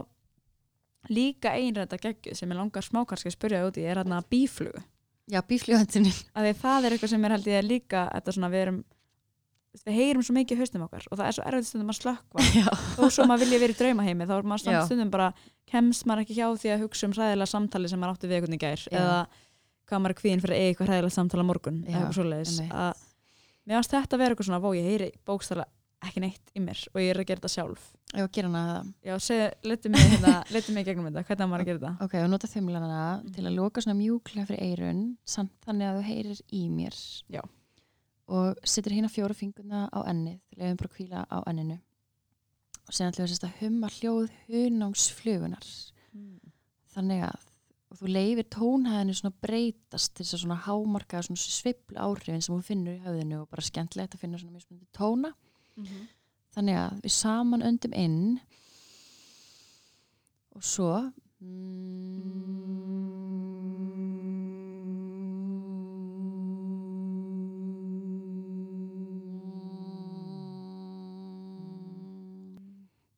líka 1.09 1.55
einrætta 1.57 1.97
geggju 2.01 2.37
sem 2.37 2.51
ég 2.51 2.59
langar 2.59 2.85
smá 2.85 3.01
kannski 3.09 3.31
að 3.31 3.37
spyrja 3.37 3.61
það 3.61 3.71
út 3.71 3.81
í 3.81 3.85
er 3.85 4.01
hérna 4.01 4.21
bíflugu 4.29 4.83
já, 5.31 5.41
að 5.41 6.47
því 6.47 6.55
það 6.61 6.87
er 6.87 6.95
eitthvað 6.95 7.13
sem 7.13 7.25
er 7.25 7.35
held 7.35 7.47
ég 7.49 7.67
líka 7.67 8.07
svona 8.29 8.51
við 8.53 8.65
erum 8.67 8.81
við 9.85 9.95
heyrum 9.95 10.23
svo 10.25 10.35
mikið 10.35 10.61
haustum 10.61 10.83
okkar 10.85 11.05
og 11.07 11.19
það 11.19 11.27
er 11.27 11.35
svo 11.37 11.43
erfitt 11.47 11.67
stundum 11.69 11.91
að 11.93 11.97
slökkva. 12.01 12.45
Þó 12.97 13.05
svo 13.07 13.27
maður 13.29 13.45
vilja 13.45 13.59
verið 13.61 13.77
í 13.77 13.79
draumaheimi 13.79 14.27
þá 14.27 14.33
er 14.35 14.49
maður 14.51 14.79
stundum, 14.89 15.11
bara 15.13 15.29
kemst 15.71 16.07
maður 16.09 16.25
ekki 16.25 16.35
hjá 16.35 16.47
því 16.59 16.73
að 16.73 16.83
hugsa 16.83 17.07
um 17.07 17.13
hræðilega 17.15 17.51
samtali 17.53 17.91
sem 17.91 18.01
maður 18.01 18.17
átti 18.17 18.31
við 18.31 18.37
einhvern 18.39 18.61
gær 18.61 18.83
Já. 18.83 18.97
eða 18.99 19.19
hvað 19.87 20.03
maður 20.03 20.15
er 20.15 20.19
kvíðin 20.19 20.43
fyrir 20.43 20.57
að 20.57 20.65
eitthvað 20.65 20.91
hræðilega 20.91 21.15
samtala 21.15 21.47
morgun 21.47 21.79
Já, 21.79 21.87
eða 21.87 22.01
eitthvað 22.01 22.17
svoleiðis. 22.19 22.57
að 22.67 23.05
mér 23.63 23.79
ást 23.79 23.95
þetta 23.95 24.17
að 24.17 24.23
vera 24.25 24.35
eitthvað 24.35 24.49
svona 24.49 24.63
vó 24.65 24.69
ég 24.75 24.89
heyri 24.91 25.09
bókstala 25.27 25.67
ekki 26.01 26.21
neitt 26.23 26.51
í 26.57 26.61
mér 26.63 26.79
og 26.93 26.99
ég 27.01 27.09
er 27.13 27.19
að 27.21 27.27
gera 27.29 27.41
þetta 27.41 27.51
sjálf. 27.55 27.83
Já, 28.11 28.25
gera 28.33 28.49
hana 28.49 28.61
það 28.67 28.87
já, 29.07 29.13
segðu, 29.27 29.47
letu 29.69 29.89
mig, 29.93 30.01
hérna, 30.11 30.33
letu 30.51 30.73
mig 30.75 30.85
gegnum 30.87 31.05
þetta 31.09 31.23
hvernig 31.27 31.45
á 31.45 31.51
maður 31.51 31.63
að 31.63 31.69
gera 31.69 31.79
þetta? 31.79 31.93
Ok, 32.07 32.15
og 32.23 32.29
nota 32.33 32.47
þumlana 32.51 33.21
Mhm. 33.21 33.33
til 33.35 33.43
að 33.45 33.55
loka 33.55 33.81
svona 33.81 33.99
mjúklega 34.01 34.47
fyrir 34.47 34.63
eirun 34.65 35.03
samt 35.25 35.51
þannig 35.65 35.87
að 35.91 35.97
þú 35.99 36.03
heyrir 36.09 36.41
í 36.51 36.63
mér. 36.69 36.95
Já. 37.29 37.41
og 38.31 38.55
setur 38.63 38.93
hérna 38.95 39.09
fjóra 39.11 39.35
fingurna 39.35 39.89
á 39.91 39.99
ennið 40.07 40.39
leiðum 40.55 40.77
bara 40.79 40.87
að 40.89 40.95
hvíla 40.95 41.25
á 41.27 41.37
enninu. 41.51 41.79
Og 42.87 42.93
sen 42.93 43.11
ætlum 43.11 43.25
við 43.25 43.31
sérst 43.33 43.43
að 43.43 43.57
humma 43.59 43.87
hljóð 43.91 44.29
hunángsflugunar 44.47 45.67
þannig 46.95 47.23
að 47.27 47.47
þú 47.99 48.07
leifir 48.07 48.47
tónhæðinu 48.55 49.15
svona 49.17 49.35
breytast 49.43 50.13
til 50.15 50.23
þess 50.25 50.37
að 50.37 50.43
svona 50.45 50.59
hámarka 50.63 51.21
svona 51.25 51.41
sviplu 51.43 51.97
áhrifin 51.99 52.41
sem 52.43 52.55
þú 52.55 52.63
finnur 52.63 52.95
í 52.95 53.03
höfðinu 53.03 53.41
og 53.41 53.49
bara 53.51 53.65
skemmtilegt 53.67 54.15
að 54.15 54.23
finna 54.23 54.39
svona 54.39 54.55
mjög 54.55 54.63
spennandi 54.65 54.87
tóna 54.95 55.33
þannig 56.55 56.79
að 56.81 57.01
við 57.05 57.13
saman 57.15 57.65
öndum 57.65 57.93
inn. 57.95 58.39
Og 60.55 60.63
svo 60.67 60.91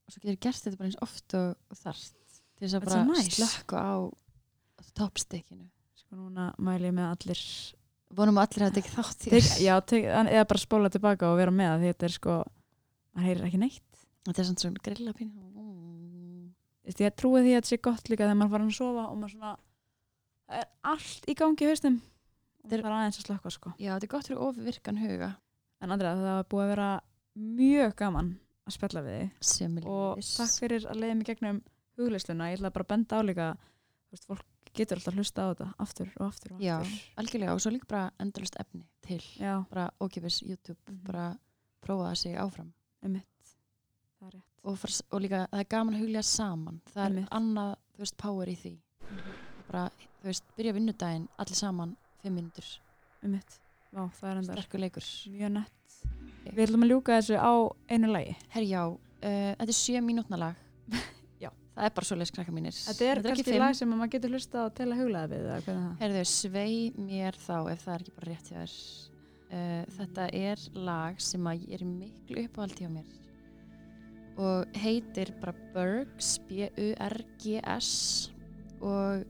og 0.03 0.13
svo 0.13 0.21
getur 0.21 0.39
gert 0.45 0.61
þetta 0.61 0.77
bara 0.79 0.89
eins 0.91 0.99
oft 1.03 1.35
og, 1.39 1.55
og 1.71 1.79
þarft 1.79 2.19
til 2.53 2.67
þess 2.67 2.77
að 2.77 2.85
That's 2.85 2.93
bara 2.93 3.05
nice. 3.09 3.37
slökka 3.37 3.81
á 3.81 3.95
toppstikkinu 4.93 5.65
sko 5.97 6.19
núna 6.19 6.51
mæli 6.61 6.91
ég 6.91 6.95
með 6.95 7.09
allir 7.15 7.41
vonum 8.17 8.39
að 8.39 8.47
allir 8.47 8.65
hafa 8.65 8.75
tekið 8.77 8.95
þátt 8.97 9.25
í 9.25 9.29
tek, 9.29 9.35
þessu. 9.37 9.63
já, 9.63 9.73
tek, 9.93 10.07
eða 10.21 10.45
bara 10.51 10.63
spóla 10.63 10.91
tilbaka 10.93 11.31
og 11.31 11.39
vera 11.39 11.53
með 11.55 11.87
þetta 11.87 12.07
er 12.07 12.15
sko 12.15 12.37
maður 13.13 13.27
heyrir 13.29 13.49
ekki 13.49 13.61
neitt. 13.61 14.05
Þetta 14.23 14.43
er 14.43 14.49
svona 14.51 14.85
grilla 14.87 15.15
Vist, 16.83 16.99
ég 16.99 17.13
trúi 17.15 17.39
því 17.39 17.53
að 17.53 17.61
þetta 17.61 17.69
sé 17.69 17.77
gott 17.79 18.09
líka 18.11 18.25
þegar 18.25 18.39
maður 18.41 18.53
fara 18.57 18.65
að 18.67 18.73
sofa 18.75 19.03
og 19.07 19.19
maður 19.19 19.35
svona 19.37 19.51
það 20.43 20.57
er 20.59 20.65
allt 20.91 21.29
í 21.31 21.35
gangi 21.39 21.69
haustum 21.69 22.01
Þetta 22.63 22.77
það 22.79 22.85
er 22.87 22.95
aðeins 22.95 23.17
að 23.19 23.25
slökka 23.27 23.51
sko. 23.51 23.71
Já, 23.75 23.89
þetta 23.91 24.05
er 24.07 24.11
gott 24.13 24.27
fyrir 24.29 24.43
ofvirkan 24.45 24.99
huga. 25.01 25.29
En 25.83 25.91
Andrea 25.91 26.15
það 26.15 26.29
var 26.29 26.45
búið 26.53 26.63
að 26.63 26.69
vera 26.71 26.89
mjög 27.59 27.95
gaman 27.99 28.29
að 28.63 28.75
spjalla 28.77 29.03
við 29.03 29.17
þig. 29.43 29.87
Og 29.91 30.21
takk 30.29 30.53
fyrir 30.61 30.87
að 30.87 31.01
leiða 31.01 31.17
mig 31.19 31.27
gegnum 31.27 31.59
hugleisluna 31.99 32.47
ég 32.51 32.57
ætla 32.57 32.71
bara 32.73 32.87
að 32.87 32.91
benda 32.93 33.19
á 33.19 33.21
líka 33.27 33.47
veist, 34.13 34.27
fólk 34.29 34.45
getur 34.73 34.97
alltaf 34.97 35.13
hlusta 35.15 35.41
á 35.45 35.47
þetta 35.53 35.67
aftur 35.79 36.09
og 36.19 36.27
aftur 36.27 36.53
og 36.55 36.61
Já. 36.61 36.79
aftur. 36.79 37.13
algjörlega. 37.17 37.53
Og 37.53 37.59
svo 37.61 37.71
líka 37.71 37.87
bara 37.87 38.11
endalust 38.19 38.55
efni 38.59 38.83
til. 39.01 39.19
Já, 39.39 39.63
bara 39.69 39.89
ókipis 40.01 40.41
YouTube 40.43 40.77
Mhm. 40.87 41.03
bara 41.05 41.37
prófa 41.81 42.09
það 42.11 42.15
sig 42.17 42.35
áfram. 42.35 42.71
Emitt 43.03 43.25
það 44.21 44.27
er 44.27 44.31
rétt. 44.37 44.43
Og, 44.65 44.77
fara, 44.77 44.93
og 45.11 45.21
líka 45.21 45.47
það 45.51 45.59
er 45.59 45.63
gaman 45.69 45.95
að 45.95 45.99
huglega 46.01 46.23
saman. 46.23 46.81
Það 46.93 47.05
er 47.05 47.09
Einmitt. 47.09 47.29
annað, 47.31 47.75
þú 47.95 47.99
veist, 47.99 48.17
power 48.17 48.47
í 48.47 48.55
því. 48.57 48.77
Bara, 49.71 49.89
þú 50.21 50.23
veist, 50.25 50.43
byrja 50.57 50.73
vinnudaginn 50.73 51.27
allir 51.37 51.55
saman, 51.55 51.97
fimm 52.21 52.35
mínútur. 52.37 52.79
Emitt, 53.23 53.59
Vá, 53.93 54.09
það 54.09 54.31
er 54.31 54.37
enda 54.37 54.53
sterkur 54.53 54.79
leikur. 54.79 55.03
mjög 55.29 55.51
nett. 55.51 55.71
Við 56.45 56.67
ætlum 56.67 56.83
að 56.83 56.89
ljúka 56.91 57.17
þessu 57.19 57.37
á 57.39 57.53
einu 57.89 58.07
lagi. 58.11 58.35
Herjá, 58.49 58.87
uh, 58.91 58.97
þetta 59.23 59.61
er 59.61 59.67
sjö 59.67 60.01
mínútna 60.01 60.37
lag. 60.37 60.55
Já. 60.89 60.97
það 61.73 61.87
er 61.87 61.95
bara 61.97 62.09
svoleiðis 62.09 62.33
krakka 62.35 62.53
mínir. 62.53 62.77
Þetta 62.77 63.07
er 63.09 63.21
kannski 63.25 63.57
lag 63.57 63.77
sem 63.77 63.89
að 63.93 63.99
maður 64.01 64.13
getur 64.15 64.35
hlusta 64.35 64.65
og 64.67 64.75
til 64.77 64.87
að 64.89 65.01
huglega 65.01 65.31
við 65.31 65.43
Herðu, 66.01 66.23
svei 66.29 66.75
mér 66.97 67.39
þá 67.41 67.57
ef 67.73 67.83
það 67.85 67.93
er 67.95 68.05
ekki 68.05 68.15
bara 68.17 68.29
rétt 68.29 68.51
hjá 68.51 68.57
þér. 68.59 68.77
Uh, 69.53 69.83
Þetta 69.97 70.27
er 70.33 70.63
lag 70.87 71.19
sem 71.21 71.51
er 71.53 71.85
miklu 71.85 72.45
uppáhald 72.47 72.79
hjá 72.81 72.89
mér. 72.89 73.11
Og 74.41 74.79
heitir 74.81 75.29
bara 75.41 75.53
Burgs 75.75 76.35
B-U-R-G-S 76.49 77.91
og 78.81 79.25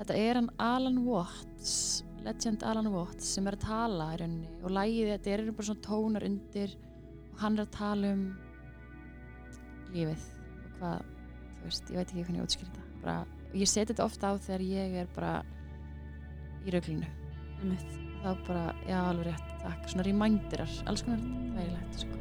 þetta 0.00 0.16
er 0.18 0.40
hann 0.40 0.50
Alan 0.58 1.04
Watts 1.06 2.02
Legend 2.26 2.64
Alan 2.66 2.90
Watts 2.92 3.30
sem 3.36 3.46
er 3.46 3.54
að 3.54 3.64
tala 3.68 4.08
í 4.14 4.18
rauninni. 4.22 4.50
Og 4.62 4.74
lagið 4.74 5.12
þetta 5.14 5.32
er 5.34 5.44
bara 5.52 5.68
svona 5.68 5.86
tónar 5.86 6.26
undir 6.26 6.74
og 7.30 7.38
hann 7.42 7.58
er 7.58 7.64
að 7.64 7.76
tala 7.76 8.10
um 8.16 8.24
lífið 9.94 10.26
og 10.26 10.74
hvað, 10.80 11.06
veist, 11.64 11.90
ég 11.90 11.96
veit 11.96 12.08
ekki 12.08 12.24
hvernig 12.24 12.42
ég 12.42 12.48
útskýr 12.48 12.68
þetta. 12.68 12.86
Bara, 13.02 13.16
ég 13.54 13.70
seti 13.70 13.92
þetta 13.92 14.08
ofta 14.08 14.30
á 14.30 14.34
þegar 14.36 14.66
ég 14.68 15.00
er 15.04 15.08
bara 15.14 15.32
í 16.66 16.74
rauglinu 16.74 17.08
þá 18.22 18.30
bara, 18.46 18.64
já 18.88 18.98
alveg 18.98 19.28
rétt, 19.30 19.52
takk. 19.62 19.86
Svona 19.92 20.06
reminderar, 20.06 20.72
alls 20.90 21.04
konar 21.06 21.22
þægilegt 21.22 22.02
sko. 22.02 22.14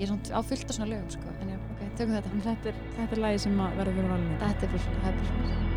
ég 0.00 0.04
er 0.06 0.08
svona 0.08 0.36
á 0.36 0.40
fullt 0.48 0.70
af 0.70 0.76
svona 0.76 0.90
lögum 0.92 1.10
sko. 1.10 1.32
en 1.40 1.48
já, 1.48 1.56
ok, 1.72 1.80
tökum 1.96 2.14
þetta. 2.14 2.30
En 2.32 2.40
þetta 2.46 2.68
er, 2.68 2.76
þetta 2.96 3.16
er 3.16 3.22
lagi 3.24 3.38
sem 3.38 3.60
að 3.60 3.76
verður 3.80 3.98
fyrir 3.98 4.10
valinu. 4.14 4.38
Þetta 4.44 4.62
er 4.66 4.70
svona, 4.84 5.00
það 5.04 5.12
er 5.12 5.24
svona. 5.32 5.68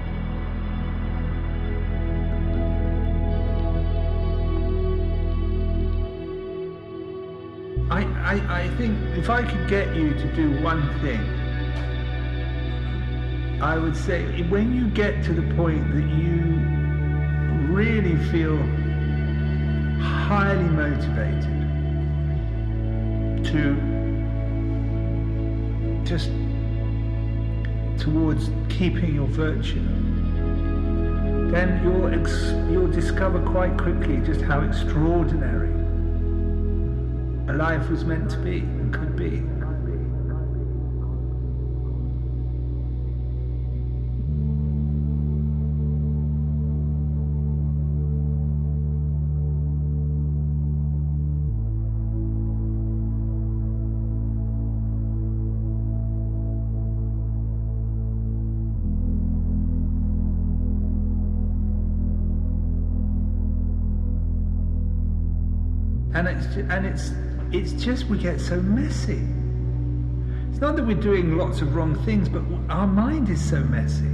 I, 7.94 8.04
I, 8.34 8.64
I 8.64 8.68
think 8.78 8.98
if 9.18 9.30
I 9.30 9.44
could 9.44 9.70
get 9.70 9.96
you 9.96 10.14
to 10.14 10.28
do 10.36 10.50
one 10.64 10.82
thing, 11.02 11.22
I 13.64 13.78
would 13.78 13.96
say 13.96 14.44
when 14.50 14.76
you 14.76 14.90
get 14.90 15.24
to 15.24 15.34
the 15.34 15.56
point 15.56 15.88
that 15.96 16.10
you 16.22 16.60
really 17.74 18.18
feel 18.30 18.58
highly 20.02 20.66
motivated 20.66 21.44
to 23.46 23.76
just 26.04 26.30
towards 28.04 28.50
keeping 28.68 29.16
your 29.16 29.28
virtue, 29.28 29.80
then 31.50 31.82
you'll, 31.86 32.14
ex- 32.14 32.52
you'll 32.70 32.92
discover 32.92 33.40
quite 33.50 33.78
quickly 33.78 34.18
just 34.26 34.42
how 34.42 34.60
extraordinary 34.60 35.72
a 37.48 37.54
life 37.54 37.90
was 37.90 38.04
meant 38.04 38.30
to 38.32 38.38
be 38.40 38.58
and 38.58 38.94
could 38.94 39.16
be. 39.16 39.42
It's 66.44 66.56
ju- 66.56 66.68
and 66.70 66.86
it's 66.86 67.12
it's 67.52 67.74
just 67.84 68.06
we 68.08 68.18
get 68.18 68.40
so 68.40 68.60
messy. 68.62 69.22
It's 70.50 70.62
not 70.62 70.76
that 70.76 70.86
we're 70.86 70.96
doing 70.96 71.38
lots 71.38 71.62
of 71.62 71.76
wrong 71.76 71.96
things, 72.04 72.30
but 72.30 72.42
our 72.70 72.88
mind 72.88 73.30
is 73.30 73.44
so 73.44 73.60
messy. 73.60 74.10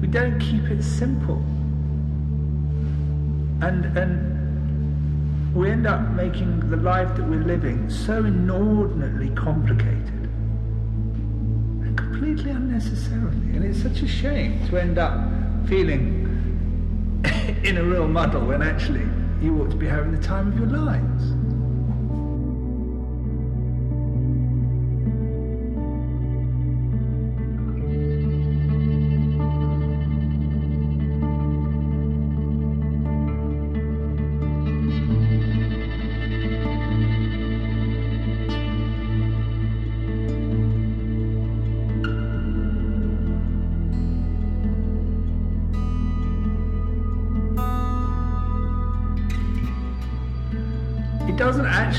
We 0.00 0.06
don't 0.06 0.38
keep 0.38 0.64
it 0.64 0.82
simple, 0.82 1.42
and 3.62 3.86
and 3.96 5.54
we 5.54 5.70
end 5.70 5.86
up 5.86 6.00
making 6.10 6.68
the 6.70 6.76
life 6.76 7.14
that 7.16 7.28
we're 7.28 7.44
living 7.44 7.88
so 7.88 8.24
inordinately 8.24 9.30
complicated 9.36 10.28
and 11.84 11.96
completely 11.96 12.50
unnecessarily. 12.50 13.36
And 13.54 13.64
it's 13.64 13.80
such 13.80 14.02
a 14.02 14.08
shame 14.08 14.66
to 14.68 14.80
end 14.80 14.98
up 14.98 15.12
feeling 15.68 16.22
in 17.64 17.78
a 17.78 17.84
real 17.84 18.08
muddle 18.08 18.44
when 18.46 18.62
actually 18.62 19.06
you 19.40 19.60
ought 19.60 19.70
to 19.70 19.76
be 19.76 19.86
having 19.86 20.10
the 20.10 20.22
time 20.22 20.48
of 20.48 20.58
your 20.58 20.66
lives. 20.66 21.43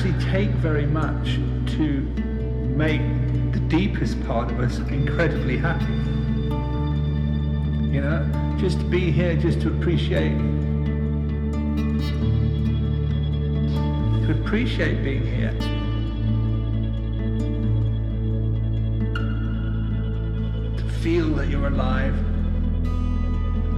Actually 0.05 0.31
take 0.31 0.49
very 0.51 0.85
much 0.85 1.35
to 1.75 2.01
make 2.75 3.01
the 3.53 3.59
deepest 3.67 4.23
part 4.27 4.51
of 4.51 4.59
us 4.59 4.77
incredibly 4.89 5.57
happy. 5.57 5.93
You 7.91 8.01
know, 8.01 8.57
just 8.59 8.79
to 8.79 8.85
be 8.85 9.11
here, 9.11 9.35
just 9.35 9.61
to 9.61 9.69
appreciate, 9.69 10.37
to 14.27 14.41
appreciate 14.43 15.03
being 15.03 15.25
here. 15.25 15.53
To 20.77 20.83
feel 21.01 21.29
that 21.35 21.47
you're 21.47 21.67
alive, 21.67 22.15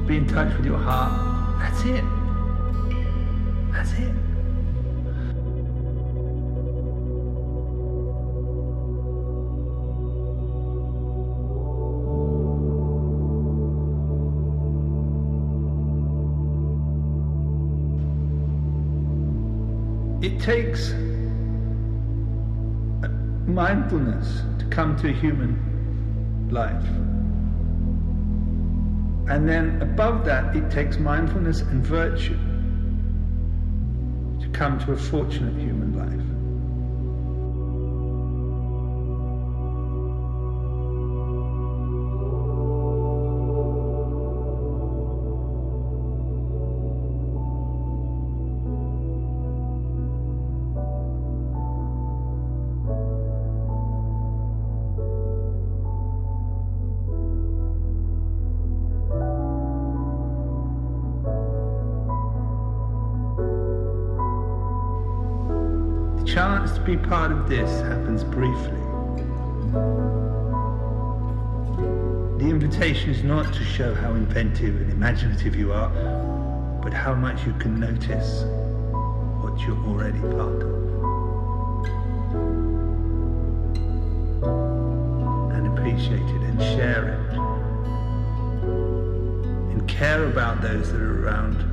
be 0.08 0.18
in 0.18 0.28
touch 0.28 0.56
with 0.58 0.66
your 0.66 0.80
heart. 0.80 1.62
That's 1.62 1.86
it. 1.86 2.04
That's 3.72 3.94
it. 3.94 4.27
It 20.28 20.42
takes 20.42 20.90
mindfulness 23.48 24.42
to 24.60 24.66
come 24.70 24.98
to 24.98 25.08
a 25.08 25.14
human 25.14 26.50
life. 26.52 26.84
And 29.32 29.48
then 29.48 29.82
above 29.82 30.26
that, 30.26 30.54
it 30.54 30.70
takes 30.70 30.98
mindfulness 30.98 31.62
and 31.62 31.82
virtue 31.82 32.38
to 34.42 34.50
come 34.50 34.80
to 34.80 34.92
a 34.92 34.98
fortunate 34.98 35.56
human 35.62 35.97
life. 35.97 35.97
This 67.48 67.80
happens 67.82 68.26
briefly. 68.26 68.82
The 72.40 72.50
invitation 72.50 73.10
is 73.10 73.24
not 73.24 73.54
to 73.54 73.64
show 73.64 73.94
how 73.94 74.12
inventive 74.12 74.76
and 74.82 74.92
imaginative 74.92 75.56
you 75.56 75.72
are, 75.72 75.90
but 76.84 76.94
how 76.94 77.16
much 77.16 77.46
you 77.46 77.54
can 77.54 77.80
notice 77.80 78.44
what 79.42 79.58
you're 79.62 79.78
already 79.88 80.20
part 80.20 80.62
of. 80.62 80.74
And 85.56 85.68
appreciate 85.78 86.20
it 86.20 86.42
and 86.42 86.62
share 86.62 87.08
it. 87.14 87.38
And 89.72 89.88
care 89.88 90.26
about 90.26 90.62
those 90.62 90.92
that 90.92 91.00
are 91.02 91.26
around. 91.26 91.64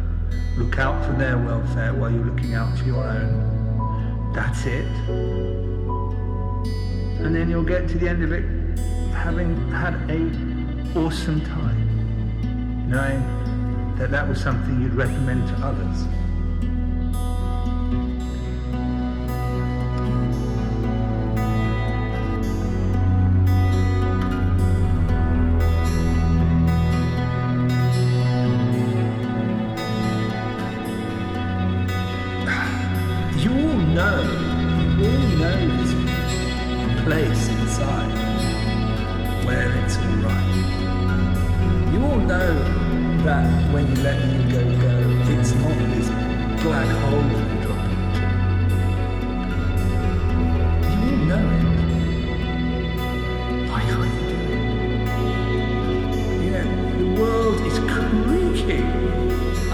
Look 0.57 0.79
out 0.79 1.05
for 1.05 1.13
their 1.15 1.37
welfare 1.37 1.93
while 1.95 2.13
you're 2.13 2.25
looking 2.25 2.55
out 2.55 2.79
for 2.79 2.85
your 2.85 3.03
own. 3.03 4.33
That's 4.35 4.67
it. 4.67 5.54
And 7.25 7.35
then 7.35 7.49
you'll 7.49 7.65
get 7.65 7.89
to 7.89 7.99
the 7.99 8.07
end 8.07 8.23
of 8.23 8.33
it 8.33 8.45
having 9.15 9.57
had 9.71 9.95
a 10.11 10.99
awesome 10.99 11.41
time, 11.41 12.89
knowing 12.89 13.97
that 13.97 14.11
that 14.11 14.29
was 14.29 14.41
something 14.41 14.83
you'd 14.83 14.95
recommend 14.95 15.49
to 15.49 15.55
others. 15.65 16.05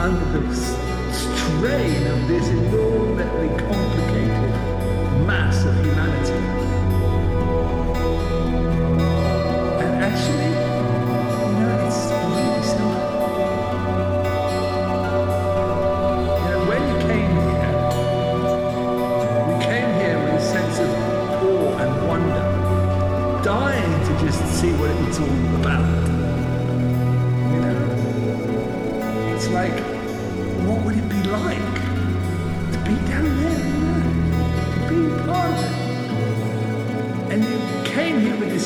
Under 0.00 0.40
the 0.40 0.54
strain 1.12 2.06
of 2.06 2.26
this 2.26 2.48
enormously 2.48 3.79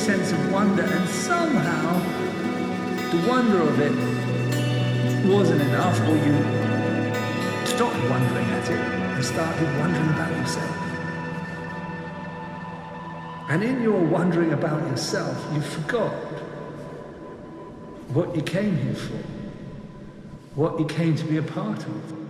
sense 0.05 0.33
of 0.33 0.53
wonder, 0.53 0.83
and 0.83 1.09
somehow 1.09 1.99
the 3.11 3.27
wonder 3.27 3.63
of 3.63 3.81
it 3.81 5.27
wasn't 5.27 5.63
enough, 5.63 5.99
or 6.03 6.15
you 6.15 6.35
stopped 7.65 7.97
wondering 8.11 8.45
at 8.51 8.69
it 8.69 8.79
and 8.79 9.25
started 9.25 9.79
wondering 9.79 10.11
about 10.11 10.31
yourself. 10.37 10.77
And 13.49 13.65
in 13.65 13.83
your 13.83 13.99
wondering 13.99 14.53
about 14.53 14.87
yourself, 14.89 15.43
you 15.55 15.63
forgot 15.63 16.13
what 18.13 18.37
you 18.37 18.43
came 18.43 18.77
here 18.77 18.95
for, 18.95 19.23
what 20.55 20.79
you 20.79 20.85
came 20.85 21.17
to 21.17 21.25
be 21.25 21.39
a 21.39 21.43
part 21.43 21.79
of. 21.79 22.24